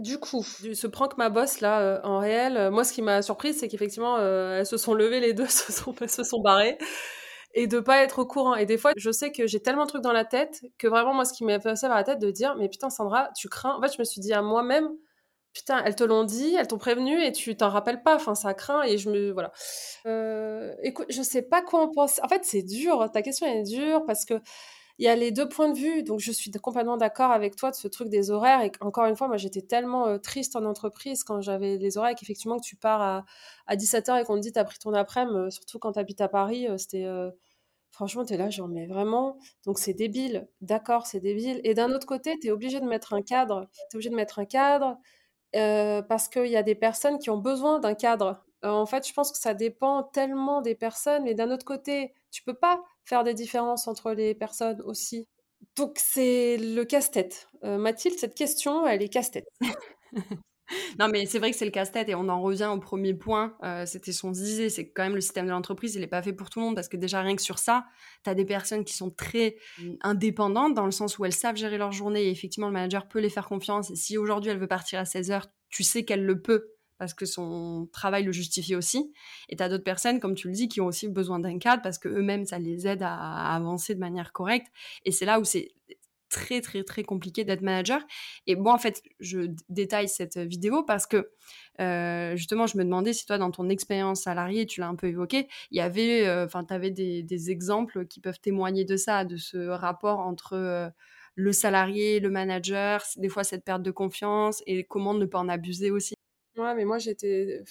Du 0.00 0.18
coup, 0.18 0.42
ce 0.42 0.86
prank 0.86 1.18
ma 1.18 1.28
boss 1.28 1.60
là, 1.60 1.80
euh, 1.82 2.00
en 2.04 2.20
réel, 2.20 2.56
euh, 2.56 2.70
moi 2.70 2.84
ce 2.84 2.92
qui 2.94 3.02
m'a 3.02 3.20
surprise, 3.20 3.58
c'est 3.58 3.68
qu'effectivement, 3.68 4.16
euh, 4.16 4.60
elles 4.60 4.66
se 4.66 4.78
sont 4.78 4.94
levées 4.94 5.20
les 5.20 5.34
deux, 5.34 5.46
se 5.46 5.72
sont, 5.72 5.94
se 6.08 6.24
sont 6.24 6.40
barrées 6.40 6.78
et 7.54 7.66
de 7.66 7.80
pas 7.80 7.98
être 8.02 8.20
au 8.20 8.26
courant. 8.26 8.54
Et 8.54 8.64
des 8.64 8.78
fois, 8.78 8.92
je 8.96 9.10
sais 9.10 9.30
que 9.30 9.46
j'ai 9.46 9.60
tellement 9.60 9.84
de 9.84 9.90
trucs 9.90 10.02
dans 10.02 10.12
la 10.14 10.24
tête 10.24 10.62
que 10.78 10.88
vraiment, 10.88 11.12
moi, 11.12 11.26
ce 11.26 11.34
qui 11.34 11.44
m'est 11.44 11.58
passé 11.58 11.86
par 11.86 11.96
la 11.96 12.04
tête 12.04 12.18
de 12.18 12.30
dire, 12.30 12.54
mais 12.56 12.70
putain, 12.70 12.88
Sandra, 12.88 13.28
tu 13.36 13.48
crains. 13.50 13.74
En 13.76 13.82
fait, 13.82 13.92
je 13.92 13.98
me 13.98 14.04
suis 14.04 14.22
dit 14.22 14.32
à 14.32 14.40
moi-même, 14.40 14.88
putain, 15.52 15.82
elles 15.84 15.96
te 15.96 16.04
l'ont 16.04 16.24
dit, 16.24 16.54
elles 16.54 16.68
t'ont 16.68 16.78
prévenu 16.78 17.22
et 17.22 17.32
tu 17.32 17.54
t'en 17.56 17.68
rappelles 17.68 18.02
pas. 18.02 18.14
Enfin, 18.16 18.34
ça 18.34 18.54
craint 18.54 18.82
et 18.84 18.96
je 18.96 19.10
me. 19.10 19.32
Voilà. 19.32 19.52
écoute, 20.82 21.06
je 21.10 21.20
sais 21.20 21.42
pas 21.42 21.60
quoi 21.60 21.82
en 21.82 21.88
penser. 21.88 22.22
En 22.24 22.28
fait, 22.28 22.44
c'est 22.44 22.62
dur. 22.62 23.06
Ta 23.12 23.20
question 23.20 23.46
est 23.46 23.64
dure 23.64 24.04
parce 24.06 24.24
que 24.24 24.40
il 25.00 25.04
y 25.04 25.08
a 25.08 25.16
les 25.16 25.32
deux 25.32 25.48
points 25.48 25.70
de 25.70 25.78
vue. 25.78 26.02
Donc, 26.02 26.20
je 26.20 26.30
suis 26.30 26.50
complètement 26.52 26.98
d'accord 26.98 27.30
avec 27.30 27.56
toi 27.56 27.70
de 27.70 27.74
ce 27.76 27.88
truc 27.88 28.10
des 28.10 28.30
horaires. 28.30 28.60
Et 28.60 28.70
encore 28.80 29.06
une 29.06 29.16
fois, 29.16 29.28
moi, 29.28 29.38
j'étais 29.38 29.62
tellement 29.62 30.06
euh, 30.06 30.18
triste 30.18 30.56
en 30.56 30.64
entreprise 30.66 31.24
quand 31.24 31.40
j'avais 31.40 31.78
les 31.78 31.96
horaires 31.96 32.14
qu'effectivement, 32.14 32.58
que 32.58 32.64
tu 32.66 32.76
pars 32.76 33.00
à, 33.00 33.24
à 33.66 33.76
17h 33.76 34.20
et 34.20 34.24
qu'on 34.24 34.36
te 34.36 34.40
dit, 34.40 34.52
t'as 34.52 34.64
pris 34.64 34.78
ton 34.78 34.92
après-midi, 34.92 35.38
euh, 35.38 35.50
surtout 35.50 35.78
quand 35.78 35.92
tu 35.92 35.98
habites 35.98 36.20
à 36.20 36.28
Paris, 36.28 36.68
euh, 36.68 36.76
c'était. 36.76 37.06
franchement, 37.90 38.24
tu 38.26 38.34
es 38.34 38.36
là, 38.36 38.50
genre, 38.50 38.68
mais 38.68 38.86
vraiment? 38.86 39.38
Donc, 39.64 39.78
c'est 39.78 39.94
débile. 39.94 40.48
D'accord, 40.60 41.06
c'est 41.06 41.20
débile. 41.20 41.62
Et 41.64 41.72
d'un 41.72 41.90
autre 41.92 42.06
côté, 42.06 42.38
tu 42.38 42.48
es 42.48 42.50
obligé 42.50 42.78
de 42.80 42.86
mettre 42.86 43.14
un 43.14 43.22
cadre. 43.22 43.68
Tu 43.90 43.96
es 43.96 43.96
obligé 43.96 44.10
de 44.10 44.16
mettre 44.16 44.38
un 44.38 44.44
cadre 44.44 44.98
parce 46.08 46.28
qu'il 46.28 46.46
y 46.48 46.56
a 46.56 46.62
des 46.62 46.74
personnes 46.74 47.18
qui 47.18 47.30
ont 47.30 47.38
besoin 47.38 47.80
d'un 47.80 47.94
cadre. 47.94 48.44
en 48.62 48.86
fait, 48.86 49.08
je 49.08 49.14
pense 49.14 49.32
que 49.32 49.38
ça 49.38 49.54
dépend 49.54 50.02
tellement 50.02 50.60
des 50.60 50.74
personnes. 50.74 51.24
Mais 51.24 51.34
d'un 51.34 51.50
autre 51.50 51.64
côté, 51.64 52.12
tu 52.30 52.42
peux 52.42 52.54
pas 52.54 52.82
faire 53.10 53.24
des 53.24 53.34
différences 53.34 53.88
entre 53.88 54.12
les 54.12 54.34
personnes 54.34 54.80
aussi. 54.82 55.26
Donc 55.76 55.98
c'est 55.98 56.56
le 56.56 56.84
casse-tête. 56.84 57.48
Euh, 57.64 57.76
Mathilde, 57.76 58.18
cette 58.18 58.34
question, 58.34 58.86
elle 58.86 59.02
est 59.02 59.08
casse-tête. 59.08 59.48
non, 60.98 61.08
mais 61.08 61.26
c'est 61.26 61.40
vrai 61.40 61.50
que 61.50 61.56
c'est 61.56 61.64
le 61.64 61.72
casse-tête 61.72 62.08
et 62.08 62.14
on 62.14 62.28
en 62.28 62.40
revient 62.40 62.70
au 62.72 62.78
premier 62.78 63.12
point. 63.12 63.56
Euh, 63.64 63.84
c'était 63.84 64.12
son 64.12 64.30
disait, 64.30 64.70
c'est 64.70 64.90
quand 64.90 65.02
même 65.02 65.16
le 65.16 65.20
système 65.20 65.46
de 65.46 65.50
l'entreprise, 65.50 65.96
il 65.96 66.00
n'est 66.00 66.06
pas 66.06 66.22
fait 66.22 66.32
pour 66.32 66.50
tout 66.50 66.60
le 66.60 66.66
monde 66.66 66.76
parce 66.76 66.88
que 66.88 66.96
déjà 66.96 67.20
rien 67.20 67.34
que 67.34 67.42
sur 67.42 67.58
ça, 67.58 67.84
tu 68.22 68.30
as 68.30 68.34
des 68.34 68.44
personnes 68.44 68.84
qui 68.84 68.94
sont 68.94 69.10
très 69.10 69.56
indépendantes 70.02 70.74
dans 70.74 70.86
le 70.86 70.92
sens 70.92 71.18
où 71.18 71.24
elles 71.24 71.32
savent 71.32 71.56
gérer 71.56 71.78
leur 71.78 71.90
journée 71.90 72.22
et 72.22 72.30
effectivement 72.30 72.68
le 72.68 72.72
manager 72.72 73.08
peut 73.08 73.18
les 73.18 73.30
faire 73.30 73.48
confiance. 73.48 73.90
Et 73.90 73.96
si 73.96 74.18
aujourd'hui 74.18 74.52
elle 74.52 74.58
veut 74.58 74.68
partir 74.68 75.00
à 75.00 75.04
16 75.04 75.32
heures, 75.32 75.46
tu 75.68 75.82
sais 75.82 76.04
qu'elle 76.04 76.24
le 76.24 76.40
peut 76.40 76.74
parce 77.00 77.14
que 77.14 77.24
son 77.24 77.88
travail 77.92 78.24
le 78.24 78.30
justifie 78.30 78.76
aussi. 78.76 79.10
Et 79.48 79.56
tu 79.56 79.62
as 79.62 79.70
d'autres 79.70 79.84
personnes, 79.84 80.20
comme 80.20 80.34
tu 80.34 80.48
le 80.48 80.52
dis, 80.52 80.68
qui 80.68 80.82
ont 80.82 80.86
aussi 80.86 81.08
besoin 81.08 81.38
d'un 81.38 81.58
cadre 81.58 81.82
parce 81.82 81.98
que 81.98 82.10
eux-mêmes, 82.10 82.44
ça 82.44 82.58
les 82.58 82.86
aide 82.86 83.02
à, 83.02 83.54
avancer 83.54 83.94
de 83.94 84.00
manière 84.00 84.32
correcte. 84.32 84.68
Et 85.06 85.10
c'est 85.10 85.24
là 85.24 85.40
où 85.40 85.44
c'est 85.44 85.72
très 86.28 86.60
très 86.60 86.84
très 86.84 87.02
compliqué 87.02 87.42
d'être 87.42 87.62
manager. 87.62 88.02
Et 88.46 88.54
moi, 88.54 88.74
en 88.74 88.78
fait, 88.78 89.02
je 89.18 89.50
détaille 89.70 90.10
cette 90.10 90.36
vidéo 90.36 90.84
parce 90.84 91.06
que 91.06 91.30
euh, 91.80 92.36
justement, 92.36 92.66
je 92.66 92.76
me 92.76 92.84
demandais 92.84 93.14
si 93.14 93.24
toi, 93.24 93.38
dans 93.38 93.50
ton 93.50 93.70
expérience 93.70 94.22
salariée, 94.22 94.66
tu 94.66 94.80
l'as 94.80 94.88
un 94.88 94.94
peu 94.94 95.06
évoqué, 95.08 95.48
il 95.70 95.78
y 95.78 95.80
avait, 95.80 96.26
euh, 96.28 96.44
enfin, 96.44 96.64
tu 96.64 96.74
avais 96.74 96.90
des, 96.90 97.50
exemples 97.50 98.06
qui 98.06 98.20
peuvent 98.20 98.40
témoigner 98.40 98.84
de 98.84 98.96
ça, 98.96 99.24
de 99.24 99.38
ce 99.38 99.68
rapport 99.68 100.20
entre 100.20 100.52
euh, 100.52 100.90
le 101.34 101.52
salarié, 101.52 102.20
le 102.20 102.28
manager, 102.30 103.02
des 103.16 103.30
fois 103.30 103.42
cette 103.42 103.64
perte 103.64 103.82
de 103.82 103.90
confiance 103.90 104.62
et 104.66 104.84
comment 104.84 105.14
ne 105.14 105.24
pas 105.24 105.38
en 105.38 105.48
abuser 105.48 105.90
aussi? 105.90 106.14
Mais 106.74 106.84
moi 106.84 106.98
j'étais 106.98 107.62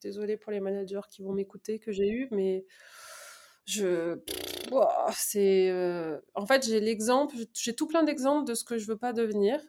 désolée 0.00 0.36
pour 0.36 0.52
les 0.52 0.60
managers 0.60 1.00
qui 1.10 1.22
vont 1.22 1.32
m'écouter 1.32 1.78
que 1.78 1.92
j'ai 1.92 2.08
eu, 2.08 2.28
mais 2.30 2.66
je 3.66 4.18
c'est 5.12 5.70
euh, 5.70 6.20
en 6.34 6.46
fait 6.46 6.64
j'ai 6.66 6.80
l'exemple, 6.80 7.34
j'ai 7.54 7.74
tout 7.74 7.86
plein 7.86 8.02
d'exemples 8.02 8.46
de 8.46 8.54
ce 8.54 8.64
que 8.64 8.78
je 8.78 8.86
veux 8.86 8.98
pas 8.98 9.12
devenir. 9.12 9.60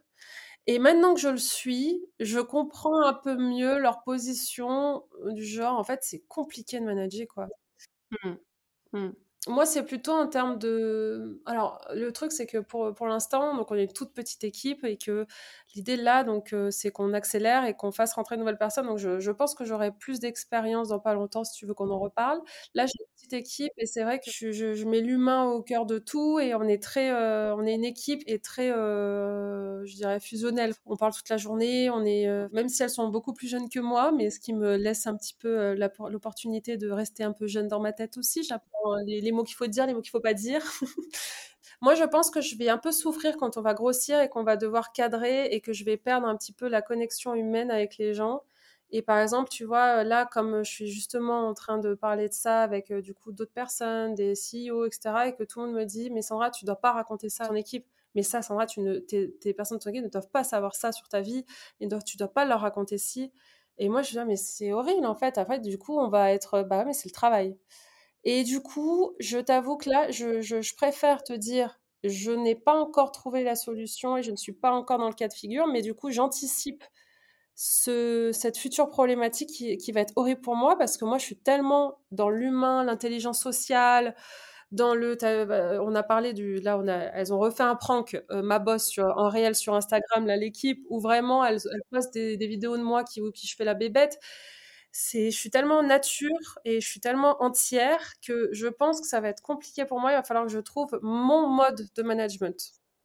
Et 0.68 0.80
maintenant 0.80 1.14
que 1.14 1.20
je 1.22 1.30
le 1.30 1.38
suis, 1.38 2.04
je 2.20 2.40
comprends 2.40 3.02
un 3.04 3.14
peu 3.14 3.36
mieux 3.38 3.78
leur 3.80 4.04
position 4.04 5.06
du 5.28 5.46
genre 5.46 5.78
en 5.80 5.84
fait 5.84 6.00
c'est 6.04 6.22
compliqué 6.28 6.80
de 6.80 6.86
manager 6.86 7.28
quoi. 7.28 7.48
Mmh. 8.24 8.36
Mmh. 8.94 9.12
Moi, 9.48 9.66
c'est 9.66 9.84
plutôt 9.84 10.12
en 10.14 10.28
termes 10.28 10.58
de 10.58 11.42
alors, 11.46 11.80
le 11.94 12.12
truc, 12.12 12.32
c'est 12.32 12.48
que 12.48 12.58
pour, 12.58 12.94
pour 12.96 13.08
l'instant, 13.08 13.56
donc 13.56 13.70
on 13.72 13.76
est 13.76 13.84
une 13.84 13.94
toute 13.94 14.14
petite 14.14 14.44
équipe 14.44 14.84
et 14.84 14.98
que 14.98 15.28
l'idée 15.76 15.98
là, 15.98 16.24
donc 16.24 16.54
heu, 16.54 16.72
c'est 16.72 16.92
qu'on 16.92 17.14
accélère 17.14 17.66
et 17.66 17.76
qu'on 17.76 17.92
fasse 17.92 18.14
rentrer 18.14 18.36
de 18.36 18.40
nouvelles 18.42 18.58
personnes. 18.58 18.88
Donc 18.88 18.98
je 18.98 19.20
je 19.20 19.32
pense 19.32 19.54
que 19.56 19.64
j'aurai 19.66 19.92
plus 19.92 20.20
d'expérience 20.20 20.88
dans 20.90 21.00
pas 21.00 21.14
longtemps, 21.14 21.44
si 21.44 21.54
tu 21.58 21.66
veux 21.66 21.74
qu'on 21.76 21.90
en 21.92 22.00
reparle. 22.00 22.42
Là, 22.74 22.86
j'ai 22.88 22.94
une 23.00 23.06
petite 23.16 23.34
équipe 23.34 23.72
et 23.78 23.86
c'est 23.86 24.04
vrai 24.04 24.20
que 24.20 24.32
je 24.32 24.52
je 24.52 24.74
je 24.74 24.86
mets 24.86 25.02
l'humain 25.02 25.46
au 25.46 25.62
cœur 25.62 25.86
de 25.86 26.00
tout 26.00 26.40
et 26.40 26.56
on 26.56 26.64
est 26.64 26.82
très, 26.82 27.12
heu, 27.12 27.54
on 27.56 27.66
est 27.66 27.74
une 27.76 27.86
équipe 27.86 28.22
et 28.28 28.40
très, 28.40 28.72
heu, 28.72 29.84
je 29.86 29.96
dirais 29.96 30.20
fusionnelle. 30.20 30.74
On 30.86 30.96
parle 30.98 31.14
toute 31.14 31.30
la 31.30 31.38
journée, 31.38 31.90
on 31.90 32.04
est, 32.06 32.28
même 32.52 32.70
si 32.70 32.82
elles 32.84 32.90
sont 32.90 33.10
beaucoup 33.10 33.34
plus 33.34 33.48
jeunes 33.48 33.70
que 33.70 33.80
moi, 33.80 34.12
mais 34.12 34.30
ce 34.30 34.40
qui 34.40 34.54
me 34.54 34.76
laisse 34.78 35.06
un 35.08 35.16
petit 35.16 35.36
peu, 35.38 35.74
l'opportunité 36.10 36.78
de 36.78 36.90
rester 36.90 37.24
un 37.24 37.32
peu 37.34 37.48
jeune 37.48 37.68
dans 37.68 37.80
ma 37.80 37.94
tête 37.94 38.18
aussi. 38.18 38.44
J'apprends 38.44 38.96
les 39.06 39.22
les 39.22 39.32
mots 39.36 39.44
qu'il 39.44 39.56
faut 39.56 39.68
dire, 39.68 39.86
les 39.86 39.94
mots 39.94 40.02
qu'il 40.02 40.12
faut 40.12 40.20
pas 40.20 40.34
dire. 40.34 40.62
Moi, 41.82 41.96
je 41.96 42.04
pense 42.04 42.32
que 42.32 42.42
je 42.42 42.58
vais 42.58 42.70
un 42.70 42.78
peu 42.78 42.92
souffrir 42.92 43.38
quand 43.38 43.58
on 43.58 43.62
va 43.62 43.74
grossir 43.74 44.20
et 44.22 44.30
qu'on 44.30 44.44
va 44.44 44.58
devoir 44.58 44.92
cadrer 44.94 45.48
et 45.48 45.62
que 45.62 45.74
je 45.74 45.84
vais 45.84 45.98
perdre 45.98 46.28
un 46.28 46.36
petit 46.36 46.54
peu 46.54 46.68
la 46.68 46.82
connexion 46.82 47.36
humaine 47.36 47.70
avec 47.70 47.98
les 47.98 48.14
gens. 48.14 48.44
Et 48.92 49.02
par 49.02 49.20
exemple, 49.20 49.50
tu 49.50 49.66
vois, 49.66 50.04
là, 50.04 50.26
comme 50.26 50.64
je 50.64 50.72
suis 50.72 50.88
justement 50.88 51.48
en 51.48 51.54
train 51.54 51.78
de 51.80 51.96
parler 51.96 52.30
de 52.30 52.34
ça 52.34 52.62
avec 52.62 52.92
euh, 52.92 53.02
du 53.02 53.14
coup 53.14 53.32
d'autres 53.32 53.52
personnes, 53.52 54.16
des 54.16 54.34
CEO, 54.34 54.86
etc., 54.86 55.28
et 55.28 55.36
que 55.36 55.44
tout 55.44 55.60
le 55.60 55.68
monde 55.68 55.76
me 55.76 55.86
dit, 55.86 56.10
mais 56.12 56.22
Sandra, 56.22 56.52
tu 56.52 56.66
dois 56.66 56.76
pas 56.78 56.92
raconter 56.92 57.30
ça 57.30 57.46
à 57.46 57.48
ton 57.48 57.56
équipe. 57.56 57.86
Mais 58.14 58.24
ça, 58.24 58.42
Sandra, 58.42 58.66
tes, 58.68 59.54
personnes 59.54 59.80
de 59.80 59.84
ton 59.84 59.90
équipe 59.90 60.04
ne 60.04 60.10
doivent 60.10 60.30
pas 60.30 60.44
savoir 60.44 60.76
ça 60.76 60.92
sur 60.92 61.10
ta 61.10 61.22
vie, 61.22 61.46
et 61.82 61.88
donc 61.88 62.06
tu 62.06 62.16
dois 62.18 62.30
pas 62.30 62.46
leur 62.46 62.62
raconter 62.62 62.98
ci. 62.98 63.32
Et 63.78 63.90
moi, 63.90 64.02
je 64.02 64.12
dis, 64.12 64.26
mais 64.26 64.38
c'est 64.38 64.72
horrible 64.72 65.06
en 65.06 65.16
fait. 65.16 65.40
Fait, 65.46 65.60
du 65.60 65.78
coup, 65.78 65.98
on 66.00 66.08
va 66.08 66.32
être, 66.32 66.64
bah, 66.64 66.86
mais 66.86 66.94
c'est 66.94 67.10
le 67.10 67.14
travail. 67.14 67.58
Et 68.26 68.44
du 68.44 68.60
coup, 68.60 69.16
je 69.20 69.38
t'avoue 69.38 69.78
que 69.78 69.90
là, 69.90 70.10
je, 70.10 70.76
préfère 70.76 71.24
te 71.24 71.34
dire, 71.34 71.80
je 72.04 72.32
n'ai 72.32 72.56
pas 72.56 72.74
encore 72.74 73.12
trouvé 73.12 73.44
la 73.44 73.56
solution 73.56 74.18
et 74.18 74.24
je 74.24 74.32
ne 74.32 74.36
suis 74.36 74.54
pas 74.54 74.72
encore 74.72 74.98
dans 74.98 75.08
le 75.08 75.14
cas 75.14 75.28
de 75.28 75.34
figure, 75.34 75.68
mais 75.68 75.84
du 75.84 75.94
coup, 75.94 76.10
j'anticipe 76.10 76.84
ce, 77.54 78.32
cette 78.34 78.58
future 78.58 78.90
problématique 78.90 79.50
qui, 79.50 79.92
va 79.92 80.02
être 80.02 80.14
horrible 80.16 80.42
pour 80.42 80.56
moi 80.56 80.76
parce 80.76 80.98
que 80.98 81.06
moi, 81.06 81.20
je 81.20 81.24
suis 81.24 81.38
tellement 81.38 82.00
dans 82.12 82.30
l'humain, 82.30 82.84
l'intelligence 82.84 83.40
sociale, 83.40 84.16
dans 84.72 84.96
le, 84.96 85.16
bah, 85.46 85.80
on 85.84 85.94
a 85.94 86.04
parlé 86.04 86.34
du, 86.34 86.60
là, 86.62 86.82
elles 87.14 87.32
ont 87.32 87.40
refait 87.40 87.64
un 87.64 87.76
prank, 87.76 88.20
euh, 88.32 88.42
ma 88.42 88.58
boss 88.58 88.98
en 88.98 89.30
réel 89.30 89.56
sur 89.56 89.76
Instagram, 89.76 90.26
là, 90.26 90.36
l'équipe, 90.36 90.84
où 90.90 91.00
vraiment 91.00 91.46
elles, 91.46 91.60
postent 91.92 92.16
des, 92.16 92.48
vidéos 92.48 92.76
de 92.76 92.82
moi 92.84 93.04
qui, 93.04 93.22
qui 93.34 93.46
je 93.46 93.56
fais 93.56 93.66
la 93.66 93.76
bébête 93.76 94.20
c'est, 94.98 95.30
je 95.30 95.38
suis 95.38 95.50
tellement 95.50 95.84
nature 95.84 96.58
et 96.64 96.80
je 96.80 96.88
suis 96.88 97.02
tellement 97.02 97.44
entière 97.44 98.14
que 98.26 98.48
je 98.54 98.68
pense 98.68 99.02
que 99.02 99.08
ça 99.08 99.20
va 99.20 99.28
être 99.28 99.42
compliqué 99.42 99.84
pour 99.84 100.00
moi. 100.00 100.14
Il 100.14 100.16
va 100.16 100.24
falloir 100.24 100.46
que 100.46 100.52
je 100.54 100.60
trouve 100.60 100.98
mon 101.02 101.50
mode 101.50 101.90
de 101.94 102.02
management. 102.02 102.56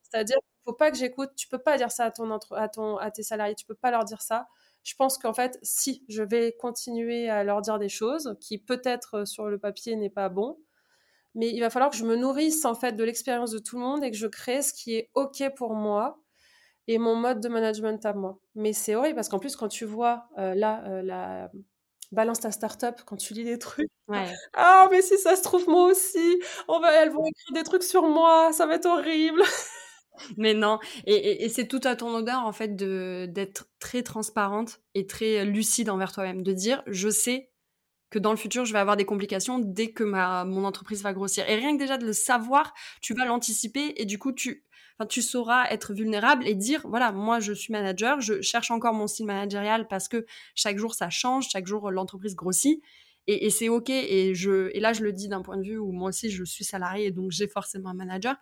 C'est-à-dire 0.04 0.36
qu'il 0.36 0.62
faut 0.64 0.72
pas 0.72 0.92
que 0.92 0.96
j'écoute. 0.96 1.30
Tu 1.34 1.48
peux 1.48 1.58
pas 1.58 1.76
dire 1.78 1.90
ça 1.90 2.04
à 2.04 2.10
ton, 2.12 2.30
à 2.52 2.68
ton, 2.68 2.96
à 2.98 3.10
tes 3.10 3.24
salariés. 3.24 3.56
Tu 3.56 3.66
peux 3.66 3.74
pas 3.74 3.90
leur 3.90 4.04
dire 4.04 4.22
ça. 4.22 4.46
Je 4.84 4.94
pense 4.94 5.18
qu'en 5.18 5.34
fait, 5.34 5.58
si 5.62 6.04
je 6.08 6.22
vais 6.22 6.54
continuer 6.60 7.28
à 7.28 7.42
leur 7.42 7.60
dire 7.60 7.80
des 7.80 7.88
choses 7.88 8.36
qui 8.40 8.58
peut-être 8.58 9.24
sur 9.26 9.48
le 9.48 9.58
papier 9.58 9.96
n'est 9.96 10.10
pas 10.10 10.28
bon, 10.28 10.60
mais 11.34 11.50
il 11.52 11.58
va 11.58 11.70
falloir 11.70 11.90
que 11.90 11.96
je 11.96 12.04
me 12.04 12.14
nourrisse 12.14 12.64
en 12.64 12.76
fait 12.76 12.92
de 12.92 13.02
l'expérience 13.02 13.50
de 13.50 13.58
tout 13.58 13.76
le 13.76 13.82
monde 13.82 14.04
et 14.04 14.12
que 14.12 14.16
je 14.16 14.28
crée 14.28 14.62
ce 14.62 14.72
qui 14.72 14.94
est 14.94 15.10
ok 15.14 15.42
pour 15.56 15.74
moi 15.74 16.20
et 16.86 16.98
mon 16.98 17.16
mode 17.16 17.40
de 17.40 17.48
management 17.48 18.04
à 18.06 18.12
moi. 18.12 18.38
Mais 18.54 18.72
c'est 18.72 18.94
horrible 18.94 19.16
parce 19.16 19.28
qu'en 19.28 19.40
plus 19.40 19.56
quand 19.56 19.68
tu 19.68 19.84
vois 19.84 20.28
euh, 20.38 20.54
là 20.54 20.84
euh, 20.88 21.02
la 21.02 21.50
balance 22.12 22.40
ta 22.40 22.50
start-up 22.50 23.00
quand 23.06 23.16
tu 23.16 23.34
lis 23.34 23.44
des 23.44 23.58
trucs. 23.58 23.90
Ouais. 24.08 24.26
Ah, 24.54 24.88
mais 24.90 25.02
si 25.02 25.18
ça 25.18 25.36
se 25.36 25.42
trouve, 25.42 25.68
moi 25.68 25.84
aussi, 25.90 26.40
on 26.68 26.80
va, 26.80 26.92
elles 26.92 27.10
vont 27.10 27.24
écrire 27.24 27.54
des 27.54 27.62
trucs 27.62 27.82
sur 27.82 28.02
moi, 28.08 28.52
ça 28.52 28.66
va 28.66 28.74
être 28.74 28.86
horrible. 28.86 29.42
mais 30.36 30.54
non, 30.54 30.78
et, 31.06 31.14
et, 31.14 31.44
et 31.44 31.48
c'est 31.48 31.68
tout 31.68 31.80
à 31.84 31.96
ton 31.96 32.14
honneur, 32.14 32.44
en 32.44 32.52
fait, 32.52 32.76
d'être 32.76 33.68
très 33.78 34.02
transparente 34.02 34.80
et 34.94 35.06
très 35.06 35.44
lucide 35.44 35.90
envers 35.90 36.12
toi-même, 36.12 36.42
de 36.42 36.52
dire, 36.52 36.82
je 36.86 37.08
sais 37.08 37.50
que 38.10 38.18
dans 38.18 38.32
le 38.32 38.36
futur, 38.36 38.64
je 38.64 38.72
vais 38.72 38.78
avoir 38.78 38.96
des 38.96 39.04
complications 39.04 39.58
dès 39.60 39.92
que 39.92 40.02
ma, 40.04 40.44
mon 40.44 40.64
entreprise 40.64 41.02
va 41.02 41.12
grossir. 41.12 41.48
Et 41.48 41.54
rien 41.54 41.74
que 41.74 41.78
déjà 41.78 41.96
de 41.96 42.04
le 42.04 42.12
savoir, 42.12 42.74
tu 43.00 43.14
vas 43.14 43.24
l'anticiper 43.24 43.94
et 43.96 44.04
du 44.04 44.18
coup, 44.18 44.32
tu, 44.32 44.64
tu 45.06 45.22
sauras 45.22 45.66
être 45.70 45.92
vulnérable 45.94 46.46
et 46.46 46.54
dire 46.54 46.82
voilà, 46.86 47.12
moi 47.12 47.40
je 47.40 47.52
suis 47.52 47.72
manager, 47.72 48.20
je 48.20 48.40
cherche 48.40 48.70
encore 48.70 48.94
mon 48.94 49.06
style 49.06 49.26
managérial 49.26 49.88
parce 49.88 50.08
que 50.08 50.26
chaque 50.54 50.78
jour 50.78 50.94
ça 50.94 51.10
change, 51.10 51.48
chaque 51.50 51.66
jour 51.66 51.90
l'entreprise 51.90 52.34
grossit. 52.34 52.82
Et, 53.26 53.46
et 53.46 53.50
c'est 53.50 53.68
ok. 53.68 53.90
Et, 53.90 54.34
je, 54.34 54.70
et 54.74 54.80
là, 54.80 54.92
je 54.92 55.02
le 55.04 55.12
dis 55.12 55.28
d'un 55.28 55.42
point 55.42 55.56
de 55.56 55.62
vue 55.62 55.78
où 55.78 55.92
moi 55.92 56.08
aussi 56.08 56.30
je 56.30 56.44
suis 56.44 56.64
salarié 56.64 57.06
et 57.06 57.10
donc 57.12 57.30
j'ai 57.30 57.48
forcément 57.48 57.90
un 57.90 57.94
manager. 57.94 58.36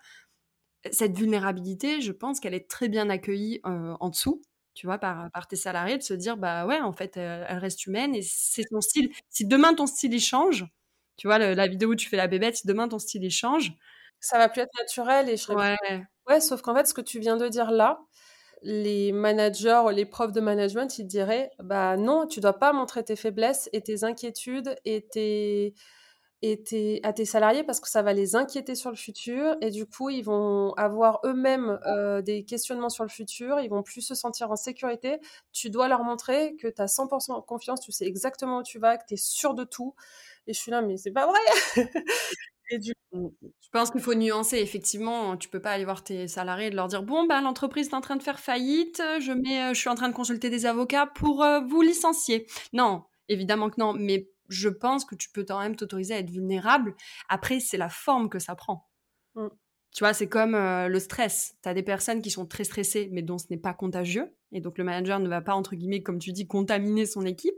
Cette 0.92 1.16
vulnérabilité, 1.16 2.00
je 2.00 2.12
pense 2.12 2.40
qu'elle 2.40 2.54
est 2.54 2.70
très 2.70 2.88
bien 2.88 3.10
accueillie 3.10 3.60
euh, 3.66 3.94
en 4.00 4.10
dessous 4.10 4.42
tu 4.74 4.86
vois, 4.86 4.98
par, 4.98 5.28
par, 5.32 5.48
tes 5.48 5.56
salariés, 5.56 5.98
de 5.98 6.04
se 6.04 6.14
dire, 6.14 6.36
bah 6.36 6.64
ouais, 6.64 6.80
en 6.80 6.92
fait, 6.92 7.16
elle, 7.16 7.44
elle 7.48 7.58
reste 7.58 7.84
humaine 7.86 8.14
et 8.14 8.22
c'est 8.22 8.62
ton 8.62 8.80
style. 8.80 9.10
Si 9.28 9.44
demain 9.44 9.74
ton 9.74 9.86
style 9.86 10.14
il 10.14 10.20
change, 10.20 10.66
tu 11.16 11.26
vois, 11.26 11.38
le, 11.40 11.54
la 11.54 11.66
vidéo 11.66 11.90
où 11.90 11.94
tu 11.96 12.08
fais 12.08 12.16
la 12.16 12.28
bébête, 12.28 12.58
si 12.58 12.66
demain 12.68 12.86
ton 12.86 13.00
style 13.00 13.24
il 13.24 13.30
change, 13.32 13.72
ça 14.20 14.38
va 14.38 14.48
plus 14.48 14.60
être 14.60 14.70
naturel 14.78 15.28
et 15.28 15.36
je 15.36 15.52
ouais. 15.52 16.06
Ouais, 16.28 16.40
sauf 16.40 16.60
qu'en 16.62 16.74
fait, 16.74 16.86
ce 16.86 16.94
que 16.94 17.00
tu 17.00 17.18
viens 17.20 17.36
de 17.36 17.48
dire 17.48 17.70
là, 17.70 18.00
les 18.62 19.12
managers 19.12 19.82
les 19.92 20.06
profs 20.06 20.32
de 20.32 20.40
management, 20.40 20.98
ils 20.98 21.06
diraient 21.06 21.50
bah 21.60 21.96
non, 21.96 22.26
tu 22.26 22.40
dois 22.40 22.54
pas 22.58 22.72
montrer 22.72 23.04
tes 23.04 23.16
faiblesses 23.16 23.68
et 23.72 23.82
tes 23.82 24.04
inquiétudes 24.04 24.76
et 24.84 25.06
tes, 25.08 25.74
et 26.42 26.62
tes, 26.64 27.00
à 27.04 27.12
tes 27.14 27.24
salariés 27.26 27.64
parce 27.64 27.80
que 27.80 27.88
ça 27.90 28.02
va 28.02 28.12
les 28.14 28.36
inquiéter 28.36 28.74
sur 28.76 28.90
le 28.90 28.96
futur 28.96 29.56
et 29.62 29.70
du 29.70 29.86
coup, 29.86 30.10
ils 30.10 30.22
vont 30.24 30.72
avoir 30.76 31.20
eux-mêmes 31.24 31.78
euh, 31.86 32.22
des 32.22 32.44
questionnements 32.44 32.90
sur 32.90 33.04
le 33.04 33.10
futur, 33.10 33.60
ils 33.60 33.70
vont 33.70 33.82
plus 33.82 34.02
se 34.02 34.14
sentir 34.16 34.50
en 34.52 34.56
sécurité. 34.56 35.20
Tu 35.52 35.70
dois 35.70 35.88
leur 35.88 36.04
montrer 36.04 36.56
que 36.56 36.68
tu 36.68 36.82
as 36.82 36.88
100% 36.88 37.42
confiance, 37.46 37.80
tu 37.80 37.92
sais 37.92 38.06
exactement 38.06 38.58
où 38.60 38.62
tu 38.64 38.78
vas, 38.80 38.98
que 38.98 39.04
tu 39.08 39.14
es 39.14 39.18
sûr 39.18 39.54
de 39.54 39.64
tout. 39.64 39.94
Et 40.48 40.54
je 40.54 40.60
suis 40.60 40.70
là, 40.72 40.82
mais 40.82 40.96
c'est 40.98 41.12
pas 41.12 41.26
vrai 41.26 41.38
Et 42.70 42.78
du... 42.78 42.92
Mmh, 43.12 43.28
je 43.42 43.68
pense 43.72 43.90
qu'il 43.90 44.00
faut 44.00 44.14
nuancer. 44.14 44.58
Effectivement, 44.58 45.36
tu 45.36 45.48
peux 45.48 45.60
pas 45.60 45.70
aller 45.72 45.84
voir 45.84 46.04
tes 46.04 46.28
salariés 46.28 46.66
et 46.68 46.70
leur 46.70 46.88
dire 46.88 47.02
bon 47.02 47.26
ben 47.26 47.40
l'entreprise 47.40 47.88
est 47.88 47.94
en 47.94 48.00
train 48.00 48.16
de 48.16 48.22
faire 48.22 48.38
faillite, 48.38 49.02
je 49.20 49.32
mets, 49.32 49.74
je 49.74 49.78
suis 49.80 49.88
en 49.88 49.94
train 49.94 50.08
de 50.08 50.14
consulter 50.14 50.50
des 50.50 50.66
avocats 50.66 51.06
pour 51.06 51.42
euh, 51.42 51.60
vous 51.60 51.82
licencier. 51.82 52.46
Non, 52.72 53.04
évidemment 53.28 53.70
que 53.70 53.76
non. 53.80 53.94
Mais 53.94 54.28
je 54.48 54.68
pense 54.68 55.04
que 55.04 55.14
tu 55.14 55.30
peux 55.30 55.44
quand 55.44 55.60
même 55.60 55.76
t'autoriser 55.76 56.14
à 56.14 56.18
être 56.18 56.30
vulnérable. 56.30 56.94
Après, 57.28 57.60
c'est 57.60 57.76
la 57.78 57.88
forme 57.88 58.28
que 58.28 58.38
ça 58.38 58.54
prend. 58.54 58.86
Mmh. 59.34 59.48
Tu 59.94 60.04
vois, 60.04 60.12
c'est 60.12 60.28
comme 60.28 60.54
euh, 60.54 60.88
le 60.88 61.00
stress. 61.00 61.56
Tu 61.62 61.68
as 61.68 61.74
des 61.74 61.82
personnes 61.82 62.22
qui 62.22 62.30
sont 62.30 62.46
très 62.46 62.64
stressées, 62.64 63.08
mais 63.10 63.22
dont 63.22 63.38
ce 63.38 63.46
n'est 63.50 63.56
pas 63.56 63.74
contagieux. 63.74 64.34
Et 64.52 64.60
donc, 64.60 64.78
le 64.78 64.84
manager 64.84 65.18
ne 65.18 65.28
va 65.28 65.40
pas, 65.40 65.54
entre 65.54 65.74
guillemets, 65.74 66.02
comme 66.02 66.18
tu 66.18 66.32
dis, 66.32 66.46
contaminer 66.46 67.06
son 67.06 67.24
équipe. 67.24 67.54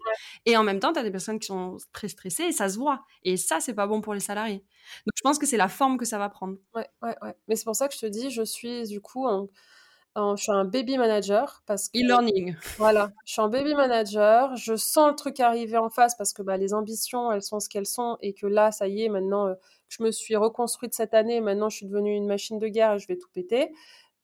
Et 0.47 0.57
en 0.57 0.63
même 0.63 0.81
temps, 0.81 0.93
tu 0.93 0.99
as 0.99 1.03
des 1.03 1.11
personnes 1.11 1.39
qui 1.39 1.47
sont 1.47 1.77
très 1.93 2.09
stressées 2.09 2.45
et 2.45 2.53
ça 2.53 2.69
se 2.69 2.79
voit. 2.79 3.05
Et 3.25 3.37
ça, 3.37 3.61
c'est 3.61 3.75
pas 3.75 3.87
bon 3.87 4.01
pour 4.01 4.15
les 4.15 4.21
salariés. 4.21 4.65
Donc, 5.07 5.13
je 5.17 5.23
pense 5.23 5.39
que 5.39 5.47
c'est 5.47 5.57
la 5.57 5.69
forme 5.69 5.99
que 5.99 6.05
ça 6.05 6.19
va 6.19 6.29
prendre. 6.29 6.57
Ouais, 6.75 6.87
ouais, 7.03 7.17
ouais. 7.23 7.35
Mais 7.49 7.57
c'est 7.57 7.65
pour 7.65 7.77
ça 7.77 7.89
que 7.89 7.95
je 7.95 8.01
te 8.01 8.07
dis, 8.07 8.31
je 8.31 8.43
suis 8.43 8.89
du 8.89 9.01
coup 9.01 9.27
en, 9.27 9.49
je 10.37 10.43
suis 10.43 10.53
un 10.53 10.65
baby 10.65 10.99
manager 10.99 11.63
parce 11.67 11.89
que 11.89 11.99
e-learning. 11.99 12.57
Voilà, 12.79 13.13
je 13.25 13.33
suis 13.33 13.43
un 13.43 13.49
baby 13.49 13.75
manager. 13.75 14.55
Je 14.57 14.77
sens 14.77 15.11
le 15.11 15.17
truc 15.17 15.41
arriver 15.41 15.77
en 15.77 15.91
face 15.91 16.15
parce 16.17 16.33
que 16.33 16.43
bah, 16.43 16.57
les 16.57 16.75
ambitions, 16.75 17.31
elles 17.33 17.43
sont 17.43 17.61
ce 17.61 17.69
qu'elles 17.69 17.87
sont 17.87 18.17
et 18.21 18.33
que 18.33 18.47
là, 18.47 18.73
ça 18.73 18.89
y 18.89 19.05
est, 19.05 19.09
maintenant, 19.09 19.47
euh, 19.47 19.55
je 19.89 20.03
me 20.03 20.11
suis 20.11 20.37
reconstruite 20.37 20.95
cette 20.95 21.15
année. 21.15 21.41
Maintenant, 21.41 21.69
je 21.69 21.79
suis 21.79 21.87
devenue 21.87 22.15
une 22.15 22.27
machine 22.27 22.59
de 22.59 22.69
guerre 22.69 22.95
et 22.95 22.99
je 22.99 23.07
vais 23.07 23.17
tout 23.17 23.29
péter. 23.33 23.73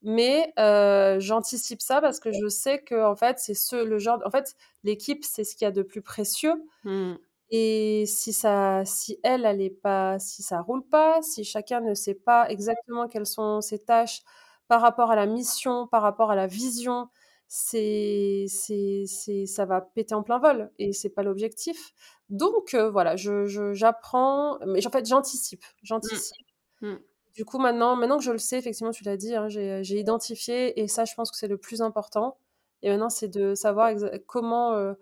Mais 0.03 0.53
euh, 0.59 1.19
j'anticipe 1.19 1.81
ça 1.81 2.01
parce 2.01 2.21
que 2.21 2.31
je 2.33 2.49
sais 2.49 2.81
que 2.81 3.05
en 3.05 3.17
fait, 3.17 3.39
c'est 3.39 3.55
ce 3.55 3.77
le 3.77 3.99
genre. 3.99 4.21
En 4.25 4.31
fait, 4.31 4.55
l'équipe, 4.85 5.25
c'est 5.25 5.45
ce 5.45 5.57
qu'il 5.57 5.65
y 5.65 5.69
a 5.69 5.73
de 5.73 5.83
plus 5.83 6.03
précieux. 6.03 6.55
Mmh. 6.85 7.15
Et 7.51 8.05
si 8.07 8.33
ça, 8.33 8.85
si 8.85 9.19
elle, 9.23 9.45
elle 9.45 9.61
est 9.61 9.71
pas, 9.71 10.19
si 10.19 10.43
ça 10.43 10.61
roule 10.61 10.85
pas, 10.85 11.23
si 11.23 11.45
chacun 11.45 11.81
ne 11.81 11.95
sait 11.95 12.15
pas 12.15 12.49
exactement 12.51 13.09
quelles 13.09 13.27
sont 13.27 13.61
ses 13.61 13.79
tâches 13.79 14.23
par 14.69 14.81
rapport 14.81 15.11
à 15.11 15.17
la 15.17 15.27
mission, 15.27 15.87
par 15.87 16.03
rapport 16.03 16.31
à 16.31 16.35
la 16.37 16.47
vision, 16.47 17.09
c'est, 17.49 18.47
c'est, 18.49 19.05
c'est, 19.07 19.47
ça 19.47 19.65
va 19.67 19.81
péter 19.81 20.15
en 20.15 20.23
plein 20.23 20.39
vol 20.39 20.71
et 20.79 20.93
c'est 20.93 21.11
pas 21.11 21.23
l'objectif. 21.23 21.93
Donc 22.29 22.75
euh, 22.75 22.91
voilà, 22.91 23.17
je, 23.17 23.73
j'apprends, 23.73 24.59
mais 24.67 24.85
en 24.87 24.91
fait 24.91 25.07
j'anticipe, 25.07 25.65
j'anticipe. 25.83 26.37
Mmh. 26.81 26.89
Mmh. 26.89 26.99
Du 27.35 27.45
coup 27.45 27.59
maintenant, 27.59 27.95
maintenant 27.97 28.19
que 28.19 28.25
je 28.25 28.33
le 28.33 28.39
sais, 28.39 28.59
effectivement 28.59 28.93
tu 28.93 29.05
l'as 29.05 29.17
dit, 29.17 29.35
hein, 29.35 29.49
j'ai, 29.49 29.85
j'ai 29.85 29.99
identifié 29.99 30.81
et 30.81 30.89
ça 30.89 31.05
je 31.05 31.15
pense 31.15 31.31
que 31.31 31.37
c'est 31.37 31.49
le 31.49 31.59
plus 31.59 31.83
important. 31.83 32.39
Et 32.83 32.89
maintenant 32.91 33.11
c'est 33.11 33.29
de 33.29 33.55
savoir 33.55 33.93
comment 34.27 34.73
euh, 34.73 34.95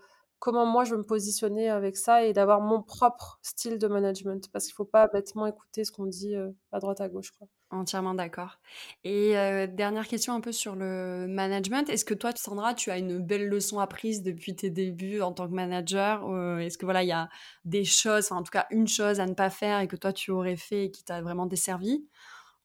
comment 0.44 0.66
moi 0.66 0.84
je 0.84 0.90
veux 0.90 0.98
me 0.98 1.06
positionner 1.06 1.70
avec 1.70 1.96
ça 1.96 2.22
et 2.22 2.34
d'avoir 2.34 2.60
mon 2.60 2.82
propre 2.82 3.38
style 3.40 3.78
de 3.78 3.86
management 3.86 4.50
parce 4.52 4.66
qu'il 4.66 4.74
faut 4.74 4.84
pas 4.84 5.08
bêtement 5.08 5.46
écouter 5.46 5.86
ce 5.86 5.90
qu'on 5.90 6.04
dit 6.04 6.34
à 6.70 6.80
droite 6.80 7.00
à 7.00 7.08
gauche. 7.08 7.30
Quoi. 7.30 7.48
Entièrement 7.70 8.12
d'accord. 8.12 8.58
Et 9.04 9.32
dernière 9.68 10.06
question 10.06 10.34
un 10.34 10.42
peu 10.42 10.52
sur 10.52 10.76
le 10.76 11.24
management. 11.26 11.88
Est-ce 11.88 12.04
que 12.04 12.12
toi, 12.12 12.30
Sandra, 12.36 12.74
tu 12.74 12.90
as 12.90 12.98
une 12.98 13.20
belle 13.20 13.48
leçon 13.48 13.80
apprise 13.80 14.22
depuis 14.22 14.54
tes 14.54 14.68
débuts 14.68 15.22
en 15.22 15.32
tant 15.32 15.48
que 15.48 15.54
manager 15.54 16.20
Est-ce 16.60 16.76
que 16.76 16.84
voilà, 16.84 17.02
il 17.02 17.08
y 17.08 17.12
a 17.12 17.30
des 17.64 17.84
choses, 17.84 18.30
en 18.30 18.42
tout 18.42 18.52
cas 18.52 18.66
une 18.70 18.86
chose 18.86 19.20
à 19.20 19.26
ne 19.26 19.32
pas 19.32 19.48
faire 19.48 19.80
et 19.80 19.88
que 19.88 19.96
toi 19.96 20.12
tu 20.12 20.30
aurais 20.30 20.56
fait 20.56 20.84
et 20.84 20.90
qui 20.90 21.04
t'a 21.04 21.22
vraiment 21.22 21.46
desservi? 21.46 22.06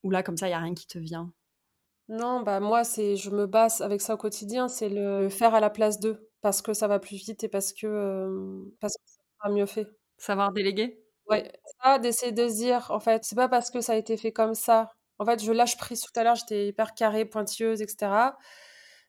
Ou 0.03 0.11
là, 0.11 0.21
comme 0.21 0.35
ça, 0.35 0.49
il 0.49 0.51
y 0.51 0.53
a 0.53 0.59
rien 0.59 0.73
qui 0.73 0.85
te 0.85 0.99
vient? 0.99 1.31
Non, 2.09 2.41
bah 2.41 2.59
moi, 2.59 2.83
c'est, 2.83 3.15
je 3.15 3.29
me 3.29 3.45
base 3.45 3.79
avec 3.79 4.01
ça 4.01 4.15
au 4.15 4.17
quotidien. 4.17 4.67
C'est 4.67 4.89
le 4.89 5.29
faire 5.29 5.55
à 5.55 5.61
la 5.61 5.69
place 5.69 6.01
d'eux 6.01 6.28
parce 6.41 6.61
que 6.61 6.73
ça 6.73 6.87
va 6.87 6.99
plus 6.99 7.17
vite 7.17 7.43
et 7.43 7.49
parce 7.49 7.73
que 7.73 8.65
parce 8.79 8.95
que 8.95 9.03
ça 9.05 9.21
sera 9.37 9.53
mieux 9.53 9.65
fait. 9.65 9.87
Savoir 10.17 10.51
déléguer 10.51 11.03
Ouais, 11.29 11.51
ça, 11.83 11.99
d'essayer 11.99 12.31
de 12.31 12.47
se 12.47 12.55
dire, 12.55 12.87
en 12.89 12.99
fait, 12.99 13.23
c'est 13.23 13.35
pas 13.35 13.47
parce 13.47 13.69
que 13.69 13.81
ça 13.81 13.93
a 13.93 13.95
été 13.95 14.17
fait 14.17 14.31
comme 14.31 14.55
ça. 14.55 14.91
En 15.19 15.25
fait, 15.25 15.43
je 15.43 15.51
lâche 15.51 15.77
prise 15.77 16.01
tout 16.01 16.11
à 16.15 16.23
l'heure, 16.23 16.35
j'étais 16.35 16.67
hyper 16.67 16.95
carrée, 16.95 17.23
pointilleuse, 17.25 17.81
etc. 17.83 18.11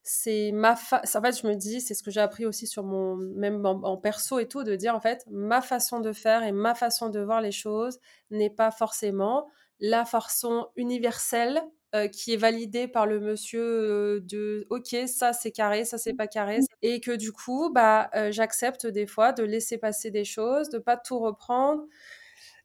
C'est 0.02 0.50
ma 0.52 0.76
fa... 0.76 1.02
En 1.14 1.22
fait, 1.22 1.40
je 1.40 1.46
me 1.46 1.54
dis, 1.54 1.80
c'est 1.80 1.94
ce 1.94 2.02
que 2.02 2.10
j'ai 2.10 2.20
appris 2.20 2.44
aussi 2.46 2.66
sur 2.66 2.84
mon, 2.84 3.16
même 3.16 3.64
en, 3.64 3.96
perso 3.96 4.38
et 4.38 4.48
tout, 4.48 4.64
de 4.64 4.76
dire, 4.76 4.94
en 4.94 5.00
fait, 5.00 5.24
ma 5.30 5.62
façon 5.62 6.00
de 6.00 6.12
faire 6.12 6.42
et 6.42 6.52
ma 6.52 6.74
façon 6.74 7.08
de 7.08 7.20
voir 7.20 7.40
les 7.40 7.52
choses 7.52 7.98
n'est 8.30 8.50
pas 8.50 8.70
forcément 8.70 9.48
la 9.78 10.04
façon 10.04 10.68
universelle 10.76 11.62
euh, 11.92 12.06
qui 12.06 12.32
est 12.32 12.36
validée 12.36 12.86
par 12.86 13.04
le 13.04 13.18
monsieur 13.18 13.60
euh, 13.60 14.20
de 14.20 14.64
ok 14.70 14.94
ça 15.08 15.32
c'est 15.32 15.50
carré 15.50 15.84
ça 15.84 15.98
c'est 15.98 16.14
pas 16.14 16.28
carré. 16.28 16.60
Et 16.82 17.00
que 17.00 17.10
du 17.10 17.32
coup 17.32 17.68
bah 17.68 18.08
euh, 18.14 18.30
j'accepte 18.30 18.86
des 18.86 19.08
fois 19.08 19.32
de 19.32 19.42
laisser 19.42 19.76
passer 19.76 20.12
des 20.12 20.24
choses 20.24 20.68
de 20.68 20.78
pas 20.78 20.96
tout 20.96 21.18
reprendre. 21.18 21.82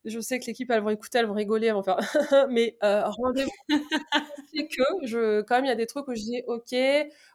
Je 0.03 0.19
sais 0.19 0.39
que 0.39 0.45
l'équipe 0.45 0.69
elles 0.69 0.83
vont 0.83 0.91
écouter 0.91 1.17
elles 1.17 1.25
vont 1.25 1.33
rigoler 1.33 1.65
elles 1.65 1.73
vont 1.73 1.81
faire 1.81 1.97
mais 2.51 2.77
rendez-vous 2.81 3.49
c'est 4.53 4.67
que 4.67 4.83
je 5.07 5.41
quand 5.41 5.55
même 5.55 5.65
il 5.65 5.69
y 5.69 5.71
a 5.71 5.75
des 5.75 5.87
trucs 5.87 6.07
où 6.07 6.13
je 6.13 6.21
dis 6.21 6.43
ok 6.45 6.75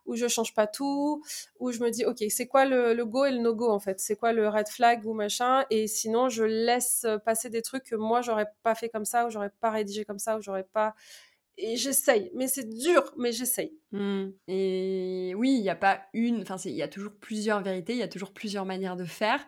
où 0.07 0.15
je 0.15 0.29
change 0.29 0.55
pas 0.55 0.69
tout 0.69 1.25
où 1.59 1.73
je 1.73 1.81
me 1.81 1.91
dis 1.91 2.05
ok 2.05 2.23
c'est 2.29 2.47
quoi 2.47 2.67
le, 2.67 2.95
le, 2.95 3.05
go 3.05 3.25
et 3.25 3.33
le 3.33 3.39
no 3.39 3.53
go 3.53 3.69
en 3.69 3.81
fait? 3.81 3.99
C'est 3.99 4.15
quoi 4.15 4.33
le 4.33 4.49
red 4.49 4.69
flag 4.69 5.05
ou 5.05 5.13
machin? 5.13 5.65
Et 5.71 5.89
sinon 5.89 6.29
je 6.29 6.45
laisse 6.45 7.05
passer 7.25 7.51
des 7.51 7.63
trucs 7.63 7.83
que 7.83 7.97
moi 7.97 8.21
j'aurais 8.23 8.47
pas 8.63 8.77
fait 8.77 8.89
comme 8.89 9.05
ça 9.05 9.27
ou 9.27 9.31
j'aurais 9.31 9.51
pas 9.61 9.71
rédigé 9.71 10.05
comme 10.05 10.21
ça 10.21 10.39
ou 10.39 10.41
j'aurais 10.41 10.63
pas 10.63 10.95
et 11.61 11.77
j'essaye, 11.77 12.31
mais 12.35 12.49
c'est 12.49 12.69
dur, 12.69 13.13
mais 13.17 13.33
j'essaye. 13.33 13.73
Mmh. 13.93 14.27
Et 14.49 15.33
oui, 15.37 15.51
il 15.51 15.63
n'y 15.63 15.71
a 15.71 15.77
pas 15.77 16.01
une, 16.13 16.43
enfin, 16.43 16.57
il 16.65 16.73
y 16.73 16.83
a 16.83 16.89
toujours 16.89 17.13
plusieurs 17.21 17.63
vérités, 17.63 17.93
il 17.93 17.99
y 17.99 18.03
a 18.03 18.09
toujours 18.09 18.33
plusieurs 18.33 18.65
manières 18.65 18.97
de 18.97 19.05
faire. 19.05 19.41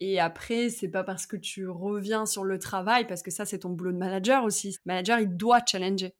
Et 0.00 0.20
après, 0.20 0.70
c'est 0.70 0.88
pas 0.88 1.04
parce 1.04 1.26
que 1.26 1.36
tu 1.36 1.68
reviens 1.68 2.26
sur 2.26 2.44
le 2.44 2.58
travail, 2.58 3.06
parce 3.06 3.22
que 3.22 3.30
ça, 3.30 3.44
c'est 3.44 3.60
ton 3.60 3.70
boulot 3.70 3.92
de 3.92 3.98
manager 3.98 4.44
aussi. 4.44 4.70
Le 4.84 4.92
manager, 4.92 5.20
il 5.20 5.36
doit 5.36 5.60
challenger. 5.64 6.14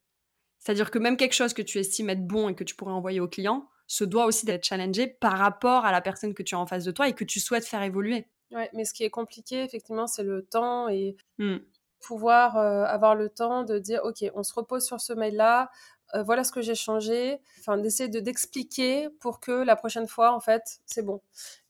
C'est-à-dire 0.59 0.90
que 0.90 0.98
même 0.98 1.16
quelque 1.16 1.35
chose 1.35 1.55
que 1.55 1.62
tu 1.62 1.78
estimes 1.78 2.11
être 2.11 2.26
bon 2.26 2.48
et 2.48 2.55
que 2.55 2.64
tu 2.64 2.76
pourrais 2.76 2.92
envoyer 2.92 3.20
au 3.20 3.28
client, 3.28 3.68
se 3.88 4.05
doit 4.05 4.26
aussi 4.26 4.46
d'être 4.46 4.64
challengé 4.64 5.07
par 5.07 5.37
rapport 5.38 5.85
à 5.85 5.92
la 5.92 6.00
personne 6.00 6.35
que 6.35 6.42
tu 6.42 6.55
as 6.55 6.59
en 6.59 6.66
face 6.66 6.85
de 6.85 6.92
toi 6.92 7.09
et 7.09 7.14
que 7.14 7.24
tu 7.24 7.40
souhaites 7.40 7.66
faire 7.66 7.83
évoluer. 7.83 8.26
Ouais, 8.52 8.70
mais 8.74 8.85
ce 8.85 8.94
qui 8.94 9.02
est 9.02 9.11
compliqué, 9.11 9.62
effectivement, 9.62 10.07
c'est 10.07 10.22
le 10.22 10.44
temps 10.44 10.88
et 10.88 11.16
mmh 11.38 11.57
pouvoir 12.03 12.57
euh, 12.57 12.85
avoir 12.85 13.15
le 13.15 13.29
temps 13.29 13.62
de 13.65 13.79
dire 13.79 14.01
ok 14.05 14.25
on 14.35 14.43
se 14.43 14.53
repose 14.55 14.85
sur 14.85 15.01
ce 15.01 15.12
mail 15.12 15.37
là 15.37 15.71
euh, 16.15 16.23
voilà 16.23 16.45
ce 16.45 16.53
que 16.53 16.61
j'ai 16.61 16.75
changé. 16.75 17.41
Enfin 17.61 17.79
d'essayer 17.79 18.09
de 18.09 18.21
d'expliquer 18.21 19.09
pour 19.21 19.41
que 19.41 19.53
la 19.53 19.77
prochaine 19.77 20.07
fois 20.07 20.33
en 20.33 20.41
fait 20.41 20.81
c'est 20.87 21.03
bon. 21.03 21.21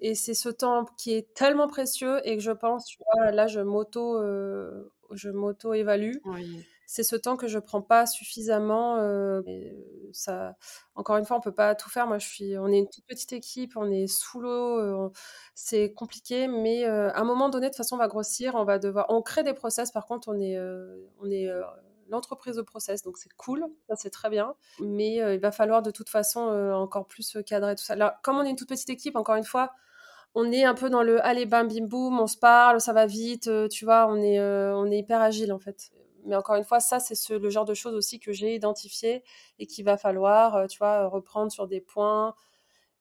Et 0.01 0.15
c'est 0.15 0.35
ce 0.35 0.49
temps 0.49 0.87
qui 0.99 1.13
est 1.15 1.33
tellement 1.35 1.69
précieux 1.69 2.21
et 2.25 2.37
que 2.37 2.43
je 2.43 2.51
pense 2.51 2.87
tu 2.87 2.99
vois 2.99 3.31
là 3.31 3.47
je 3.47 3.61
m'auto 3.61 4.21
euh, 4.21 4.93
je 5.13 5.29
m'auto 5.31 5.75
évalue 5.75 6.17
c'est 6.93 7.05
ce 7.05 7.17
temps 7.17 7.39
que 7.39 7.49
je 7.49 7.59
prends 7.59 7.81
pas 7.81 8.05
suffisamment. 8.05 8.99
Euh, 8.99 9.41
ça, 10.13 10.57
encore 10.95 11.17
une 11.17 11.25
fois, 11.25 11.39
on 11.39 11.41
peut 11.41 11.55
pas 11.55 11.75
tout 11.75 11.89
faire. 11.89 12.07
Moi, 12.07 12.19
je 12.19 12.29
suis, 12.29 12.59
on 12.59 12.69
est 12.69 12.81
une 12.81 12.89
toute 12.91 13.07
petite 13.07 13.33
équipe, 13.33 13.79
on 13.79 13.91
est 13.91 14.07
sous 14.07 14.41
l'eau, 14.41 14.79
euh, 14.79 15.11
c'est 15.55 15.95
compliqué, 15.95 16.49
mais 16.49 16.85
euh, 16.85 17.11
à 17.13 17.21
un 17.21 17.25
moment 17.25 17.49
donné, 17.49 17.69
de 17.69 17.71
toute 17.71 17.79
façon, 17.79 17.95
on 17.95 17.99
va 17.99 18.09
grossir, 18.09 18.57
on 18.57 18.65
va 18.65 18.79
devoir, 18.79 19.07
on 19.09 19.23
crée 19.23 19.43
des 19.43 19.55
process. 19.55 19.91
Par 19.91 20.05
contre, 20.05 20.29
on 20.29 20.39
est, 20.39 20.59
on 21.19 21.31
est 21.31 21.49
l'entreprise 22.11 22.57
de 22.57 22.63
process, 22.63 23.03
donc 23.03 23.17
c'est 23.17 23.33
cool, 23.39 23.65
ça 23.89 23.97
c'est 23.97 24.11
très 24.11 24.29
bien. 24.29 24.55
Mais 24.81 25.15
il 25.15 25.41
va 25.41 25.51
falloir 25.51 25.81
de 25.81 25.91
toute 25.91 26.11
façon 26.11 26.41
encore 26.75 27.07
plus 27.07 27.39
cadrer 27.47 27.75
tout 27.75 27.85
ça. 27.85 27.97
Comme 28.23 28.37
on 28.37 28.45
est 28.45 28.51
une 28.51 28.57
toute 28.57 28.69
petite 28.69 28.91
équipe, 28.91 29.17
encore 29.17 29.37
une 29.37 29.45
fois, 29.45 29.73
on 30.35 30.53
est 30.53 30.65
un 30.65 30.75
peu 30.75 30.91
dans 30.91 31.03
le 31.03 31.25
allez 31.25 31.47
bam 31.47 31.69
bim 31.69 31.87
boum, 31.87 32.21
on 32.21 32.27
se 32.27 32.37
parle, 32.37 32.83
ça 32.83 32.93
va 32.93 33.07
vite, 33.07 33.49
tu 33.71 33.87
vois, 33.87 34.07
on 34.09 34.17
est, 34.17 34.39
on 34.43 34.91
est 34.91 34.99
hyper 34.99 35.23
agile 35.23 35.55
en 35.55 35.59
fait 35.59 35.91
mais 36.25 36.37
encore 36.37 36.57
une 36.57 36.65
fois, 36.65 36.81
ça, 36.81 37.01
c'est 37.01 37.31
le 37.31 37.51
genre 37.51 37.65
de 37.65 37.75
choses 37.75 37.95
aussi 37.95 38.21
que 38.21 38.33
j'ai 38.33 38.55
identifié 38.55 39.23
et 39.59 39.67
qu'il 39.67 39.85
va 39.85 39.97
falloir, 39.97 40.57
euh, 40.57 40.67
tu 40.67 40.79
vois, 40.79 41.07
reprendre 41.09 41.51
sur 41.51 41.67
des 41.67 41.81
points. 41.81 42.35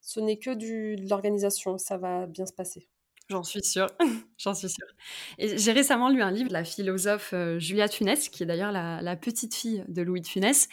Ce 0.02 0.20
n'est 0.20 0.38
que 0.38 0.52
de 0.52 1.08
l'organisation, 1.10 1.78
ça 1.78 1.98
va 1.98 2.26
bien 2.26 2.46
se 2.46 2.54
passer. 2.54 2.88
J'en 3.30 3.44
suis 3.44 3.64
sûre, 3.64 3.88
j'en 4.38 4.54
suis 4.54 4.70
sûre. 4.70 4.88
J'ai 5.40 5.72
récemment 5.72 6.10
lu 6.10 6.22
un 6.22 6.32
livre 6.32 6.50
de 6.50 6.54
la 6.54 6.66
philosophe 6.66 7.32
euh, 7.34 7.60
Julia 7.60 7.88
Funès, 7.88 8.30
qui 8.30 8.44
est 8.44 8.46
d'ailleurs 8.46 8.72
la, 8.72 9.02
la, 9.02 9.16
petite 9.16 9.56
fille 9.56 9.86
de 9.88 10.02
Louis 10.02 10.22
de 10.22 10.28
Funès, 10.28 10.68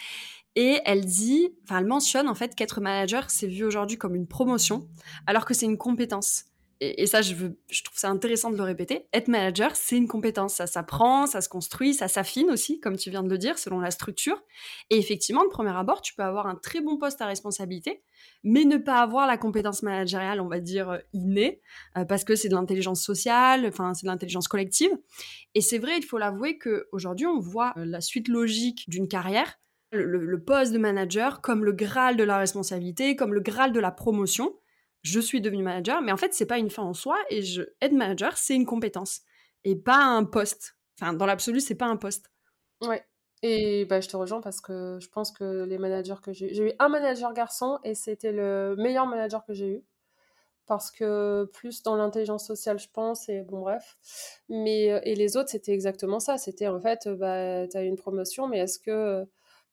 et 0.57 0.81
elle 0.85 1.05
dit, 1.05 1.55
enfin, 1.63 1.79
elle 1.79 1.87
mentionne 1.87 2.29
en 2.29 2.35
fait 2.35 2.57
qu'être 2.57 2.81
manager, 2.81 3.31
c'est 3.31 3.47
vu 3.47 3.65
aujourd'hui 3.65 3.97
comme 3.97 4.17
une 4.17 4.27
promotion, 4.27 4.89
alors 5.27 5.45
que 5.45 5.55
c'est 5.55 5.67
une 5.67 5.79
compétence 5.79 6.47
et, 6.81 7.07
ça, 7.07 7.23
je, 7.23 7.35
trouve 7.35 7.99
ça 7.99 8.09
intéressant 8.09 8.51
de 8.51 8.57
le 8.57 8.63
répéter, 8.63 9.09
être 9.13 9.27
manager, 9.27 9.75
c'est 9.75 9.97
une 9.97 10.07
compétence. 10.07 10.55
Ça 10.55 10.69
s'apprend, 10.69 11.27
ça 11.27 11.41
se 11.41 11.49
construit, 11.49 11.93
ça 11.93 12.07
s'affine 12.07 12.51
aussi, 12.51 12.79
comme 12.79 12.97
tu 12.97 13.11
viens 13.11 13.25
de 13.25 13.29
le 13.29 13.37
dire, 13.37 13.59
selon 13.59 13.81
la 13.81 13.91
structure. 13.91 14.41
Et 14.91 14.97
effectivement, 14.97 15.43
de 15.43 15.49
premier 15.49 15.77
abord, 15.77 16.03
tu 16.03 16.15
peux 16.15 16.23
avoir 16.23 16.47
un 16.47 16.55
très 16.55 16.81
bon 16.81 16.97
poste 16.97 17.21
à 17.21 17.27
responsabilité, 17.27 18.03
mais 18.45 18.65
ne 18.65 18.77
pas 18.77 19.01
avoir 19.01 19.27
la 19.27 19.37
compétence 19.37 19.83
managériale, 19.83 20.41
on 20.41 20.47
va 20.47 20.61
dire, 20.61 20.91
euh, 20.91 20.99
innée, 21.13 21.61
euh, 21.97 22.05
parce 22.05 22.23
que 22.23 22.37
c'est 22.37 22.49
de 22.49 22.55
l'intelligence 22.55 23.03
sociale, 23.03 23.67
enfin, 23.67 23.93
c'est 23.95 24.07
de 24.07 24.11
l'intelligence 24.11 24.47
collective. 24.47 24.91
Et 25.57 25.61
c'est 25.61 25.79
vrai, 25.79 25.97
il 25.99 26.05
faut 26.05 26.19
l'avouer 26.19 26.59
qu'aujourd'hui, 26.59 27.27
on 27.27 27.41
voit 27.41 27.75
euh, 27.77 27.85
la 27.87 28.01
suite 28.01 28.29
logique 28.29 28.89
d'une 28.89 29.09
carrière, 29.09 29.59
le, 29.91 30.05
le 30.05 30.45
poste 30.45 30.73
de 30.73 30.79
manager 30.79 31.41
comme 31.41 31.65
le 31.65 31.73
graal 31.73 32.17
de 32.17 32.23
la 32.23 32.39
responsabilité, 32.39 33.17
comme 33.17 33.35
le 33.35 33.41
graal 33.41 33.73
de 33.73 33.81
la 33.81 33.91
promotion 33.91 34.55
je 35.09 35.21
suis 35.21 35.41
devenue 35.41 35.63
manager, 35.63 36.03
mais 36.03 36.13
en 36.13 36.17
fait, 36.17 36.35
c'est 36.35 36.47
pas 36.47 36.59
une 36.59 36.71
fin 36.71 36.83
en 36.83 36.95
soi 36.95 37.17
et 37.31 37.43
je 37.43 37.63
être 37.81 37.93
manager, 37.93 38.37
c'est 38.37 38.55
une 38.55 38.67
compétence 38.67 39.23
et 39.65 39.77
pas 39.77 39.97
un 39.97 40.25
poste. 40.25 40.77
Enfin, 41.01 41.13
dans 41.13 41.27
l'absolu, 41.27 41.61
c'est 41.61 41.75
pas 41.75 41.87
un 41.87 41.97
poste. 41.97 42.31
Ouais. 42.83 43.05
Et 43.43 43.85
bah, 43.85 44.01
je 44.01 44.09
te 44.09 44.17
rejoins 44.17 44.41
parce 44.41 44.61
que 44.61 44.99
je 45.01 45.09
pense 45.09 45.31
que 45.31 45.65
les 45.65 45.79
managers 45.79 46.21
que 46.23 46.33
j'ai 46.33 46.51
eu, 46.51 46.55
j'ai 46.55 46.69
eu 46.71 46.73
un 46.79 46.89
manager 46.89 47.33
garçon 47.33 47.79
et 47.85 47.95
c'était 47.95 48.33
le 48.33 48.75
meilleur 48.77 49.07
manager 49.07 49.45
que 49.45 49.55
j'ai 49.55 49.69
eu. 49.69 49.85
Parce 50.67 50.91
que 50.91 51.49
plus 51.55 51.83
dans 51.83 51.97
l'intelligence 51.97 52.47
sociale, 52.47 52.79
je 52.79 52.89
pense, 52.93 53.29
et 53.31 53.41
bon, 53.43 53.61
bref. 53.61 53.97
Mais, 54.51 54.93
euh, 54.93 55.01
et 55.05 55.15
les 55.15 55.37
autres, 55.39 55.49
c'était 55.49 55.73
exactement 55.73 56.21
ça. 56.21 56.37
C'était 56.37 56.69
en 56.69 56.81
fait, 56.81 57.09
bah, 57.09 57.67
tu 57.69 57.77
as 57.77 57.85
eu 57.85 57.87
une 57.87 57.97
promotion, 57.97 58.49
mais 58.49 58.59
est-ce 58.59 58.79
que 58.79 59.25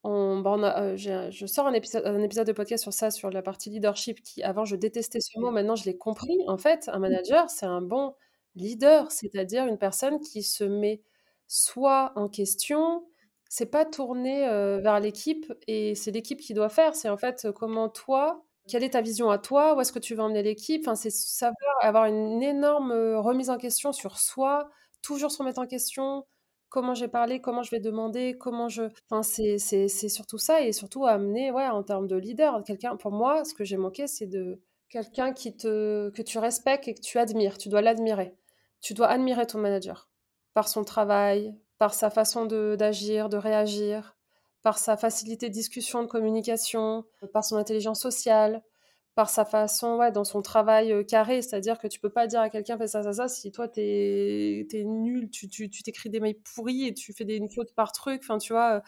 bah, 0.06 0.76
euh, 0.82 0.96
je 0.98 1.46
sors 1.46 1.68
un 1.68 1.74
épisode, 1.74 2.06
un 2.06 2.22
épisode 2.22 2.48
de 2.48 2.52
podcast 2.52 2.84
sur 2.84 2.94
ça, 2.94 3.12
sur 3.12 3.30
la 3.30 3.42
partie 3.42 3.70
leadership, 3.70 4.22
qui 4.22 4.44
avant 4.44 4.66
je 4.66 4.76
détestais 4.76 5.20
ce 5.20 5.40
mot, 5.40 5.52
maintenant 5.52 5.76
je 5.76 5.86
l'ai 5.86 5.98
compris. 5.98 6.38
En 6.48 6.58
fait, 6.58 6.90
un 6.92 7.00
manager, 7.00 7.50
c'est 7.50 7.66
un 7.66 7.82
bon 7.82 8.16
leader, 8.56 9.12
c'est-à-dire 9.12 9.66
une 9.66 9.78
personne 9.78 10.20
qui 10.20 10.44
se 10.44 10.64
met 10.64 11.02
soit 11.48 12.14
en 12.16 12.30
question, 12.30 13.06
c'est 13.50 13.66
pas 13.68 13.86
tourné 13.86 14.48
euh, 14.48 14.80
vers 14.80 15.00
l'équipe 15.00 15.52
et 15.68 15.96
c'est 15.96 16.12
l'équipe 16.12 16.40
qui 16.40 16.54
doit 16.54 16.70
faire. 16.70 16.96
C'est 16.96 17.10
en 17.10 17.18
fait 17.18 17.48
comment 17.56 17.90
toi, 17.90 18.46
quelle 18.68 18.84
est 18.84 18.92
ta 18.92 19.02
vision 19.02 19.30
à 19.30 19.38
toi, 19.38 19.76
où 19.76 19.82
est-ce 19.82 19.92
que 19.92 20.00
tu 20.00 20.16
veux 20.16 20.22
emmener 20.22 20.44
l'équipe? 20.44 20.82
Enfin, 20.86 20.96
c'est 20.96 21.12
savoir 21.12 21.76
avoir 21.82 22.06
une 22.06 22.42
énorme 22.44 22.92
euh, 22.92 23.20
remise 23.20 23.50
en 23.50 23.58
question 23.58 23.92
sur 23.94 24.18
soi, 24.18 24.70
toujours 25.02 25.32
se 25.32 25.38
remettre 25.40 25.60
en 25.60 25.68
question, 25.68 26.26
comment 26.70 26.94
j'ai 26.94 27.08
parlé, 27.08 27.42
comment 27.42 27.64
je 27.64 27.72
vais 27.72 27.80
demander, 27.80 28.38
comment 28.38 28.70
je. 28.70 28.84
Enfin, 29.10 29.24
c'est, 29.24 29.58
c'est, 29.58 29.88
surtout 30.10 30.38
ça 30.38 30.62
et 30.62 30.72
surtout 30.72 31.06
amener, 31.06 31.52
ouais, 31.52 31.68
en 31.68 31.84
termes 31.84 32.08
de 32.08 32.16
leader, 32.16 32.64
quelqu'un. 32.64 32.96
Pour 32.96 33.12
moi, 33.12 33.44
ce 33.46 33.54
que 33.54 33.64
j'ai 33.64 33.78
manqué, 33.78 34.08
c'est 34.08 34.28
de 34.28 34.62
quelqu'un 34.90 35.34
qui 35.34 35.56
te 35.56 36.10
que 36.12 36.22
tu 36.22 36.38
respectes 36.38 36.88
et 36.88 36.94
que 36.94 37.02
tu 37.02 37.18
admires. 37.20 37.58
Tu 37.58 37.70
dois 37.70 37.82
l'admirer. 37.82 38.36
Tu 38.82 38.94
dois 38.94 39.08
admirer 39.08 39.48
ton 39.48 39.60
manager 39.60 40.10
par 40.54 40.68
son 40.68 40.84
travail, 40.84 41.56
par 41.78 41.94
sa 41.94 42.10
façon 42.10 42.46
de, 42.46 42.76
d'agir, 42.78 43.30
de 43.30 43.38
réagir, 43.38 44.16
par 44.64 44.78
sa 44.78 44.98
facilité 44.98 45.50
de 45.50 45.54
discussion, 45.54 46.02
de 46.02 46.08
communication, 46.08 47.06
par 47.34 47.44
son 47.44 47.58
intelligence 47.58 48.00
sociale, 48.00 48.64
par 49.16 49.30
sa 49.30 49.46
façon, 49.46 49.96
ouais, 49.96 50.12
dans 50.12 50.26
son 50.26 50.42
travail 50.42 50.92
euh, 50.92 51.04
carré, 51.04 51.42
c'est-à-dire 51.42 51.80
que 51.80 51.88
tu 51.88 52.00
peux 52.02 52.10
pas 52.10 52.28
dire 52.28 52.42
à 52.42 52.50
quelqu'un 52.50 52.78
fais 52.78 52.88
ça, 52.88 53.02
ça, 53.02 53.14
ça, 53.14 53.28
si 53.30 53.52
toi 53.52 53.70
t'es 53.70 54.68
es 54.72 54.84
nul, 54.84 55.30
tu 55.30 55.48
t'écris 55.48 56.10
des 56.10 56.20
mails 56.20 56.40
pourris 56.54 56.88
et 56.88 56.94
tu 56.94 57.14
fais 57.14 57.24
des 57.24 57.42
fautes 57.54 57.74
par 57.74 57.94
truc, 57.94 58.22
enfin 58.24 58.38
tu 58.38 58.52
vois, 58.52 58.76
euh, 58.76 58.82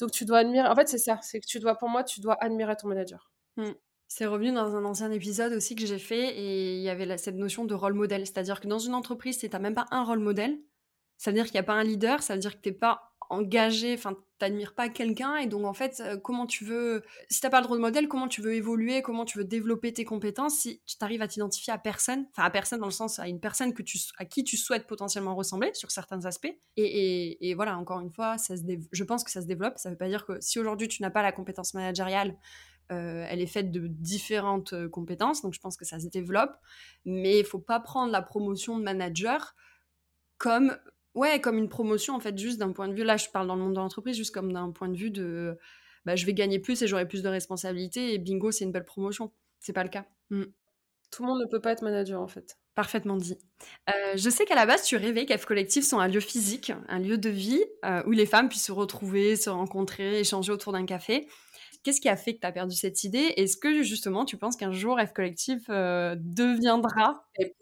donc 0.00 0.10
tu 0.10 0.24
dois 0.24 0.38
admirer, 0.38 0.66
en 0.66 0.74
fait 0.74 0.88
c'est 0.88 0.98
ça, 0.98 1.18
c'est 1.22 1.38
que 1.40 1.46
tu 1.46 1.60
dois, 1.60 1.76
pour 1.76 1.90
moi, 1.90 2.02
tu 2.02 2.20
dois 2.20 2.36
admirer 2.42 2.76
ton 2.76 2.88
manager. 2.88 3.30
Mmh. 3.56 3.72
C'est 4.10 4.24
revenu 4.24 4.52
dans 4.52 4.74
un 4.74 4.86
ancien 4.86 5.10
épisode 5.10 5.52
aussi 5.52 5.76
que 5.76 5.84
j'ai 5.84 5.98
fait 5.98 6.34
et 6.34 6.76
il 6.76 6.82
y 6.82 6.88
avait 6.88 7.18
cette 7.18 7.36
notion 7.36 7.66
de 7.66 7.74
rôle 7.74 7.92
modèle. 7.92 8.24
C'est-à-dire 8.24 8.58
que 8.58 8.66
dans 8.66 8.78
une 8.78 8.94
entreprise, 8.94 9.38
si 9.38 9.50
tu 9.50 9.58
même 9.58 9.74
pas 9.74 9.84
un 9.90 10.02
rôle 10.02 10.20
modèle, 10.20 10.58
ça 11.18 11.30
veut 11.30 11.34
dire 11.34 11.44
qu'il 11.44 11.54
n'y 11.54 11.60
a 11.60 11.64
pas 11.64 11.74
un 11.74 11.84
leader, 11.84 12.22
ça 12.22 12.32
veut 12.32 12.40
dire 12.40 12.56
que 12.56 12.62
tu 12.62 12.70
n'es 12.70 12.74
pas 12.74 13.07
engagé, 13.30 13.94
enfin, 13.94 14.16
t'admires 14.38 14.74
pas 14.74 14.88
quelqu'un 14.88 15.36
et 15.36 15.46
donc 15.46 15.64
en 15.64 15.74
fait, 15.74 16.00
euh, 16.00 16.16
comment 16.16 16.46
tu 16.46 16.64
veux, 16.64 17.02
si 17.28 17.40
t'as 17.40 17.50
pas 17.50 17.60
le 17.60 17.66
rôle 17.66 17.80
modèle, 17.80 18.08
comment 18.08 18.28
tu 18.28 18.40
veux 18.40 18.54
évoluer, 18.54 19.02
comment 19.02 19.24
tu 19.24 19.38
veux 19.38 19.44
développer 19.44 19.92
tes 19.92 20.04
compétences 20.04 20.60
si 20.60 20.80
tu 20.86 20.96
t'arrives 20.96 21.22
à 21.22 21.28
t'identifier 21.28 21.72
à 21.72 21.78
personne, 21.78 22.26
enfin 22.30 22.44
à 22.44 22.50
personne 22.50 22.80
dans 22.80 22.86
le 22.86 22.92
sens 22.92 23.18
à 23.18 23.28
une 23.28 23.40
personne 23.40 23.74
que 23.74 23.82
tu, 23.82 23.98
à 24.18 24.24
qui 24.24 24.44
tu 24.44 24.56
souhaites 24.56 24.86
potentiellement 24.86 25.34
ressembler 25.34 25.70
sur 25.74 25.90
certains 25.90 26.24
aspects. 26.24 26.54
Et, 26.76 27.54
voilà, 27.54 27.76
encore 27.76 28.00
une 28.00 28.12
fois, 28.12 28.38
ça 28.38 28.56
se 28.56 28.62
je 28.92 29.04
pense 29.04 29.24
que 29.24 29.30
ça 29.30 29.42
se 29.42 29.46
développe. 29.46 29.78
Ça 29.78 29.90
veut 29.90 29.96
pas 29.96 30.08
dire 30.08 30.24
que 30.24 30.40
si 30.40 30.58
aujourd'hui 30.58 30.88
tu 30.88 31.02
n'as 31.02 31.10
pas 31.10 31.22
la 31.22 31.32
compétence 31.32 31.74
managériale, 31.74 32.36
euh, 32.90 33.26
elle 33.28 33.40
est 33.40 33.46
faite 33.46 33.70
de 33.70 33.86
différentes 33.86 34.72
euh, 34.72 34.88
compétences, 34.88 35.42
donc 35.42 35.52
je 35.52 35.60
pense 35.60 35.76
que 35.76 35.84
ça 35.84 35.98
se 35.98 36.06
développe. 36.06 36.52
Mais 37.04 37.40
il 37.40 37.44
faut 37.44 37.58
pas 37.58 37.80
prendre 37.80 38.10
la 38.10 38.22
promotion 38.22 38.78
de 38.78 38.84
manager 38.84 39.54
comme 40.38 40.76
Ouais, 41.18 41.40
comme 41.40 41.58
une 41.58 41.68
promotion, 41.68 42.14
en 42.14 42.20
fait, 42.20 42.38
juste 42.38 42.58
d'un 42.58 42.70
point 42.70 42.86
de 42.86 42.94
vue, 42.94 43.02
là, 43.02 43.16
je 43.16 43.28
parle 43.28 43.48
dans 43.48 43.56
le 43.56 43.62
monde 43.62 43.72
de 43.72 43.80
l'entreprise, 43.80 44.16
juste 44.16 44.32
comme 44.32 44.52
d'un 44.52 44.70
point 44.70 44.88
de 44.88 44.96
vue 44.96 45.10
de, 45.10 45.58
bah, 46.04 46.14
je 46.14 46.24
vais 46.24 46.32
gagner 46.32 46.60
plus 46.60 46.80
et 46.80 46.86
j'aurai 46.86 47.08
plus 47.08 47.24
de 47.24 47.28
responsabilités 47.28 48.14
et 48.14 48.18
bingo, 48.18 48.52
c'est 48.52 48.64
une 48.64 48.70
belle 48.70 48.84
promotion. 48.84 49.32
C'est 49.58 49.72
pas 49.72 49.82
le 49.82 49.88
cas. 49.88 50.06
Mmh. 50.30 50.44
Tout 51.10 51.22
le 51.24 51.28
monde 51.28 51.40
ne 51.40 51.50
peut 51.50 51.60
pas 51.60 51.72
être 51.72 51.82
manager, 51.82 52.20
en 52.20 52.28
fait. 52.28 52.56
Parfaitement 52.76 53.16
dit. 53.16 53.36
Euh, 53.90 54.12
je 54.14 54.30
sais 54.30 54.44
qu'à 54.44 54.54
la 54.54 54.64
base, 54.64 54.84
tu 54.84 54.94
rêvais 54.96 55.26
qu'F 55.26 55.44
Collectif 55.44 55.84
sont 55.84 55.98
un 55.98 56.06
lieu 56.06 56.20
physique, 56.20 56.70
un 56.86 57.00
lieu 57.00 57.18
de 57.18 57.30
vie 57.30 57.64
euh, 57.84 58.00
où 58.06 58.12
les 58.12 58.24
femmes 58.24 58.48
puissent 58.48 58.66
se 58.66 58.72
retrouver, 58.72 59.34
se 59.34 59.50
rencontrer, 59.50 60.20
échanger 60.20 60.52
autour 60.52 60.72
d'un 60.72 60.86
café. 60.86 61.26
Qu'est-ce 61.82 62.00
qui 62.00 62.08
a 62.08 62.16
fait 62.16 62.36
que 62.36 62.40
tu 62.40 62.46
as 62.46 62.52
perdu 62.52 62.76
cette 62.76 63.02
idée? 63.02 63.32
Est-ce 63.36 63.56
que 63.56 63.82
justement 63.82 64.24
tu 64.24 64.36
penses 64.36 64.56
qu'un 64.56 64.70
jour 64.70 65.00
F 65.00 65.12
Collectif 65.12 65.62
euh, 65.68 66.14
deviendra 66.16 67.24
eh 67.40 67.56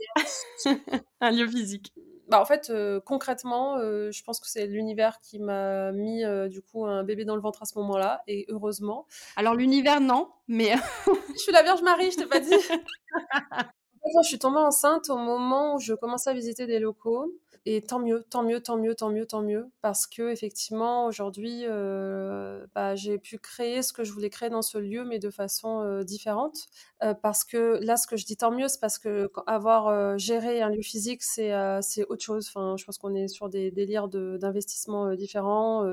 un 1.22 1.30
lieu 1.30 1.48
physique? 1.48 1.94
Bah, 2.28 2.40
en 2.40 2.44
fait, 2.44 2.70
euh, 2.70 3.00
concrètement, 3.00 3.76
euh, 3.78 4.10
je 4.10 4.22
pense 4.24 4.40
que 4.40 4.48
c'est 4.48 4.66
l'univers 4.66 5.20
qui 5.20 5.38
m'a 5.38 5.92
mis 5.92 6.24
euh, 6.24 6.48
du 6.48 6.60
coup 6.60 6.84
un 6.84 7.04
bébé 7.04 7.24
dans 7.24 7.36
le 7.36 7.40
ventre 7.40 7.62
à 7.62 7.66
ce 7.66 7.78
moment-là, 7.78 8.22
et 8.26 8.46
heureusement. 8.48 9.06
Alors 9.36 9.54
l'univers, 9.54 10.00
non, 10.00 10.30
mais 10.48 10.74
je 11.34 11.38
suis 11.38 11.52
la 11.52 11.62
Vierge 11.62 11.82
Marie, 11.82 12.10
je 12.10 12.16
t'ai 12.16 12.26
pas 12.26 12.40
dit. 12.40 12.50
je 14.22 14.28
suis 14.28 14.38
tombée 14.38 14.58
enceinte 14.58 15.08
au 15.10 15.16
moment 15.16 15.76
où 15.76 15.78
je 15.78 15.94
commençais 15.94 16.30
à 16.30 16.34
visiter 16.34 16.66
des 16.66 16.78
locaux 16.78 17.32
et 17.68 17.82
tant 17.82 17.98
mieux, 17.98 18.24
tant 18.30 18.44
mieux, 18.44 18.60
tant 18.60 18.76
mieux, 18.76 18.94
tant 18.94 19.10
mieux, 19.10 19.26
tant 19.26 19.42
mieux, 19.42 19.68
parce 19.82 20.06
que 20.06 20.30
effectivement 20.30 21.06
aujourd'hui, 21.06 21.62
euh, 21.64 22.64
bah, 22.76 22.94
j'ai 22.94 23.18
pu 23.18 23.38
créer 23.38 23.82
ce 23.82 23.92
que 23.92 24.04
je 24.04 24.12
voulais 24.12 24.30
créer 24.30 24.50
dans 24.50 24.62
ce 24.62 24.78
lieu, 24.78 25.04
mais 25.04 25.18
de 25.18 25.30
façon 25.30 25.80
euh, 25.80 26.04
différente. 26.04 26.56
Euh, 27.02 27.12
parce 27.12 27.42
que 27.42 27.80
là, 27.82 27.96
ce 27.96 28.06
que 28.06 28.16
je 28.16 28.24
dis 28.24 28.36
tant 28.36 28.52
mieux, 28.52 28.68
c'est 28.68 28.78
parce 28.78 29.00
que 29.00 29.28
avoir 29.48 30.16
géré 30.16 30.62
un 30.62 30.70
lieu 30.70 30.80
physique, 30.80 31.24
c'est 31.24 31.52
c'est 31.82 32.04
autre 32.04 32.22
chose. 32.22 32.46
Enfin, 32.48 32.76
je 32.76 32.84
pense 32.84 32.98
qu'on 32.98 33.14
est 33.16 33.26
sur 33.26 33.48
des 33.48 33.72
délires 33.72 34.06
d'investissement 34.08 35.14
différents. 35.16 35.84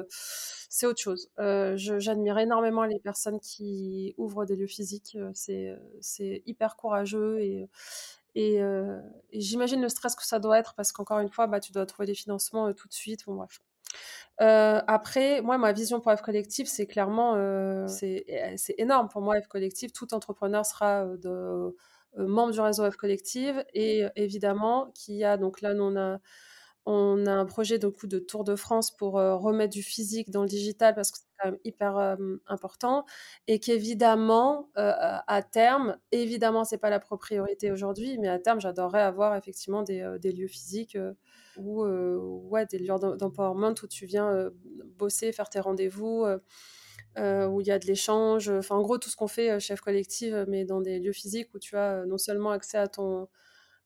c'est 0.70 0.86
autre 0.86 1.02
chose. 1.02 1.32
J'admire 1.76 2.38
énormément 2.38 2.84
les 2.86 3.00
personnes 3.00 3.40
qui 3.40 4.14
ouvrent 4.18 4.46
des 4.46 4.56
lieux 4.56 4.68
physiques. 4.68 5.18
c'est 5.34 5.76
c'est 6.02 6.44
hyper 6.46 6.76
courageux 6.76 7.42
et 7.42 7.68
euh, 8.36 9.00
et, 9.32 9.42
j'imagine 9.42 9.82
le 9.82 9.90
stress 9.90 10.16
que 10.16 10.26
ça 10.26 10.40
doit 10.40 10.58
être 10.60 10.74
parce 10.76 10.92
qu'encore 10.92 11.20
une 11.20 11.30
fois, 11.30 11.48
bah, 11.48 11.60
tu 11.60 11.72
dois 11.72 11.86
trouver 11.86 12.08
des 12.08 12.16
financements 12.16 12.68
euh, 12.68 12.74
tout 12.74 12.88
de 12.88 12.94
suite. 12.94 13.26
Bon, 13.26 13.36
bref. 13.36 13.62
Euh, 14.42 14.82
après, 14.88 15.42
moi, 15.42 15.58
ma 15.58 15.72
vision 15.72 16.00
pour 16.00 16.12
F 16.12 16.22
Collectif, 16.22 16.68
c'est 16.68 16.88
clairement, 16.88 17.36
c'est 17.88 18.26
énorme 18.78 19.08
pour 19.10 19.22
moi, 19.22 19.40
F 19.40 19.48
Collectif. 19.48 19.94
Tout 19.94 20.14
entrepreneur 20.14 20.66
sera 20.66 21.06
de, 21.06 21.76
membre 22.18 22.54
du 22.54 22.60
réseau 22.60 22.90
F 22.90 22.96
Collectif 22.96 23.56
et 23.74 24.04
évidemment 24.16 24.92
qu'il 24.96 25.16
y 25.16 25.24
a, 25.24 25.38
donc 25.38 25.62
là, 25.62 25.74
on 25.78 25.96
a 25.96 26.20
on 26.86 27.26
a 27.28 27.32
un 27.32 27.46
projet 27.46 27.80
de 27.80 27.88
coup 27.88 28.08
de 28.08 28.20
Tour 28.20 28.44
de 28.44 28.56
France 28.56 28.92
pour 28.92 29.18
euh, 29.18 29.36
remettre 29.36 29.74
du 29.74 29.84
physique 29.84 30.30
dans 30.32 30.42
le 30.42 30.50
digital 30.50 30.94
parce 30.94 31.12
que 31.12 31.20
c'est 31.20 31.26
quand 31.40 31.52
même 31.52 31.60
hyper 31.64 31.98
euh, 31.98 32.16
important 32.48 33.06
et 33.48 33.60
qu'évidemment 33.60 34.70
euh, 34.78 34.92
à 35.26 35.42
terme, 35.44 35.98
évidemment 36.12 36.66
c'est 36.66 36.78
pas 36.78 36.90
la 36.90 37.00
priorité 37.00 37.72
aujourd'hui, 37.72 38.18
mais 38.20 38.28
à 38.28 38.38
terme 38.38 38.60
j'adorerais 38.60 39.02
avoir 39.02 39.36
effectivement 39.36 39.84
des, 39.84 40.02
lieux 40.24 40.48
physiques 40.48 40.98
ou 41.58 41.86
ouais 41.86 42.66
des 42.66 42.80
lieux 42.80 42.94
d'empowerment 43.18 43.76
où 43.82 43.88
tu 43.88 44.06
viens 44.06 44.50
bosser, 44.98 45.32
faire 45.32 45.50
tes 45.50 45.60
rendez-vous. 45.60 46.26
où 47.18 47.62
il 47.62 47.68
y 47.68 47.72
a 47.72 47.80
de 47.80 47.86
l'échange, 47.86 48.50
enfin 48.50 48.76
en 48.76 48.82
gros 48.82 48.98
tout 48.98 49.10
ce 49.10 49.16
qu'on 49.16 49.28
fait 49.28 49.60
chef 49.60 49.80
collectif, 49.82 50.34
mais 50.48 50.66
dans 50.66 50.82
des 50.82 51.00
lieux 51.00 51.14
physiques 51.14 51.54
où 51.54 51.60
tu 51.60 51.78
as 51.78 52.06
non 52.06 52.18
seulement 52.18 52.52
accès 52.52 52.78
à 52.78 52.88
ton, 52.88 53.28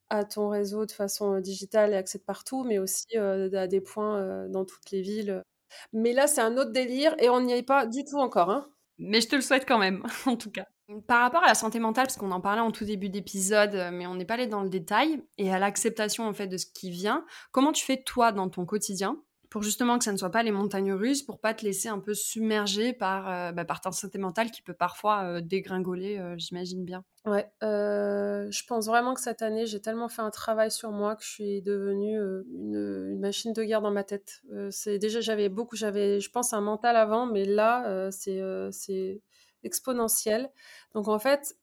à 0.10 0.24
ton 0.24 0.50
réseau 0.50 0.86
de 0.86 0.92
façon 0.92 1.40
digitale 1.40 1.94
et 1.94 1.98
accès 1.98 2.20
partout, 2.20 2.64
mais 2.64 2.80
aussi 2.80 3.18
à 3.18 3.68
des 3.68 3.82
points 3.82 4.48
dans 4.50 4.66
toutes 4.66 4.92
les 4.92 5.02
villes. 5.02 5.44
Mais 5.94 6.14
là, 6.14 6.28
c'est 6.28 6.42
un 6.42 6.58
autre 6.58 6.72
délire 6.72 7.16
et 7.20 7.30
on 7.30 7.42
n'y 7.42 7.54
est 7.54 7.64
pas 7.64 7.86
du 7.86 8.04
tout 8.04 8.18
encore. 8.18 8.50
Hein. 8.50 8.70
Mais 9.00 9.22
je 9.22 9.28
te 9.28 9.36
le 9.36 9.42
souhaite 9.42 9.68
quand 9.68 9.78
même, 9.78 10.04
en 10.26 10.36
tout 10.36 10.52
cas. 10.52 10.66
Par 11.08 11.22
rapport 11.22 11.44
à 11.44 11.48
la 11.48 11.56
santé 11.56 11.80
mentale, 11.80 12.06
parce 12.06 12.16
qu'on 12.16 12.32
en 12.32 12.40
parlait 12.40 12.62
en 12.62 12.72
tout 12.72 12.86
début 12.86 13.10
d'épisode, 13.10 13.90
mais 13.92 14.08
on 14.08 14.16
n'est 14.16 14.26
pas 14.26 14.36
allé 14.36 14.48
dans 14.48 14.64
le 14.64 14.70
détail, 14.70 15.22
et 15.38 15.52
à 15.52 15.60
l'acceptation 15.60 16.26
en 16.26 16.34
fait 16.34 16.48
de 16.48 16.56
ce 16.56 16.66
qui 16.66 16.92
vient, 16.92 17.26
comment 17.52 17.74
tu 17.74 17.84
fais 17.84 18.02
toi 18.02 18.32
dans 18.32 18.50
ton 18.50 18.66
quotidien 18.66 19.22
pour 19.50 19.64
justement 19.64 19.98
que 19.98 20.04
ça 20.04 20.12
ne 20.12 20.18
soit 20.18 20.30
pas 20.30 20.44
les 20.44 20.52
montagnes 20.52 20.94
russes, 20.94 21.24
pour 21.24 21.40
pas 21.40 21.54
te 21.54 21.64
laisser 21.64 21.88
un 21.88 22.00
peu 22.00 22.14
submerger 22.14 22.94
par, 22.94 23.30
euh, 23.30 23.52
bah, 23.52 23.66
par 23.66 23.82
ta 23.82 23.92
santé 23.92 24.18
mentale 24.18 24.52
qui 24.52 24.62
peut 24.62 24.74
parfois 24.74 25.24
euh, 25.24 25.42
dégringoler, 25.42 26.18
euh, 26.18 26.36
j'imagine 26.38 26.84
bien. 26.84 27.04
Ouais, 27.26 27.50
je 27.62 28.66
pense 28.68 28.88
vraiment 28.88 29.14
que 29.14 29.22
cette 29.22 29.42
année, 29.42 29.66
j'ai 29.66 29.82
tellement 29.82 30.08
fait 30.08 30.22
un 30.22 30.30
travail 30.30 30.72
sur 30.72 30.92
moi 30.92 31.16
que 31.16 31.24
je 31.24 31.30
suis 31.30 31.62
devenue 31.62 32.18
une, 32.18 33.20
machine 33.20 33.52
de 33.52 33.64
guerre 33.64 33.82
dans 33.82 33.92
ma 33.92 34.06
tête. 34.06 34.42
c'est 34.70 34.98
déjà 34.98 35.20
j'avais 35.20 35.50
beaucoup, 35.50 35.76
j'avais, 35.76 36.22
je 36.22 36.30
pense, 36.32 36.54
un 36.54 36.62
mental 36.62 36.96
avant, 36.96 37.26
mais 37.26 37.44
là, 37.44 38.10
c'est 38.12 38.42
c'est 38.72 39.22
exponentiel. 39.64 40.50
Donc 40.94 41.10
en 41.10 41.20
fait, 41.20 41.58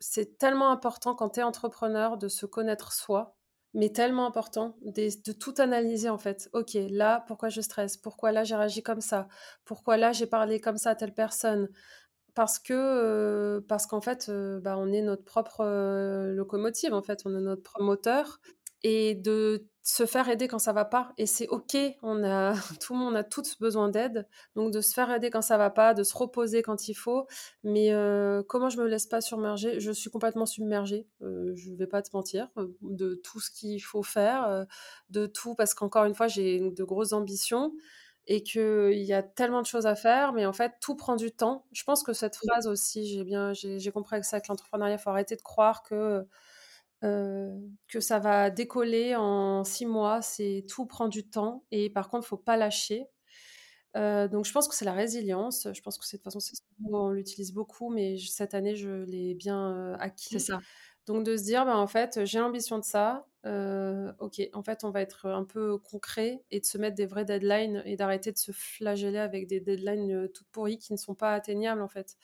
c'est 0.00 0.36
tellement 0.36 0.70
important 0.70 1.14
quand 1.14 1.30
tu 1.30 1.40
es 1.40 1.42
entrepreneur 1.44 2.18
de 2.18 2.26
se 2.26 2.44
connaître 2.44 2.92
soi 2.92 3.36
mais 3.74 3.90
tellement 3.90 4.26
important 4.26 4.76
de, 4.82 5.32
tout 5.32 5.54
analyser 5.58 6.08
en 6.08 6.18
fait. 6.18 6.48
Ok, 6.52 6.74
là, 6.90 7.24
pourquoi 7.26 7.48
je 7.48 7.60
stresse? 7.60 7.96
Pourquoi 7.96 8.32
là, 8.32 8.44
j'ai 8.44 8.54
réagi 8.56 8.82
comme 8.82 9.00
ça? 9.00 9.28
Pourquoi 9.64 9.96
là, 9.96 10.12
j'ai 10.12 10.26
parlé 10.26 10.60
comme 10.60 10.78
ça 10.78 10.90
à 10.90 10.94
telle 10.94 11.12
personne? 11.14 11.68
Parce 12.34 12.58
que, 12.58 12.72
euh, 12.74 13.60
parce 13.68 13.86
qu'en 13.86 14.00
fait, 14.00 14.28
euh, 14.28 14.60
bah, 14.60 14.76
on 14.78 14.92
est 14.92 15.02
notre 15.02 15.24
propre 15.24 15.60
euh, 15.60 16.32
locomotive, 16.34 16.94
en 16.94 17.02
fait, 17.02 17.22
on 17.26 17.36
est 17.36 17.40
notre 17.40 17.62
propre 17.62 17.84
moteur. 17.84 18.40
Et 18.82 19.14
de 19.14 19.66
se 19.84 20.06
faire 20.06 20.30
aider 20.30 20.48
quand 20.48 20.58
ça 20.58 20.72
va 20.72 20.86
pas 20.86 21.12
et 21.18 21.26
c'est 21.26 21.46
ok 21.48 21.76
on 22.02 22.24
a 22.24 22.54
tout 22.80 22.94
le 22.94 22.98
monde 22.98 23.16
a 23.16 23.22
tous 23.22 23.58
besoin 23.60 23.90
d'aide. 23.90 24.26
Donc 24.56 24.72
de 24.72 24.80
se 24.80 24.94
faire 24.94 25.10
aider 25.10 25.30
quand 25.30 25.42
ça 25.42 25.58
va 25.58 25.68
pas 25.70 25.92
de 25.92 26.02
se 26.02 26.16
reposer 26.16 26.62
quand 26.62 26.88
il 26.88 26.94
faut. 26.94 27.26
Mais 27.62 27.92
euh, 27.92 28.42
comment 28.42 28.70
je 28.70 28.78
me 28.78 28.86
laisse 28.86 29.06
pas 29.06 29.20
submerger? 29.20 29.80
Je 29.80 29.92
suis 29.92 30.10
complètement 30.10 30.46
submergée 30.46 31.06
euh, 31.22 31.52
je 31.54 31.72
vais 31.74 31.86
pas 31.86 32.00
te 32.00 32.08
mentir 32.14 32.48
euh, 32.56 32.74
de 32.80 33.14
tout 33.14 33.40
ce 33.40 33.50
qu'il 33.50 33.82
faut 33.82 34.02
faire 34.02 34.66
de 35.10 35.26
tout 35.26 35.54
parce 35.54 35.74
qu'encore 35.74 36.04
une 36.06 36.14
fois 36.14 36.28
j'ai 36.28 36.70
de 36.70 36.84
grosses 36.84 37.12
ambitions 37.12 37.72
et 38.26 38.42
qu'il 38.42 39.02
y 39.02 39.12
a 39.12 39.22
tellement 39.22 39.60
de 39.60 39.66
choses 39.66 39.86
à 39.86 39.94
faire, 39.94 40.32
mais 40.32 40.46
en 40.46 40.54
fait, 40.54 40.72
tout 40.80 40.96
prend 40.96 41.14
du 41.14 41.30
temps. 41.30 41.66
Je 41.72 41.84
pense 41.84 42.02
que 42.02 42.14
cette 42.14 42.36
phrase 42.36 42.66
aussi, 42.66 43.06
j'ai 43.06 43.22
bien, 43.22 43.52
j'ai 43.52 43.90
compris 43.90 44.18
que 44.18 44.26
ça, 44.26 44.36
avec 44.36 44.48
l'entrepreneuriat, 44.48 44.94
il 44.94 44.98
faut 44.98 45.10
arrêter 45.10 45.36
de 45.36 45.42
croire 45.42 45.82
que 45.82 46.26
euh, 47.04 47.58
que 47.88 48.00
ça 48.00 48.18
va 48.18 48.50
décoller 48.50 49.16
en 49.16 49.64
six 49.64 49.86
mois. 49.86 50.22
C'est 50.22 50.66
tout 50.68 50.86
prend 50.86 51.08
du 51.08 51.28
temps 51.28 51.64
et 51.70 51.90
par 51.90 52.08
contre, 52.10 52.26
faut 52.26 52.36
pas 52.38 52.56
lâcher. 52.56 53.06
Euh, 53.96 54.26
donc, 54.28 54.44
je 54.44 54.52
pense 54.52 54.68
que 54.68 54.74
c'est 54.74 54.84
la 54.84 54.92
résilience. 54.92 55.68
Je 55.72 55.80
pense 55.82 55.98
que 55.98 56.04
c'est 56.06 56.16
de 56.18 56.22
toute 56.22 56.32
façon, 56.32 56.40
c'est 56.40 56.54
on 56.92 57.10
l'utilise 57.10 57.52
beaucoup, 57.52 57.90
mais 57.90 58.16
cette 58.18 58.54
année, 58.54 58.74
je 58.76 59.04
l'ai 59.04 59.34
bien 59.34 59.72
euh, 59.94 59.96
acquis. 60.00 60.30
C'est 60.30 60.38
ça. 60.40 60.58
Donc, 61.06 61.24
de 61.24 61.36
se 61.36 61.44
dire, 61.44 61.64
ben, 61.66 61.76
en 61.76 61.86
fait, 61.86 62.24
j'ai 62.24 62.38
l'ambition 62.40 62.78
de 62.78 62.84
ça. 62.84 63.26
ok, 64.20 64.40
en 64.54 64.62
fait, 64.62 64.84
on 64.84 64.90
va 64.90 65.00
être 65.02 65.26
un 65.26 65.44
peu 65.44 65.78
concret 65.78 66.42
et 66.50 66.60
de 66.60 66.64
se 66.64 66.78
mettre 66.78 66.96
des 66.96 67.06
vrais 67.06 67.24
deadlines 67.26 67.82
et 67.86 67.96
d'arrêter 67.96 68.32
de 68.32 68.38
se 68.38 68.52
flageller 68.52 69.18
avec 69.18 69.46
des 69.46 69.60
deadlines 69.60 70.28
toutes 70.34 70.48
pourries 70.48 70.78
qui 70.78 70.92
ne 70.92 70.98
sont 70.98 71.14
pas 71.14 71.34
atteignables, 71.34 71.82
en 71.82 71.88
fait. 71.88 72.16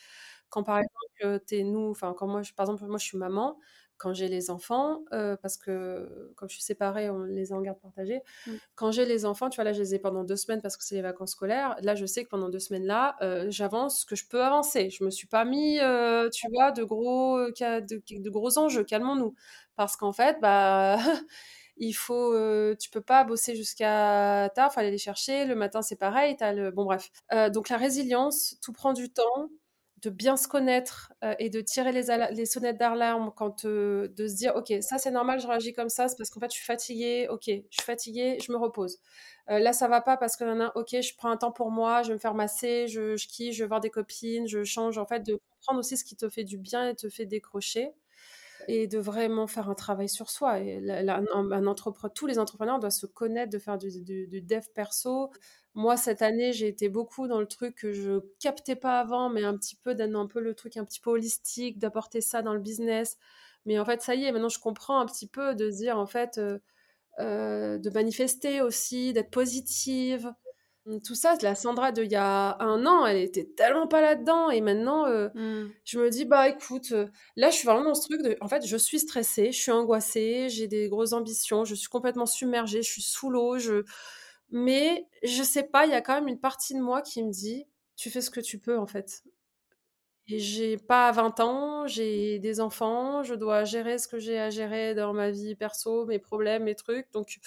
Quand 0.48 0.64
par 0.64 0.78
exemple, 0.78 1.42
es 1.52 1.62
nous, 1.64 1.90
enfin, 1.90 2.14
quand 2.16 2.26
moi, 2.26 2.42
par 2.56 2.64
exemple, 2.66 2.86
moi, 2.86 2.98
je 2.98 3.04
suis 3.04 3.18
maman, 3.18 3.58
quand 4.00 4.14
j'ai 4.14 4.28
les 4.28 4.48
enfants, 4.50 5.04
euh, 5.12 5.36
parce 5.36 5.58
que 5.58 6.32
comme 6.34 6.48
je 6.48 6.54
suis 6.54 6.62
séparée, 6.62 7.10
on 7.10 7.22
les 7.22 7.52
a 7.52 7.56
en 7.56 7.60
garde 7.60 7.78
partagée. 7.78 8.22
Mmh. 8.46 8.52
Quand 8.74 8.92
j'ai 8.92 9.04
les 9.04 9.26
enfants, 9.26 9.50
tu 9.50 9.56
vois, 9.56 9.64
là, 9.64 9.74
je 9.74 9.80
les 9.80 9.94
ai 9.94 9.98
pendant 9.98 10.24
deux 10.24 10.36
semaines 10.36 10.62
parce 10.62 10.78
que 10.78 10.84
c'est 10.84 10.94
les 10.94 11.02
vacances 11.02 11.32
scolaires. 11.32 11.76
Là, 11.82 11.94
je 11.94 12.06
sais 12.06 12.24
que 12.24 12.30
pendant 12.30 12.48
deux 12.48 12.58
semaines-là, 12.58 13.16
euh, 13.20 13.46
j'avance 13.50 14.00
ce 14.00 14.06
que 14.06 14.16
je 14.16 14.26
peux 14.26 14.42
avancer. 14.42 14.88
Je 14.88 15.04
me 15.04 15.10
suis 15.10 15.26
pas 15.26 15.44
mis, 15.44 15.78
euh, 15.80 16.30
tu 16.30 16.46
vois, 16.50 16.72
de 16.72 16.82
gros, 16.82 17.38
de, 17.50 18.02
de 18.18 18.30
gros 18.30 18.56
enjeux. 18.56 18.84
Calmons-nous. 18.84 19.34
Parce 19.76 19.96
qu'en 19.96 20.12
fait, 20.12 20.38
bah. 20.40 20.96
il 21.76 21.92
faut, 21.92 22.34
tu 22.76 22.90
peux 22.90 23.00
pas 23.00 23.24
bosser 23.24 23.54
jusqu'à 23.56 24.50
tard, 24.54 24.72
faut 24.72 24.80
aller 24.80 24.90
les 24.90 24.98
chercher. 24.98 25.44
Le 25.44 25.54
matin, 25.54 25.82
c'est 25.82 25.96
pareil. 25.96 26.36
As 26.40 26.52
le... 26.52 26.70
Bon, 26.70 26.84
bref. 26.84 27.10
donc 27.52 27.68
la 27.68 27.76
résilience, 27.78 28.56
tout 28.62 28.72
prend 28.72 28.92
du 28.92 29.10
temps 29.10 29.48
de 30.02 30.10
bien 30.10 30.36
se 30.36 30.48
connaître 30.48 31.12
euh, 31.24 31.34
et 31.38 31.50
de 31.50 31.60
tirer 31.60 31.92
les, 31.92 32.06
les 32.32 32.46
sonnettes 32.46 32.78
d'alarme 32.78 33.32
quand 33.36 33.64
euh, 33.64 34.08
de 34.08 34.26
se 34.26 34.34
dire 34.34 34.54
ok 34.56 34.72
ça 34.80 34.98
c'est 34.98 35.10
normal 35.10 35.40
je 35.40 35.46
réagis 35.46 35.72
comme 35.72 35.88
ça 35.88 36.08
c'est 36.08 36.16
parce 36.16 36.30
qu'en 36.30 36.40
fait 36.40 36.50
je 36.50 36.56
suis 36.56 36.64
fatiguée 36.64 37.26
ok 37.28 37.44
je 37.46 37.52
suis 37.70 37.84
fatiguée 37.84 38.38
je 38.44 38.52
me 38.52 38.56
repose 38.56 38.98
euh, 39.50 39.58
là 39.58 39.72
ça 39.72 39.88
va 39.88 40.00
pas 40.00 40.16
parce 40.16 40.36
que 40.36 40.44
a 40.44 40.72
ok 40.76 41.00
je 41.00 41.16
prends 41.16 41.30
un 41.30 41.36
temps 41.36 41.52
pour 41.52 41.70
moi 41.70 42.02
je 42.02 42.08
vais 42.08 42.14
me 42.14 42.18
faire 42.18 42.34
masser 42.34 42.88
je, 42.88 43.16
je 43.16 43.28
kiffe 43.28 43.54
je 43.54 43.64
vais 43.64 43.68
voir 43.68 43.80
des 43.80 43.90
copines 43.90 44.46
je 44.46 44.64
change 44.64 44.98
en 44.98 45.06
fait 45.06 45.20
de 45.20 45.38
comprendre 45.50 45.80
aussi 45.80 45.96
ce 45.96 46.04
qui 46.04 46.16
te 46.16 46.28
fait 46.28 46.44
du 46.44 46.58
bien 46.58 46.88
et 46.88 46.94
te 46.94 47.08
fait 47.08 47.26
décrocher 47.26 47.92
et 48.68 48.86
de 48.86 48.98
vraiment 48.98 49.46
faire 49.46 49.68
un 49.68 49.74
travail 49.74 50.08
sur 50.08 50.30
soi. 50.30 50.54
Un, 50.54 51.66
entrepreneur, 51.66 52.12
tous 52.14 52.26
les 52.26 52.38
entrepreneurs 52.38 52.78
doivent 52.78 52.92
se 52.92 53.06
connaître, 53.06 53.50
de 53.50 53.58
faire 53.58 53.78
du, 53.78 53.90
dev 54.42 54.64
perso. 54.74 55.30
Moi, 55.74 55.96
cette 55.96 56.22
année, 56.22 56.52
j'ai 56.52 56.68
été 56.68 56.88
beaucoup 56.88 57.28
dans 57.28 57.40
le 57.40 57.46
truc 57.46 57.76
que 57.76 57.92
je 57.92 58.20
captais 58.40 58.76
pas 58.76 59.00
avant, 59.00 59.30
mais 59.30 59.44
un 59.44 59.56
petit 59.56 59.76
peu, 59.76 59.94
d'être 59.94 60.14
un 60.16 60.26
peu 60.26 60.40
le 60.40 60.54
truc 60.54 60.76
un 60.76 60.84
petit 60.84 61.00
peu 61.00 61.10
holistique, 61.10 61.78
d'apporter 61.78 62.20
ça 62.20 62.42
dans 62.42 62.54
le 62.54 62.60
business. 62.60 63.18
Mais 63.66 63.78
en 63.78 63.84
fait, 63.84 64.02
ça 64.02 64.14
y 64.14 64.24
est, 64.24 64.32
maintenant, 64.32 64.48
je 64.48 64.58
comprends 64.58 65.00
un 65.00 65.06
petit 65.06 65.28
peu 65.28 65.54
de 65.54 65.70
dire, 65.70 65.98
en 65.98 66.06
fait, 66.06 66.38
euh, 66.38 66.58
euh, 67.20 67.78
de 67.78 67.90
manifester 67.90 68.62
aussi, 68.62 69.12
d'être 69.12 69.30
positive, 69.30 70.32
Mmh, 70.86 71.00
tout 71.00 71.14
ça, 71.14 71.36
la 71.42 71.54
Sandra 71.54 71.92
d'il 71.92 72.10
y 72.10 72.16
a 72.16 72.56
un 72.60 72.86
an, 72.86 73.04
elle 73.04 73.18
était 73.18 73.44
tellement 73.44 73.86
pas 73.86 74.00
là-dedans. 74.00 74.50
Et 74.50 74.60
maintenant, 74.60 75.06
euh, 75.06 75.28
mmh. 75.34 75.70
je 75.84 75.98
me 75.98 76.10
dis, 76.10 76.24
bah 76.24 76.48
écoute, 76.48 76.92
là, 77.36 77.50
je 77.50 77.56
suis 77.56 77.66
vraiment 77.66 77.84
dans 77.84 77.94
ce 77.94 78.08
truc 78.08 78.22
de. 78.22 78.36
En 78.40 78.48
fait, 78.48 78.66
je 78.66 78.76
suis 78.76 78.98
stressée, 78.98 79.52
je 79.52 79.58
suis 79.58 79.72
angoissée, 79.72 80.48
j'ai 80.48 80.68
des 80.68 80.88
grosses 80.88 81.12
ambitions, 81.12 81.64
je 81.64 81.74
suis 81.74 81.88
complètement 81.88 82.26
submergée, 82.26 82.82
je 82.82 82.90
suis 82.90 83.02
sous 83.02 83.30
l'eau. 83.30 83.58
Je... 83.58 83.84
Mais 84.50 85.06
je 85.22 85.42
sais 85.42 85.62
pas, 85.64 85.86
il 85.86 85.92
y 85.92 85.94
a 85.94 86.00
quand 86.02 86.14
même 86.14 86.28
une 86.28 86.40
partie 86.40 86.74
de 86.74 86.80
moi 86.80 87.02
qui 87.02 87.22
me 87.22 87.30
dit, 87.30 87.66
tu 87.96 88.10
fais 88.10 88.20
ce 88.20 88.30
que 88.30 88.40
tu 88.40 88.58
peux, 88.58 88.78
en 88.78 88.86
fait. 88.86 89.22
Et 90.28 90.38
j'ai 90.38 90.76
pas 90.76 91.10
20 91.12 91.40
ans, 91.40 91.86
j'ai 91.88 92.38
des 92.38 92.60
enfants, 92.60 93.22
je 93.24 93.34
dois 93.34 93.64
gérer 93.64 93.98
ce 93.98 94.06
que 94.06 94.18
j'ai 94.20 94.38
à 94.38 94.50
gérer 94.50 94.94
dans 94.94 95.12
ma 95.12 95.30
vie 95.30 95.56
perso, 95.56 96.06
mes 96.06 96.18
problèmes, 96.20 96.64
mes 96.64 96.76
trucs. 96.76 97.10
Donc, 97.12 97.38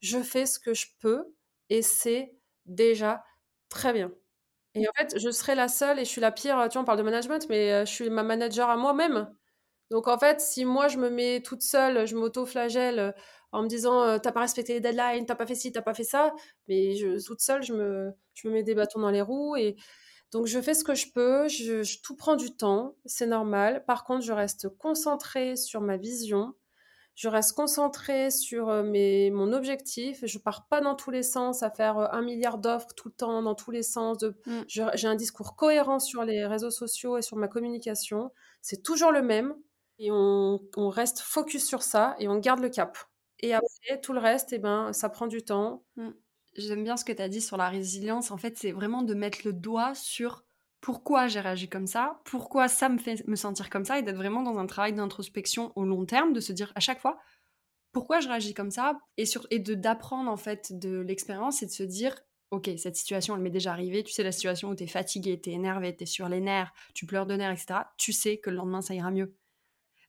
je 0.00 0.18
fais 0.22 0.44
ce 0.46 0.58
que 0.58 0.74
je 0.74 0.86
peux. 1.00 1.24
Et 1.70 1.80
c'est 1.82 2.34
déjà 2.66 3.24
très 3.70 3.92
bien. 3.92 4.12
Et 4.74 4.88
en 4.88 4.92
fait, 4.98 5.18
je 5.18 5.30
serai 5.30 5.54
la 5.56 5.68
seule 5.68 5.98
et 6.00 6.04
je 6.06 6.10
suis 6.10 6.20
la 6.22 6.32
pire. 6.32 6.56
Tu 6.70 6.74
vois, 6.74 6.82
on 6.82 6.86
parle 6.86 6.98
de 6.98 7.04
management, 7.04 7.46
mais 7.50 7.72
euh, 7.72 7.86
je 7.86 7.92
suis 7.92 8.10
ma 8.10 8.22
manager 8.24 8.70
à 8.70 8.76
moi-même. 8.78 9.34
Donc 9.90 10.08
en 10.08 10.18
fait, 10.18 10.40
si 10.40 10.64
moi 10.64 10.88
je 10.88 10.98
me 10.98 11.10
mets 11.10 11.40
toute 11.42 11.62
seule, 11.62 12.06
je 12.06 12.16
m'auto-flagelle 12.16 12.98
euh, 12.98 13.12
en 13.52 13.62
me 13.62 13.68
disant 13.68 14.02
euh, 14.02 14.18
t'as 14.18 14.32
pas 14.32 14.40
respecté 14.40 14.74
les 14.74 14.80
deadlines, 14.80 15.26
t'as 15.26 15.34
pas 15.34 15.46
fait 15.46 15.54
ci, 15.54 15.72
t'as 15.72 15.82
pas 15.82 15.94
fait 15.94 16.04
ça, 16.04 16.34
mais 16.68 16.94
je, 16.96 17.24
toute 17.24 17.40
seule, 17.40 17.62
je 17.62 17.72
me, 17.72 18.12
je 18.34 18.48
me 18.48 18.52
mets 18.52 18.62
des 18.62 18.74
bâtons 18.74 19.00
dans 19.00 19.10
les 19.10 19.22
roues 19.22 19.56
et 19.56 19.76
donc 20.30 20.46
je 20.46 20.60
fais 20.60 20.74
ce 20.74 20.84
que 20.84 20.94
je 20.94 21.06
peux, 21.12 21.48
je 21.48 22.02
tout 22.02 22.14
prend 22.16 22.36
du 22.36 22.54
temps, 22.54 22.96
c'est 23.06 23.26
normal. 23.26 23.84
Par 23.86 24.04
contre, 24.04 24.22
je 24.22 24.32
reste 24.32 24.68
concentrée 24.76 25.56
sur 25.56 25.80
ma 25.80 25.96
vision, 25.96 26.54
je 27.18 27.28
reste 27.28 27.54
concentrée 27.54 28.30
sur 28.30 28.68
euh, 28.68 28.84
mes, 28.84 29.32
mon 29.32 29.52
objectif. 29.52 30.20
Je 30.24 30.38
pars 30.38 30.68
pas 30.68 30.80
dans 30.80 30.94
tous 30.94 31.10
les 31.10 31.24
sens 31.24 31.64
à 31.64 31.70
faire 31.72 31.98
un 32.14 32.22
milliard 32.22 32.58
d'offres 32.58 32.94
tout 32.94 33.08
le 33.08 33.14
temps, 33.14 33.42
dans 33.42 33.56
tous 33.56 33.72
les 33.72 33.82
sens. 33.82 34.18
De... 34.18 34.36
Mm. 34.46 34.60
J'ai 34.68 35.08
un 35.08 35.16
discours 35.16 35.56
cohérent 35.56 35.98
sur 35.98 36.22
les 36.22 36.46
réseaux 36.46 36.70
sociaux 36.70 37.18
et 37.18 37.22
sur 37.22 37.36
ma 37.36 37.48
communication. 37.48 38.30
C'est 38.62 38.84
toujours 38.84 39.10
le 39.10 39.22
même. 39.22 39.56
Et 39.98 40.10
on, 40.10 40.60
on, 40.76 40.88
reste 40.88 41.20
focus 41.20 41.66
sur 41.66 41.82
ça 41.82 42.14
et 42.18 42.28
on 42.28 42.38
garde 42.38 42.60
le 42.60 42.68
cap. 42.68 42.98
Et 43.40 43.54
après, 43.54 44.00
tout 44.00 44.12
le 44.12 44.20
reste, 44.20 44.52
eh 44.52 44.58
ben, 44.58 44.92
ça 44.92 45.08
prend 45.08 45.26
du 45.26 45.42
temps. 45.42 45.84
Mm. 45.96 46.10
J'aime 46.56 46.84
bien 46.84 46.96
ce 46.96 47.04
que 47.04 47.12
tu 47.12 47.22
as 47.22 47.28
dit 47.28 47.40
sur 47.40 47.56
la 47.56 47.68
résilience. 47.68 48.30
En 48.30 48.36
fait, 48.36 48.56
c'est 48.56 48.72
vraiment 48.72 49.02
de 49.02 49.14
mettre 49.14 49.40
le 49.44 49.52
doigt 49.52 49.94
sur 49.94 50.44
pourquoi 50.80 51.26
j'ai 51.26 51.40
réagi 51.40 51.68
comme 51.68 51.86
ça, 51.86 52.20
pourquoi 52.24 52.68
ça 52.68 52.88
me 52.88 52.98
fait 52.98 53.26
me 53.26 53.36
sentir 53.36 53.68
comme 53.70 53.84
ça, 53.84 53.98
et 53.98 54.02
d'être 54.02 54.16
vraiment 54.16 54.42
dans 54.42 54.58
un 54.58 54.66
travail 54.66 54.92
d'introspection 54.92 55.72
au 55.76 55.84
long 55.84 56.04
terme, 56.04 56.32
de 56.32 56.40
se 56.40 56.52
dire 56.52 56.72
à 56.74 56.80
chaque 56.80 57.00
fois 57.00 57.18
pourquoi 57.92 58.20
je 58.20 58.28
réagis 58.28 58.54
comme 58.54 58.70
ça, 58.70 58.98
et, 59.16 59.26
sur, 59.26 59.46
et 59.50 59.58
de 59.58 59.74
d'apprendre 59.74 60.30
en 60.30 60.36
fait 60.36 60.78
de 60.78 61.00
l'expérience 61.00 61.62
et 61.62 61.66
de 61.66 61.70
se 61.70 61.82
dire 61.82 62.14
ok, 62.50 62.70
cette 62.76 62.96
situation 62.96 63.34
elle 63.34 63.42
m'est 63.42 63.50
déjà 63.50 63.72
arrivée, 63.72 64.04
tu 64.04 64.12
sais 64.12 64.22
la 64.22 64.32
situation 64.32 64.68
où 64.70 64.74
tu 64.74 64.84
es 64.84 64.86
fatigué, 64.86 65.40
tu 65.40 65.50
es 65.50 65.54
énervé, 65.54 65.96
tu 65.96 66.04
es 66.04 66.06
sur 66.06 66.28
les 66.28 66.40
nerfs, 66.40 66.72
tu 66.94 67.06
pleures 67.06 67.26
de 67.26 67.34
nerfs, 67.34 67.52
etc., 67.52 67.80
tu 67.96 68.12
sais 68.12 68.38
que 68.38 68.50
le 68.50 68.56
lendemain 68.56 68.82
ça 68.82 68.94
ira 68.94 69.10
mieux. 69.10 69.34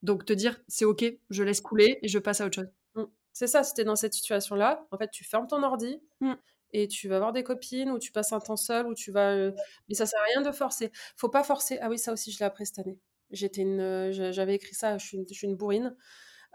Donc 0.02 0.26
te 0.26 0.34
dire 0.34 0.60
c'est 0.68 0.86
ok, 0.86 1.06
je 1.30 1.44
laisse 1.44 1.62
couler 1.62 2.00
et 2.02 2.08
je 2.08 2.20
passe 2.20 2.42
à 2.42 2.46
autre 2.46 2.56
chose. 2.56 2.72
Mmh. 2.96 3.04
C'est 3.34 3.48
ça, 3.48 3.64
si 3.64 3.84
dans 3.84 3.96
cette 3.96 4.14
situation-là, 4.14 4.86
en 4.92 4.98
fait 4.98 5.10
tu 5.12 5.24
fermes 5.24 5.48
ton 5.48 5.64
ordi, 5.64 6.02
mmh. 6.22 6.34
et 6.72 6.88
tu 6.88 7.08
vas 7.10 7.20
voir 7.20 7.34
des 7.34 7.44
copines 7.44 7.92
ou 7.92 8.00
tu 8.00 8.12
passes 8.12 8.32
un 8.32 8.40
temps 8.40 8.58
seul 8.58 8.88
ou 8.88 8.94
tu 8.94 9.12
vas 9.12 9.32
euh, 9.32 9.52
mais 9.88 9.96
ça 9.96 10.06
sert 10.06 10.20
à 10.20 10.24
rien 10.24 10.42
de 10.42 10.52
forcer. 10.52 10.92
Faut 11.18 11.30
pas 11.30 11.44
forcer. 11.44 11.80
Ah 11.82 11.90
oui 11.90 12.00
ça 12.00 12.14
aussi 12.14 12.32
je 12.32 12.40
l'ai 12.40 12.46
appris 12.46 12.66
cette 12.66 12.80
année. 12.80 12.98
J'étais 13.32 13.62
une 13.62 14.12
j'avais 14.12 14.56
écrit 14.56 14.74
ça 14.76 14.98
je 14.98 15.06
suis 15.06 15.18
une, 15.18 15.26
je 15.28 15.34
suis 15.34 15.48
une 15.48 15.56
bourrine. 15.56 15.96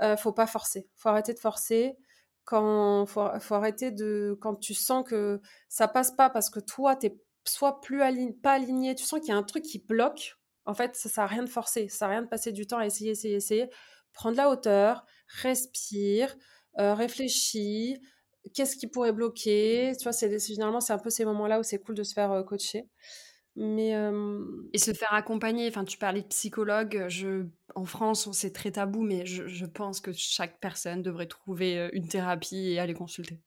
Euh, 0.02 0.16
faut 0.16 0.32
pas 0.32 0.46
forcer. 0.46 0.88
Faut 0.96 1.08
arrêter 1.08 1.34
de 1.34 1.38
forcer 1.38 1.96
quand 2.44 3.06
faut, 3.06 3.28
faut 3.40 3.54
arrêter 3.54 3.90
de 3.90 4.36
quand 4.40 4.56
tu 4.56 4.74
sens 4.74 5.04
que 5.08 5.40
ça 5.68 5.88
passe 5.88 6.10
pas 6.12 6.30
parce 6.30 6.50
que 6.50 6.60
toi 6.60 6.96
t'es 6.96 7.16
soit 7.46 7.80
plus 7.80 8.02
aligné, 8.02 8.32
pas 8.32 8.52
aligné. 8.52 8.94
Tu 8.94 9.04
sens 9.04 9.20
qu'il 9.20 9.28
y 9.28 9.32
a 9.32 9.36
un 9.36 9.42
truc 9.42 9.64
qui 9.64 9.78
bloque 9.78 10.36
en 10.66 10.74
fait 10.74 10.96
ça 10.96 11.08
sert 11.08 11.28
rien 11.28 11.42
de 11.42 11.48
forcer 11.48 11.88
ça 11.88 11.98
sert 11.98 12.08
rien 12.08 12.22
de 12.22 12.28
passer 12.28 12.52
du 12.52 12.66
temps 12.66 12.78
à 12.78 12.86
essayer 12.86 13.12
essayer 13.12 13.34
essayer 13.34 13.68
prends 14.12 14.32
de 14.32 14.36
la 14.36 14.50
hauteur 14.50 15.04
respire 15.28 16.34
réfléchis 16.76 17.98
qu'est-ce 18.52 18.76
qui 18.76 18.86
pourrait 18.86 19.12
bloquer? 19.12 19.92
Tu 19.98 20.02
vois, 20.02 20.12
c'est 20.12 20.38
généralement 20.46 20.80
c'est 20.80 20.92
un 20.92 20.98
peu 20.98 21.10
ces 21.10 21.24
moments-là 21.24 21.60
où 21.60 21.62
c'est 21.62 21.78
cool 21.78 21.94
de 21.94 22.02
se 22.02 22.12
faire 22.12 22.44
coacher. 22.46 22.88
Mais 23.56 23.92
et 24.72 24.78
se 24.78 24.92
faire 24.92 25.14
accompagner. 25.14 25.68
Enfin, 25.68 25.84
tu 25.84 25.96
parlais 25.96 26.22
de 26.22 26.26
psychologue. 26.26 27.06
En 27.76 27.84
France, 27.84 28.28
c'est 28.32 28.52
très 28.52 28.72
tabou, 28.72 29.02
mais 29.02 29.24
je, 29.26 29.64
pense 29.66 30.00
que 30.00 30.12
chaque 30.12 30.58
personne 30.60 31.02
devrait 31.02 31.26
trouver 31.26 31.88
une 31.92 32.08
thérapie 32.08 32.72
et 32.72 32.80
aller 32.80 32.94
consulter. 32.94 33.40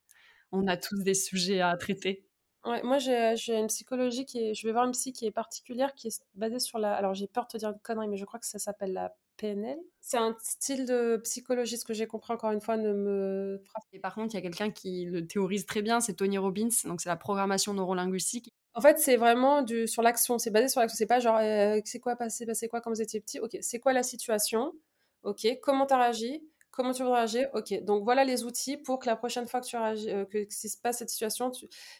On 0.50 0.66
a 0.66 0.78
tous 0.78 1.02
des 1.02 1.14
sujets 1.14 1.60
à 1.60 1.76
traiter. 1.76 2.26
Ouais, 2.68 2.82
moi 2.82 2.98
j'ai 2.98 3.34
une 3.48 3.68
psychologie 3.68 4.26
qui 4.26 4.50
est, 4.50 4.54
je 4.54 4.66
vais 4.66 4.72
voir 4.72 4.84
une 4.84 4.92
psy 4.92 5.12
qui 5.14 5.24
est 5.24 5.30
particulière, 5.30 5.94
qui 5.94 6.08
est 6.08 6.22
basée 6.34 6.58
sur 6.58 6.78
la, 6.78 6.94
alors 6.94 7.14
j'ai 7.14 7.26
peur 7.26 7.44
de 7.46 7.52
te 7.52 7.56
dire 7.56 7.70
une 7.70 7.78
connerie, 7.78 8.08
mais 8.08 8.18
je 8.18 8.26
crois 8.26 8.38
que 8.38 8.46
ça 8.46 8.58
s'appelle 8.58 8.92
la 8.92 9.14
PNL. 9.38 9.78
C'est 10.02 10.18
un 10.18 10.36
style 10.42 10.84
de 10.84 11.18
psychologie, 11.24 11.78
ce 11.78 11.86
que 11.86 11.94
j'ai 11.94 12.06
compris 12.06 12.34
encore 12.34 12.50
une 12.50 12.60
fois 12.60 12.76
ne 12.76 12.92
me 12.92 13.62
Et 13.94 13.98
par 13.98 14.14
contre, 14.14 14.34
il 14.34 14.36
y 14.36 14.40
a 14.40 14.42
quelqu'un 14.42 14.70
qui 14.70 15.06
le 15.06 15.26
théorise 15.26 15.64
très 15.64 15.80
bien, 15.80 16.00
c'est 16.00 16.12
Tony 16.12 16.36
Robbins, 16.36 16.68
donc 16.84 17.00
c'est 17.00 17.08
la 17.08 17.16
programmation 17.16 17.72
neurolinguistique. 17.72 18.52
En 18.74 18.82
fait, 18.82 18.98
c'est 18.98 19.16
vraiment 19.16 19.62
du, 19.62 19.88
sur 19.88 20.02
l'action, 20.02 20.38
c'est 20.38 20.50
basé 20.50 20.68
sur 20.68 20.80
l'action. 20.80 20.96
C'est 20.96 21.06
pas 21.06 21.20
genre, 21.20 21.38
euh, 21.38 21.80
c'est 21.86 22.00
quoi 22.00 22.16
passé, 22.16 22.44
c'est 22.52 22.68
quoi 22.68 22.82
quand 22.82 22.90
vous 22.90 23.00
étiez 23.00 23.20
petit 23.20 23.40
Ok, 23.40 23.56
c'est 23.62 23.80
quoi 23.80 23.94
la 23.94 24.02
situation? 24.02 24.74
Ok, 25.22 25.46
comment 25.62 25.86
tu 25.86 25.94
as 25.94 25.98
réagi? 25.98 26.42
Comment 26.78 26.92
tu 26.92 27.02
veux 27.02 27.10
réagir? 27.10 27.48
Ok, 27.54 27.74
donc 27.82 28.04
voilà 28.04 28.22
les 28.22 28.44
outils 28.44 28.76
pour 28.76 29.00
que 29.00 29.06
la 29.06 29.16
prochaine 29.16 29.48
fois 29.48 29.60
que 29.60 29.66
tu 29.66 29.76
réagis, 29.76 30.10
euh, 30.10 30.24
que, 30.24 30.46
se 30.48 30.76
passe 30.80 30.98
cette 30.98 31.10
situation, 31.10 31.50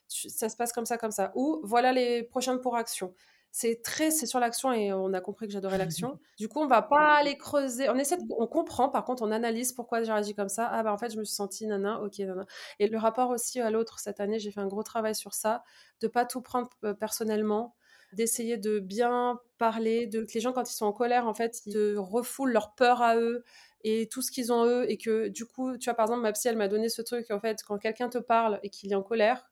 ça 0.07 0.49
se 0.49 0.57
passe 0.57 0.73
comme 0.73 0.87
ça, 0.87 0.99
comme 0.99 1.11
ça. 1.11 1.33
Ou 1.35 1.61
voilà 1.65 1.93
les 1.93 2.23
prochaines 2.23 2.61
pour 2.61 2.77
action 2.77 3.13
c'est 3.51 3.83
très 3.83 4.11
c'est 4.13 4.27
sur 4.27 4.39
l'action 4.39 4.73
et 4.73 4.93
on 4.93 5.13
a 5.15 5.21
compris 5.21 5.47
que 5.47 5.53
j'adorais 5.53 5.79
l'action. 5.79 6.21
Du 6.39 6.47
coup, 6.47 6.61
on 6.61 6.69
va 6.69 6.83
pas 6.83 7.17
aller 7.17 7.37
creuser. 7.37 7.89
On 7.89 7.97
essaie, 7.97 8.19
on 8.31 8.47
comprend. 8.47 8.89
Par 8.89 9.05
contre, 9.05 9.25
on 9.25 9.33
analyse 9.33 9.73
pourquoi 9.73 10.05
j'ai 10.05 10.13
réagi 10.13 10.33
comme 10.33 10.49
ça. 10.49 10.69
Ah 10.71 10.85
bah 10.85 10.93
en 10.93 10.99
fait, 10.99 11.13
je 11.13 11.19
me 11.19 11.25
suis 11.25 11.35
sentie 11.35 11.67
nana. 11.67 12.01
Ok, 12.03 12.21
nana. 12.21 12.47
Et 12.79 12.87
le 12.87 12.99
rapport 12.99 13.31
aussi 13.31 13.61
à 13.61 13.71
l'autre 13.73 13.99
cette 13.99 14.21
année, 14.21 14.39
j'ai 14.39 14.53
fait 14.53 14.61
un 14.61 14.69
gros 14.69 14.85
travail 14.85 15.17
sur 15.17 15.35
ça, 15.35 15.65
de 16.01 16.07
pas 16.07 16.25
tout 16.25 16.41
prendre 16.41 16.71
euh, 16.85 16.95
personnellement, 16.95 17.75
d'essayer 18.13 18.57
de 18.57 18.79
bien 18.79 19.41
parler, 19.59 20.07
de 20.07 20.23
que 20.23 20.33
les 20.35 20.41
gens 20.41 20.53
quand 20.53 20.71
ils 20.71 20.75
sont 20.75 20.87
en 20.87 20.93
colère, 20.93 21.27
en 21.27 21.35
fait, 21.35 21.63
ils 21.67 21.99
refoulent 21.99 22.53
leur 22.53 22.77
peur 22.77 23.03
à 23.03 23.17
eux 23.17 23.43
et 23.85 24.09
tout 24.09 24.23
ce 24.23 24.31
qu'ils 24.31 24.53
ont 24.53 24.65
eux 24.65 24.91
et 24.91 24.97
que 24.97 25.29
du 25.29 25.47
coup, 25.47 25.77
tu 25.79 25.85
vois, 25.85 25.95
par 25.95 26.07
exemple, 26.07 26.23
ma 26.23 26.33
psy, 26.33 26.49
elle 26.49 26.57
m'a 26.57 26.69
donné 26.69 26.89
ce 26.89 27.03
truc 27.03 27.31
en 27.31 27.41
fait, 27.41 27.63
quand 27.67 27.79
quelqu'un 27.79 28.09
te 28.09 28.19
parle 28.19 28.59
et 28.63 28.71
qu'il 28.71 28.93
est 28.93 28.97
en 28.97 29.03
colère 29.03 29.51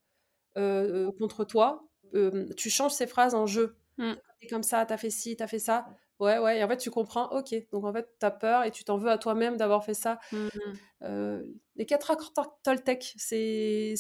euh, 0.57 1.09
euh, 1.09 1.13
contre 1.19 1.45
toi, 1.45 1.83
tu 2.57 2.71
changes 2.71 2.93
ses 2.93 3.07
phrases 3.07 3.35
en 3.35 3.47
jeu. 3.47 3.77
Mmh. 3.99 4.13
T'es 4.41 4.47
comme 4.47 4.63
ça, 4.63 4.85
t'as 4.87 4.97
fait 4.97 5.11
ci, 5.11 5.37
t'as 5.37 5.47
fait 5.47 5.59
ça. 5.59 5.87
Ouais, 6.19 6.39
ouais. 6.39 6.59
Et 6.59 6.65
en 6.65 6.69
fait, 6.69 6.79
tu 6.79 6.91
comprends, 6.91 7.29
ok. 7.31 7.55
Donc 7.73 7.85
en 7.85 7.93
fait, 7.93 8.09
t'as 8.19 8.31
peur 8.31 8.65
et 8.65 8.71
tu 8.71 8.85
t'en 8.85 8.97
veux 8.97 9.11
à 9.11 9.19
toi-même 9.19 9.57
d'avoir 9.57 9.85
fait 9.85 9.95
ça. 9.95 10.19
Mmh 10.33 10.49
euh, 11.03 11.43
les 11.77 11.85
quatre 11.85 12.11
accords 12.11 12.33
Toltec, 12.63 13.13
c'est. 13.17 13.95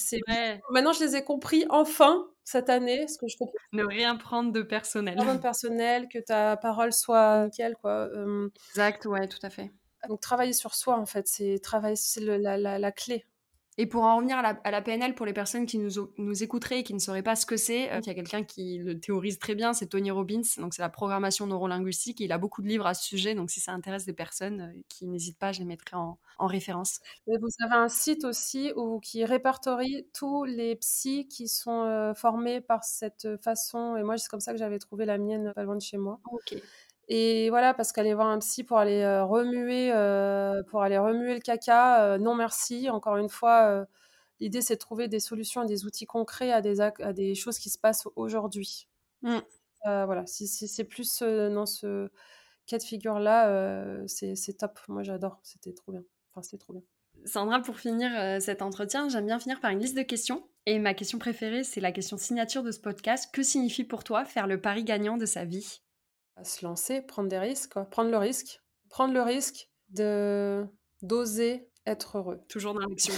Maintenant, 0.71 0.93
je 0.95 1.05
les 1.05 1.17
ai 1.17 1.23
compris 1.23 1.67
enfin 1.69 2.27
cette 2.43 2.71
année. 2.71 3.07
Ce 3.07 3.19
que 3.19 3.29
je 3.29 3.37
comprends. 3.37 3.55
Ne 3.73 3.85
rien 3.85 4.17
prendre 4.17 4.51
de 4.51 4.63
personnel. 4.63 5.21
Rien 5.21 5.35
de 5.35 5.41
personnel, 5.41 6.09
que 6.09 6.19
ta 6.19 6.57
parole 6.57 6.95
soit 6.95 7.45
nickel, 7.45 7.77
quoi. 7.77 8.09
Exact, 8.71 9.05
ouais, 9.05 9.29
tout 9.29 9.39
à 9.43 9.51
fait. 9.51 9.71
Donc 10.09 10.21
travailler 10.21 10.53
sur 10.53 10.75
soi, 10.75 10.99
en 10.99 11.07
fait, 11.07 11.29
c'est 11.29 11.59
travailler, 11.59 11.97
c'est 11.97 12.21
la, 12.21 12.57
la, 12.57 12.79
la, 12.79 12.93
clé. 12.93 13.25
Et 13.79 13.87
pour 13.87 14.05
en 14.05 14.17
revenir 14.17 14.39
à 14.39 14.71
la, 14.71 14.83
PNL, 14.83 15.15
pour 15.15 15.27
les 15.27 15.35
personnes 15.35 15.67
qui 15.67 15.77
nous, 15.77 15.91
nous, 16.17 16.43
écouteraient 16.43 16.81
et 16.81 16.83
qui 16.83 16.95
ne 16.95 16.99
sauraient 16.99 17.23
pas 17.23 17.37
ce 17.37 17.45
que 17.45 17.59
c'est, 17.59 17.93
euh, 17.93 18.01
il 18.01 18.07
y 18.07 18.11
a 18.11 18.15
quelqu'un 18.15 18.43
qui 18.43 18.79
le 18.79 18.99
théorise 18.99 19.39
très 19.39 19.55
bien, 19.55 19.75
c'est 19.75 19.89
Tony 19.89 20.11
Robbins, 20.11 20.41
donc 20.57 20.73
c'est 20.73 20.81
la 20.81 20.89
programmation 20.89 21.47
neurolinguistique. 21.47 22.21
Il 22.21 22.33
a 22.33 22.39
beaucoup 22.39 22.63
de 22.63 22.69
livres 22.69 22.87
à 22.87 22.95
ce 22.95 23.05
sujet, 23.05 23.35
donc 23.35 23.51
si 23.51 23.61
ça 23.61 23.73
intéresse 23.73 24.07
des 24.07 24.15
personnes 24.15 24.61
euh, 24.63 24.83
qui 24.89 25.07
n'hésitent 25.07 25.39
pas, 25.39 25.53
je 25.53 25.59
les 25.59 25.67
mettrai 25.67 25.97
en, 25.97 26.19
référence. 26.39 27.01
vous 27.27 27.49
avez 27.65 27.75
un 27.75 27.89
site 27.89 28.25
aussi 28.25 28.73
où, 28.77 28.99
qui 29.01 29.25
répertorie 29.25 30.07
tous 30.15 30.45
les 30.45 30.77
psys 30.77 31.29
qui 31.29 31.47
sont 31.49 31.83
euh, 31.83 32.15
formés 32.15 32.63
par 32.63 32.83
cette 32.83 33.37
façon. 33.43 33.97
Et 33.97 34.03
moi, 34.03 34.17
c'est 34.17 34.29
comme 34.29 34.41
ça 34.41 34.53
que 34.53 34.59
j'avais 34.59 34.79
trouvé 34.79 35.05
la 35.05 35.19
mienne 35.19 35.53
pas 35.55 35.65
loin 35.65 35.77
de 35.77 35.83
chez 35.83 35.99
moi. 35.99 36.21
Ok. 36.33 36.57
Et 37.09 37.51
voilà, 37.51 37.73
parce 37.73 37.93
qu'aller 37.93 38.15
voir 38.15 38.29
un 38.29 38.39
psy 38.41 38.65
pour 38.65 38.79
aller 38.79 39.07
remuer, 39.21 39.91
pour 40.69 40.83
aller 40.83 40.99
remuer 40.99 41.35
le 41.35 41.41
caca, 41.41 42.19
non 42.19 42.35
merci. 42.35 42.91
Encore 42.91 43.17
une 43.17 43.29
fois, 43.29 43.87
l'idée 44.41 44.61
c'est 44.61 44.75
de 44.75 44.81
trouver 44.81 45.07
des 45.07 45.21
solutions 45.21 45.63
et 45.63 45.67
des 45.67 45.85
outils 45.85 46.07
concrets 46.07 46.53
à 46.53 46.61
des, 46.61 46.81
à 46.81 47.13
des 47.13 47.35
choses 47.35 47.59
qui 47.59 47.71
se 47.71 47.79
passent 47.79 48.09
aujourd'hui. 48.17 48.89
Mmh. 49.23 49.39
voilà, 49.85 50.27
si, 50.27 50.49
c'est 50.49 50.85
plus 50.85 51.21
dans 51.23 51.67
ce 51.67 52.11
cas 52.67 52.79
de 52.79 52.83
figure-là, 52.83 54.03
c'est 54.07 54.57
top. 54.59 54.81
Moi 54.89 55.05
j'adore, 55.05 55.39
c'était 55.45 55.73
trop 55.73 55.93
bien. 55.93 56.03
Enfin, 56.33 56.43
c'était 56.43 56.59
trop 56.59 56.73
bien. 56.73 56.83
Sandra, 57.25 57.61
pour 57.61 57.79
finir 57.79 58.11
cet 58.43 58.63
entretien, 58.63 59.09
j'aime 59.09 59.27
bien 59.27 59.39
finir 59.39 59.61
par 59.61 59.71
une 59.71 59.79
liste 59.79 59.97
de 59.97 60.03
questions. 60.03 60.47
Et 60.67 60.81
ma 60.81 60.93
question 60.95 61.19
préférée, 61.19 61.63
c'est 61.63 61.81
la 61.81 61.93
question 61.93 62.17
signature 62.17 62.65
de 62.65 62.73
ce 62.73 62.81
podcast. 62.81 63.33
Que 63.33 63.45
signifie 63.45 63.85
pour 63.85 64.03
toi 64.03 64.25
faire 64.25 64.49
le 64.49 64.61
pari 64.61 64.83
gagnant 64.83 65.17
de 65.17 65.25
sa 65.25 65.45
vie? 65.45 65.81
À 66.37 66.45
se 66.45 66.65
lancer, 66.65 67.03
prendre 67.03 67.29
des 67.29 67.39
risques, 67.39 67.73
quoi. 67.73 67.85
prendre 67.85 68.11
le 68.11 68.19
risque, 68.19 68.61
prendre 68.91 69.13
le 69.13 69.23
risque 69.23 69.69
de 69.91 70.65
d'oser 71.03 71.69
être 71.87 72.19
heureux. 72.19 72.41
Toujours 72.49 72.75
dans 72.75 72.81
l'action. 72.81 73.15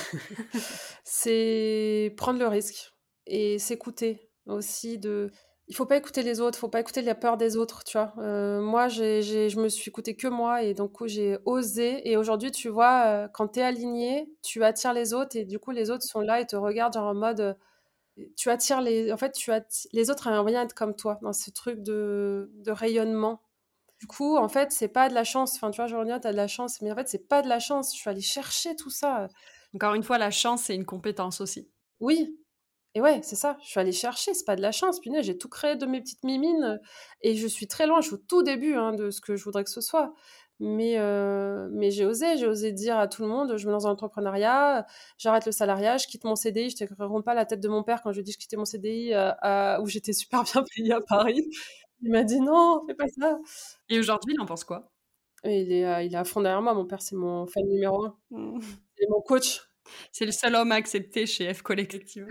c'est 1.05 2.15
prendre 2.17 2.39
le 2.39 2.49
risque 2.49 2.93
et 3.27 3.59
s'écouter 3.59 4.31
aussi 4.47 4.99
de 4.99 5.31
il 5.69 5.77
faut 5.77 5.85
pas 5.85 5.99
écouter 5.99 6.23
les 6.23 6.41
autres, 6.41 6.57
il 6.57 6.61
faut 6.61 6.69
pas 6.69 6.81
écouter 6.81 7.03
la 7.03 7.15
peur 7.15 7.37
des 7.37 7.57
autres, 7.57 7.85
tu 7.85 7.99
vois. 7.99 8.15
Euh, 8.19 8.61
moi, 8.61 8.89
j'ai, 8.89 9.21
je 9.23 9.61
me 9.61 9.69
suis 9.69 9.91
écouté 9.91 10.17
que 10.17 10.27
moi 10.27 10.63
et 10.63 10.73
donc 10.73 11.07
j'ai 11.07 11.37
osé. 11.45 12.09
Et 12.09 12.17
aujourd'hui, 12.17 12.51
tu 12.51 12.71
vois, 12.71 13.05
euh, 13.07 13.29
quand 13.29 13.49
tu 13.49 13.61
es 13.61 13.63
aligné, 13.63 14.33
tu 14.43 14.65
attires 14.65 14.95
les 14.95 15.13
autres 15.13 15.37
et 15.37 15.45
du 15.45 15.59
coup, 15.59 15.71
les 15.71 15.91
autres 15.91 16.05
sont 16.05 16.21
là 16.21 16.41
et 16.41 16.47
te 16.47 16.57
regardent 16.57 16.95
genre 16.95 17.09
en 17.09 17.15
mode 17.15 17.57
tu 18.37 18.51
attires 18.51 18.81
les. 18.81 19.13
En 19.13 19.17
fait, 19.17 19.33
tu 19.33 19.51
les 19.93 20.11
autres 20.11 20.27
aiment 20.27 20.45
bien 20.47 20.63
être 20.63 20.75
comme 20.75 20.95
toi 20.95 21.19
dans 21.23 21.33
ce 21.33 21.51
truc 21.51 21.83
de, 21.83 22.51
de 22.55 22.71
rayonnement. 22.71 23.43
Du 24.01 24.07
coup, 24.07 24.37
en 24.37 24.49
fait, 24.49 24.71
c'est 24.71 24.89
pas 24.89 25.09
de 25.09 25.15
la 25.15 25.25
chance. 25.25 25.57
Enfin, 25.57 25.71
tu 25.71 25.83
vois, 25.83 25.89
tu 25.89 26.27
as 26.27 26.33
de 26.33 26.37
la 26.37 26.47
chance, 26.47 26.81
mais 26.81 26.93
en 26.93 26.95
fait, 26.95 27.09
c'est 27.09 27.27
pas 27.27 27.43
de 27.43 27.49
la 27.49 27.59
chance. 27.59 27.93
Je 27.95 28.01
suis 28.01 28.11
allée 28.11 28.21
chercher 28.21 28.77
tout 28.77 28.91
ça. 28.91 29.29
Encore 29.75 29.95
une 29.95 30.05
fois, 30.05 30.19
la 30.19 30.31
chance, 30.31 30.65
c'est 30.65 30.75
une 30.75 30.87
compétence 30.87 31.41
aussi. 31.41 31.69
Oui. 32.01 32.37
Et 32.95 33.01
ouais, 33.01 33.21
c'est 33.23 33.37
ça. 33.37 33.57
Je 33.63 33.69
suis 33.69 33.81
allée 33.81 33.93
chercher. 33.93 34.35
C'est 34.35 34.45
pas 34.45 34.57
de 34.57 34.63
la 34.63 34.73
chance. 34.73 35.01
Puis, 35.01 35.11
j'ai 35.23 35.37
tout 35.37 35.49
créé 35.49 35.77
de 35.77 35.85
mes 35.87 36.01
petites 36.01 36.23
mimines. 36.25 36.81
Et 37.23 37.35
je 37.37 37.47
suis 37.47 37.67
très 37.67 37.87
loin. 37.87 38.01
Je 38.01 38.07
suis 38.07 38.15
au 38.15 38.19
tout 38.19 38.43
début 38.43 38.75
hein, 38.75 38.93
de 38.93 39.11
ce 39.11 39.21
que 39.21 39.37
je 39.37 39.45
voudrais 39.45 39.65
que 39.65 39.71
ce 39.71 39.81
soit. 39.81 40.15
Mais, 40.61 40.99
euh, 40.99 41.69
mais 41.71 41.91
j'ai 41.93 42.05
osé, 42.05 42.37
j'ai 42.37 42.47
osé 42.47 42.73
dire 42.73 42.99
à 42.99 43.07
tout 43.07 43.23
le 43.23 43.29
monde, 43.29 43.57
je 43.57 43.67
me 43.67 43.73
lance 43.73 43.85
dans 43.85 43.91
l'entrepreneuriat, 43.91 44.87
j'arrête 45.17 45.47
le 45.47 45.53
salariat, 45.53 45.99
je 45.99 46.09
quitte 46.09 46.25
mon 46.25 46.35
CDI, 46.35 46.71
je 46.71 46.85
ne 46.85 46.89
te 46.89 47.23
pas 47.23 47.35
la 47.35 47.47
tête 47.47 47.61
de 47.61 47.69
mon 47.69 47.85
père 47.85 48.03
quand 48.03 48.11
je 48.11 48.17
lui 48.17 48.21
ai 48.23 48.25
dit 48.25 48.33
que 48.33 48.35
je 48.35 48.41
quittais 48.41 48.57
mon 48.57 48.65
CDI 48.65 49.13
euh, 49.15 49.81
où 49.81 49.87
j'étais 49.87 50.13
super 50.13 50.43
bien 50.43 50.65
payée 50.75 50.93
à 50.93 51.01
Paris. 51.01 51.49
Il 52.03 52.11
m'a 52.11 52.25
dit 52.25 52.41
non, 52.41 52.83
fais 52.89 52.95
pas 52.95 53.09
ça. 53.09 53.39
Et 53.89 53.99
aujourd'hui, 53.99 54.35
il 54.37 54.41
en 54.41 54.47
pense 54.47 54.65
quoi? 54.65 54.91
Il 55.45 55.73
est, 55.73 55.87
euh, 55.87 56.03
il 56.03 56.13
est 56.13 56.19
à 56.19 56.25
fond 56.25 56.41
derrière 56.41 56.63
moi, 56.63 56.75
mon 56.75 56.87
père 56.87 57.03
c'est 57.03 57.15
mon 57.15 57.47
fan 57.47 57.65
numéro 57.69 58.05
un. 58.05 58.17
Mmh. 58.31 58.61
C'est 58.97 59.09
mon 59.09 59.21
coach. 59.21 59.63
C'est 60.13 60.27
le 60.27 60.33
seul 60.33 60.55
homme 60.55 60.73
accepté 60.73 61.27
chez 61.27 61.53
F 61.55 61.63
Collective. 61.63 62.27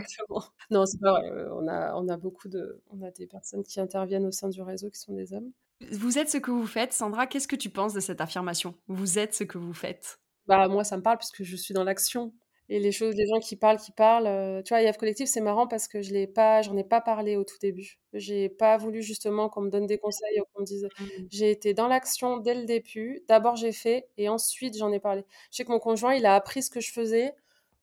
non, 0.69 0.86
c'est 0.86 0.99
pas 0.99 1.11
vrai. 1.11 1.32
On 1.53 1.67
a, 1.67 1.95
on 1.95 2.07
a 2.07 2.17
beaucoup 2.17 2.49
de, 2.49 2.82
on 2.91 3.01
a 3.01 3.11
des 3.11 3.25
personnes 3.25 3.63
qui 3.63 3.80
interviennent 3.80 4.25
au 4.25 4.32
sein 4.32 4.49
du 4.49 4.61
réseau 4.61 4.89
qui 4.89 4.99
sont 4.99 5.13
des 5.13 5.34
hommes. 5.34 5.51
Vous 5.91 6.17
êtes 6.17 6.30
ce 6.30 6.38
que 6.38 6.51
vous 6.51 6.67
faites. 6.67 6.93
Sandra, 6.93 7.28
qu'est-ce 7.28 7.47
que 7.47 7.55
tu 7.55 7.69
penses 7.69 7.93
de 7.93 7.99
cette 7.99 8.21
affirmation? 8.21 8.75
Vous 8.88 9.19
êtes 9.19 9.34
ce 9.34 9.43
que 9.43 9.57
vous 9.57 9.73
faites. 9.73 10.19
Bah 10.47 10.67
moi, 10.67 10.84
ça 10.84 10.97
me 10.97 11.03
parle 11.03 11.17
parce 11.17 11.32
que 11.32 11.43
je 11.43 11.55
suis 11.55 11.73
dans 11.73 11.84
l'action. 11.84 12.34
Et 12.69 12.80
les 12.80 12.91
choses, 12.91 13.15
les 13.15 13.28
gens 13.28 13.39
qui 13.39 13.55
parlent, 13.55 13.78
qui 13.78 13.91
parlent. 13.91 14.28
Euh, 14.28 14.61
tu 14.61 14.73
vois, 14.73 14.82
IF 14.82 14.97
Collectif, 14.97 15.30
c'est 15.30 15.41
marrant 15.41 15.67
parce 15.67 15.88
que 15.88 16.01
je 16.01 16.11
l'ai 16.11 16.28
pas, 16.28 16.61
j'en 16.61 16.75
ai 16.75 16.84
pas 16.84 16.99
parlé 16.99 17.38
au 17.38 17.45
tout 17.45 17.57
début. 17.61 17.99
J'ai 18.13 18.49
pas 18.49 18.75
voulu 18.75 19.01
justement 19.01 19.47
qu'on 19.47 19.61
me 19.61 19.69
donne 19.69 19.86
des 19.86 19.97
conseils 19.97 20.41
ou 20.41 20.43
qu'on 20.53 20.61
me 20.61 20.65
dise. 20.65 20.88
Mmh. 20.99 21.05
J'ai 21.32 21.51
été 21.51 21.73
dans 21.73 21.88
l'action 21.88 22.38
dès 22.38 22.55
le 22.55 22.65
début. 22.65 23.23
D'abord, 23.30 23.55
j'ai 23.55 23.71
fait 23.71 24.09
et 24.17 24.28
ensuite, 24.28 24.78
j'en 24.78 24.91
ai 24.91 24.99
parlé. 24.99 25.23
Je 25.51 25.57
sais 25.57 25.65
que 25.65 25.71
mon 25.71 25.80
conjoint, 25.80 26.13
il 26.13 26.25
a 26.25 26.36
appris 26.36 26.61
ce 26.61 26.69
que 26.69 26.82
je 26.82 26.91
faisais. 26.91 27.34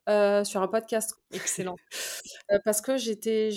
Euh, 0.07 0.45
sur 0.45 0.61
un 0.61 0.68
podcast. 0.68 1.14
Excellent. 1.32 1.76
Euh, 2.51 2.59
parce 2.64 2.82
que 2.82 2.99
j'étais, 2.99 3.51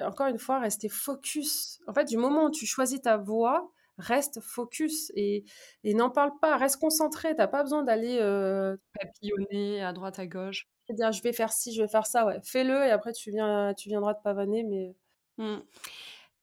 encore 0.00 0.26
une 0.26 0.38
fois, 0.38 0.58
resté 0.58 0.88
focus. 0.88 1.80
En 1.86 1.94
fait, 1.94 2.04
du 2.04 2.16
moment 2.16 2.46
où 2.46 2.50
tu 2.50 2.66
choisis 2.66 3.00
ta 3.00 3.16
voie, 3.16 3.70
reste 4.02 4.40
focus 4.40 5.10
et, 5.14 5.44
et 5.84 5.94
n'en 5.94 6.10
parle 6.10 6.32
pas, 6.40 6.56
reste 6.56 6.80
concentré. 6.80 7.34
T'as 7.34 7.46
pas 7.46 7.62
besoin 7.62 7.82
d'aller 7.82 8.18
euh, 8.20 8.76
papillonner 9.00 9.82
à 9.82 9.92
droite 9.92 10.18
à 10.18 10.26
gauche. 10.26 10.66
Dire 10.90 11.12
je 11.12 11.22
vais 11.22 11.32
faire 11.32 11.52
ci, 11.52 11.72
je 11.72 11.82
vais 11.82 11.88
faire 11.88 12.06
ça, 12.06 12.26
ouais. 12.26 12.38
Fais-le 12.44 12.74
et 12.84 12.90
après 12.90 13.12
tu 13.12 13.30
viens, 13.30 13.72
tu 13.74 13.88
viendras 13.88 14.14
te 14.14 14.22
pavaner, 14.22 14.64
mais. 14.64 14.94
Mmh. 15.38 15.62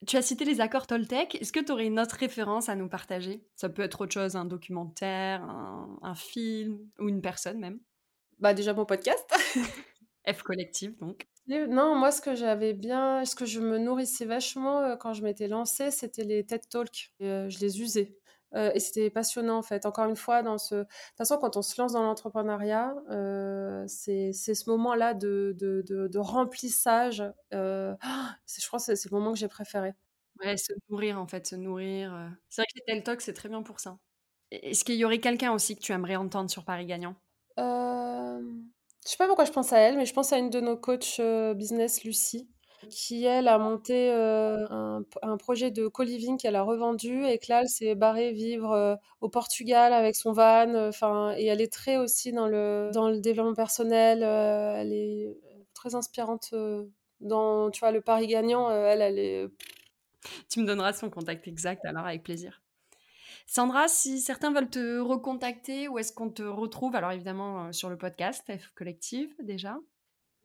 Tu 0.08 0.16
as 0.16 0.22
cité 0.22 0.46
les 0.46 0.62
accords 0.62 0.88
Toltec. 0.88 1.36
Est-ce 1.36 1.52
que 1.52 1.60
tu 1.60 1.72
aurais 1.74 1.86
une 1.86 2.00
autre 2.00 2.16
référence 2.16 2.70
à 2.70 2.76
nous 2.76 2.88
partager? 2.88 3.44
Ça 3.56 3.68
peut 3.68 3.82
être 3.82 4.02
autre 4.02 4.14
chose, 4.14 4.38
un 4.38 4.46
documentaire, 4.46 5.44
un, 5.44 6.00
un 6.02 6.16
film 6.16 6.80
ou 7.00 7.10
une 7.10 7.22
personne 7.22 7.60
même? 7.60 7.80
Bah 8.40 8.54
déjà 8.54 8.74
mon 8.74 8.86
podcast. 8.86 9.30
F 10.28 10.42
Collective 10.44 10.98
donc. 11.00 11.28
Non, 11.50 11.96
moi, 11.96 12.12
ce 12.12 12.22
que 12.22 12.36
j'avais 12.36 12.74
bien, 12.74 13.26
ce 13.26 13.36
que 13.36 13.46
je 13.46 13.60
me 13.60 13.80
nourrissais 13.80 14.26
vachement 14.26 14.82
euh, 14.82 14.96
quand 14.96 15.14
je 15.14 15.24
m'étais 15.24 15.48
lancée, 15.48 15.90
c'était 15.90 16.24
les 16.24 16.46
TED 16.46 16.62
Talks. 16.70 17.12
Euh, 17.22 17.50
je 17.50 17.60
les 17.60 17.82
usais. 17.82 18.16
Euh, 18.54 18.72
et 18.76 18.80
c'était 18.80 19.10
passionnant, 19.10 19.58
en 19.58 19.62
fait. 19.64 19.88
Encore 19.88 20.08
une 20.08 20.16
fois, 20.16 20.44
dans 20.44 20.60
ce... 20.60 20.76
de 20.76 20.82
toute 20.84 21.18
façon, 21.18 21.38
quand 21.38 21.58
on 21.58 21.64
se 21.64 21.80
lance 21.82 21.94
dans 21.94 22.04
l'entrepreneuriat, 22.04 22.94
c'est 23.88 24.32
ce 24.34 24.70
moment-là 24.70 25.16
de, 25.16 25.56
de, 25.58 25.84
de, 25.88 26.20
remplissage. 26.20 27.24
je 27.52 27.96
crois 28.68 28.80
que 28.80 28.96
c'est 28.96 29.10
le 29.10 29.18
moment 29.18 29.34
que 29.34 29.40
j'ai 29.40 29.48
préféré. 29.48 29.94
Ouais, 30.44 30.56
se 30.56 30.74
nourrir, 30.90 31.20
en 31.20 31.28
fait, 31.28 31.48
se 31.48 31.56
nourrir. 31.56 32.32
C'est 32.50 32.62
vrai 32.62 32.68
que 32.68 32.80
les 32.80 32.94
TED 32.94 33.04
Talks, 33.04 33.22
c'est 33.22 33.34
très 33.34 33.50
bien 33.50 33.64
pour 33.64 33.80
ça. 33.80 33.98
Est-ce 34.52 34.84
qu'il 34.84 34.96
y 34.96 35.06
aurait 35.06 35.20
quelqu'un 35.20 35.52
aussi 35.52 35.76
que 35.76 35.82
tu 35.82 35.94
aimerais 35.94 36.16
entendre 36.16 36.50
sur 36.50 36.64
Paris 36.64 36.86
Gagnant? 36.86 37.16
Je 39.06 39.12
sais 39.12 39.18
pas 39.18 39.28
pourquoi 39.28 39.46
je 39.46 39.52
pense 39.52 39.74
à 39.74 39.80
elle, 39.80 39.98
mais 39.98 40.06
je 40.06 40.14
pense 40.14 40.34
à 40.34 40.38
une 40.38 40.50
de 40.50 40.60
nos 40.60 40.78
coachs 40.78 41.20
euh, 41.20 41.54
business, 41.54 42.04
Lucie, 42.04 42.50
qui 42.90 43.26
elle 43.26 43.48
a 43.48 43.58
monté 43.58 44.12
euh, 44.12 44.66
un, 45.22 45.38
projet 45.38 45.72
de 45.72 45.88
co-living 45.88 46.38
qu'elle 46.38 46.56
a 46.56 46.64
revendu 46.64 47.26
et 47.26 47.38
que 47.40 47.46
là 47.50 47.62
elle 47.62 47.70
s'est 47.70 47.96
barrée 47.96 48.32
vivre 48.34 48.72
euh, 48.72 48.96
au 49.22 49.30
Portugal 49.30 49.94
avec 49.94 50.16
son 50.16 50.32
van. 50.32 50.76
Enfin, 50.88 51.34
et 51.38 51.46
elle 51.46 51.62
est 51.62 51.72
très 51.72 51.98
aussi 51.98 52.32
dans 52.32 52.48
le 52.48 52.92
dans 52.94 53.10
le 53.10 53.20
développement 53.20 53.56
personnel. 53.56 54.24
elle 54.24 54.94
est 54.94 55.28
très 55.74 55.96
inspirante 55.96 56.54
dans 57.22 57.72
tu 57.72 57.80
vois 57.80 57.92
le 57.92 58.02
pari 58.02 58.28
gagnant. 58.28 58.70
elle, 58.70 59.02
elle 59.02 59.20
est. 59.20 59.48
Tu 60.50 60.60
me 60.60 60.66
donneras 60.66 60.94
son 60.94 61.10
contact 61.10 61.48
exact 61.48 61.86
alors 61.86 62.06
avec 62.06 62.24
plaisir. 62.24 62.62
Sandra, 63.52 63.88
si 63.88 64.20
certains 64.20 64.54
veulent 64.54 64.70
te 64.70 65.00
recontacter, 65.00 65.88
où 65.88 65.98
est-ce 65.98 66.14
qu'on 66.14 66.30
te 66.30 66.44
retrouve? 66.44 66.96
Alors 66.96 67.12
évidemment 67.14 67.66
euh, 67.66 67.72
sur 67.72 67.90
le 67.90 67.98
podcast 67.98 68.44
F 68.48 68.72
Collective 68.76 69.34
déjà. 69.42 69.80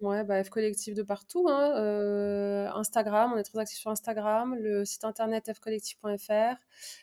Ouais, 0.01 0.25
bah 0.25 0.43
F 0.43 0.49
Collective 0.49 0.95
de 0.95 1.03
partout. 1.03 1.47
Hein. 1.51 1.75
Euh, 1.77 2.67
Instagram, 2.73 3.35
on 3.35 3.37
est 3.37 3.43
très 3.43 3.59
actifs 3.59 3.77
sur 3.77 3.91
Instagram, 3.91 4.55
le 4.55 4.87
site 4.87 5.05
internet 5.05 5.53
fcollective.fr 5.53 6.57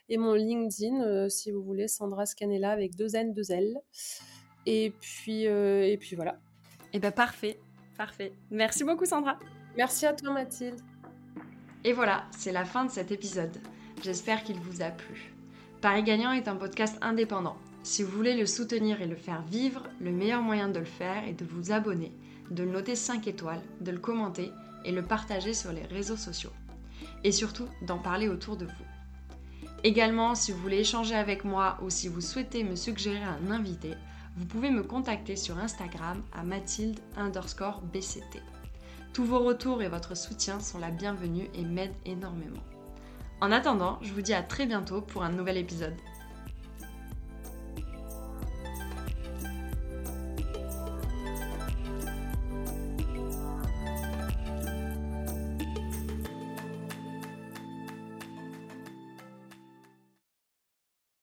et 0.10 0.18
mon 0.18 0.34
LinkedIn, 0.34 1.04
euh, 1.04 1.30
si 1.30 1.52
vous 1.52 1.62
voulez, 1.62 1.88
Sandra 1.88 2.26
Scanella 2.26 2.72
avec 2.72 2.96
deux 2.96 3.16
N, 3.16 3.36
deux 3.36 3.52
L. 3.52 3.78
Et 4.66 4.96
puis, 5.02 5.44
et 5.44 5.98
puis 6.00 6.16
voilà. 6.16 6.32
Et 6.94 6.98
eh 6.98 7.00
ben 7.00 7.12
parfait, 7.12 7.60
parfait. 7.96 8.34
Merci 8.50 8.84
beaucoup 8.84 9.06
Sandra. 9.06 9.38
Merci 9.78 10.08
à 10.08 10.14
toi 10.14 10.32
Mathilde. 10.32 10.82
Et 11.84 11.94
voilà, 11.94 12.24
c'est 12.36 12.52
la 12.52 12.66
fin 12.66 12.86
de 12.86 12.90
cet 12.90 13.12
épisode. 13.12 13.56
J'espère 14.02 14.44
qu'il 14.44 14.60
vous 14.60 14.82
a 14.82 14.90
plu. 14.90 15.36
Paris 15.82 16.04
Gagnant 16.04 16.32
est 16.32 16.48
un 16.48 16.56
podcast 16.56 16.96
indépendant. 17.02 17.58
Si 17.82 18.04
vous 18.04 18.12
voulez 18.12 18.38
le 18.38 18.46
soutenir 18.46 19.02
et 19.02 19.08
le 19.08 19.16
faire 19.16 19.42
vivre, 19.42 19.82
le 20.00 20.12
meilleur 20.12 20.44
moyen 20.44 20.70
de 20.70 20.78
le 20.78 20.86
faire 20.86 21.24
est 21.28 21.34
de 21.34 21.44
vous 21.44 21.72
abonner, 21.72 22.12
de 22.52 22.62
le 22.62 22.70
noter 22.70 22.96
5 22.96 23.28
étoiles, 23.28 23.64
de 23.80 23.90
le 23.90 23.98
commenter 23.98 24.52
et 24.86 24.92
le 24.92 25.02
partager 25.02 25.56
sur 25.56 25.72
les 25.72 25.82
réseaux 25.82 26.18
sociaux. 26.18 26.52
Et 27.24 27.32
surtout, 27.32 27.66
d'en 27.82 27.98
parler 27.98 28.28
autour 28.28 28.58
de 28.58 28.66
vous. 28.66 29.72
Également, 29.84 30.36
si 30.36 30.52
vous 30.52 30.60
voulez 30.60 30.82
échanger 30.82 31.16
avec 31.16 31.46
moi 31.46 31.80
ou 31.82 31.90
si 31.90 32.08
vous 32.10 32.22
souhaitez 32.22 32.64
me 32.64 32.76
suggérer 32.76 33.24
un 33.24 33.50
invité, 33.50 33.96
vous 34.38 34.46
pouvez 34.46 34.70
me 34.70 34.84
contacter 34.84 35.36
sur 35.36 35.58
Instagram 35.58 36.22
à 36.32 36.44
mathilde 36.44 37.00
underscore 37.18 37.82
bct. 37.92 38.40
Tous 39.14 39.26
vos 39.26 39.40
retours 39.40 39.82
et 39.82 39.90
votre 39.90 40.16
soutien 40.16 40.60
sont 40.60 40.78
la 40.78 40.92
bienvenue 40.92 41.50
et 41.56 41.64
m'aident 41.64 41.96
énormément. 42.06 42.62
En 43.42 43.52
attendant, 43.52 43.98
je 44.04 44.14
vous 44.14 44.22
dis 44.22 44.36
à 44.36 44.44
très 44.44 44.68
bientôt 44.68 45.02
pour 45.02 45.24
un 45.24 45.32
nouvel 45.32 45.58
épisode. 45.58 45.96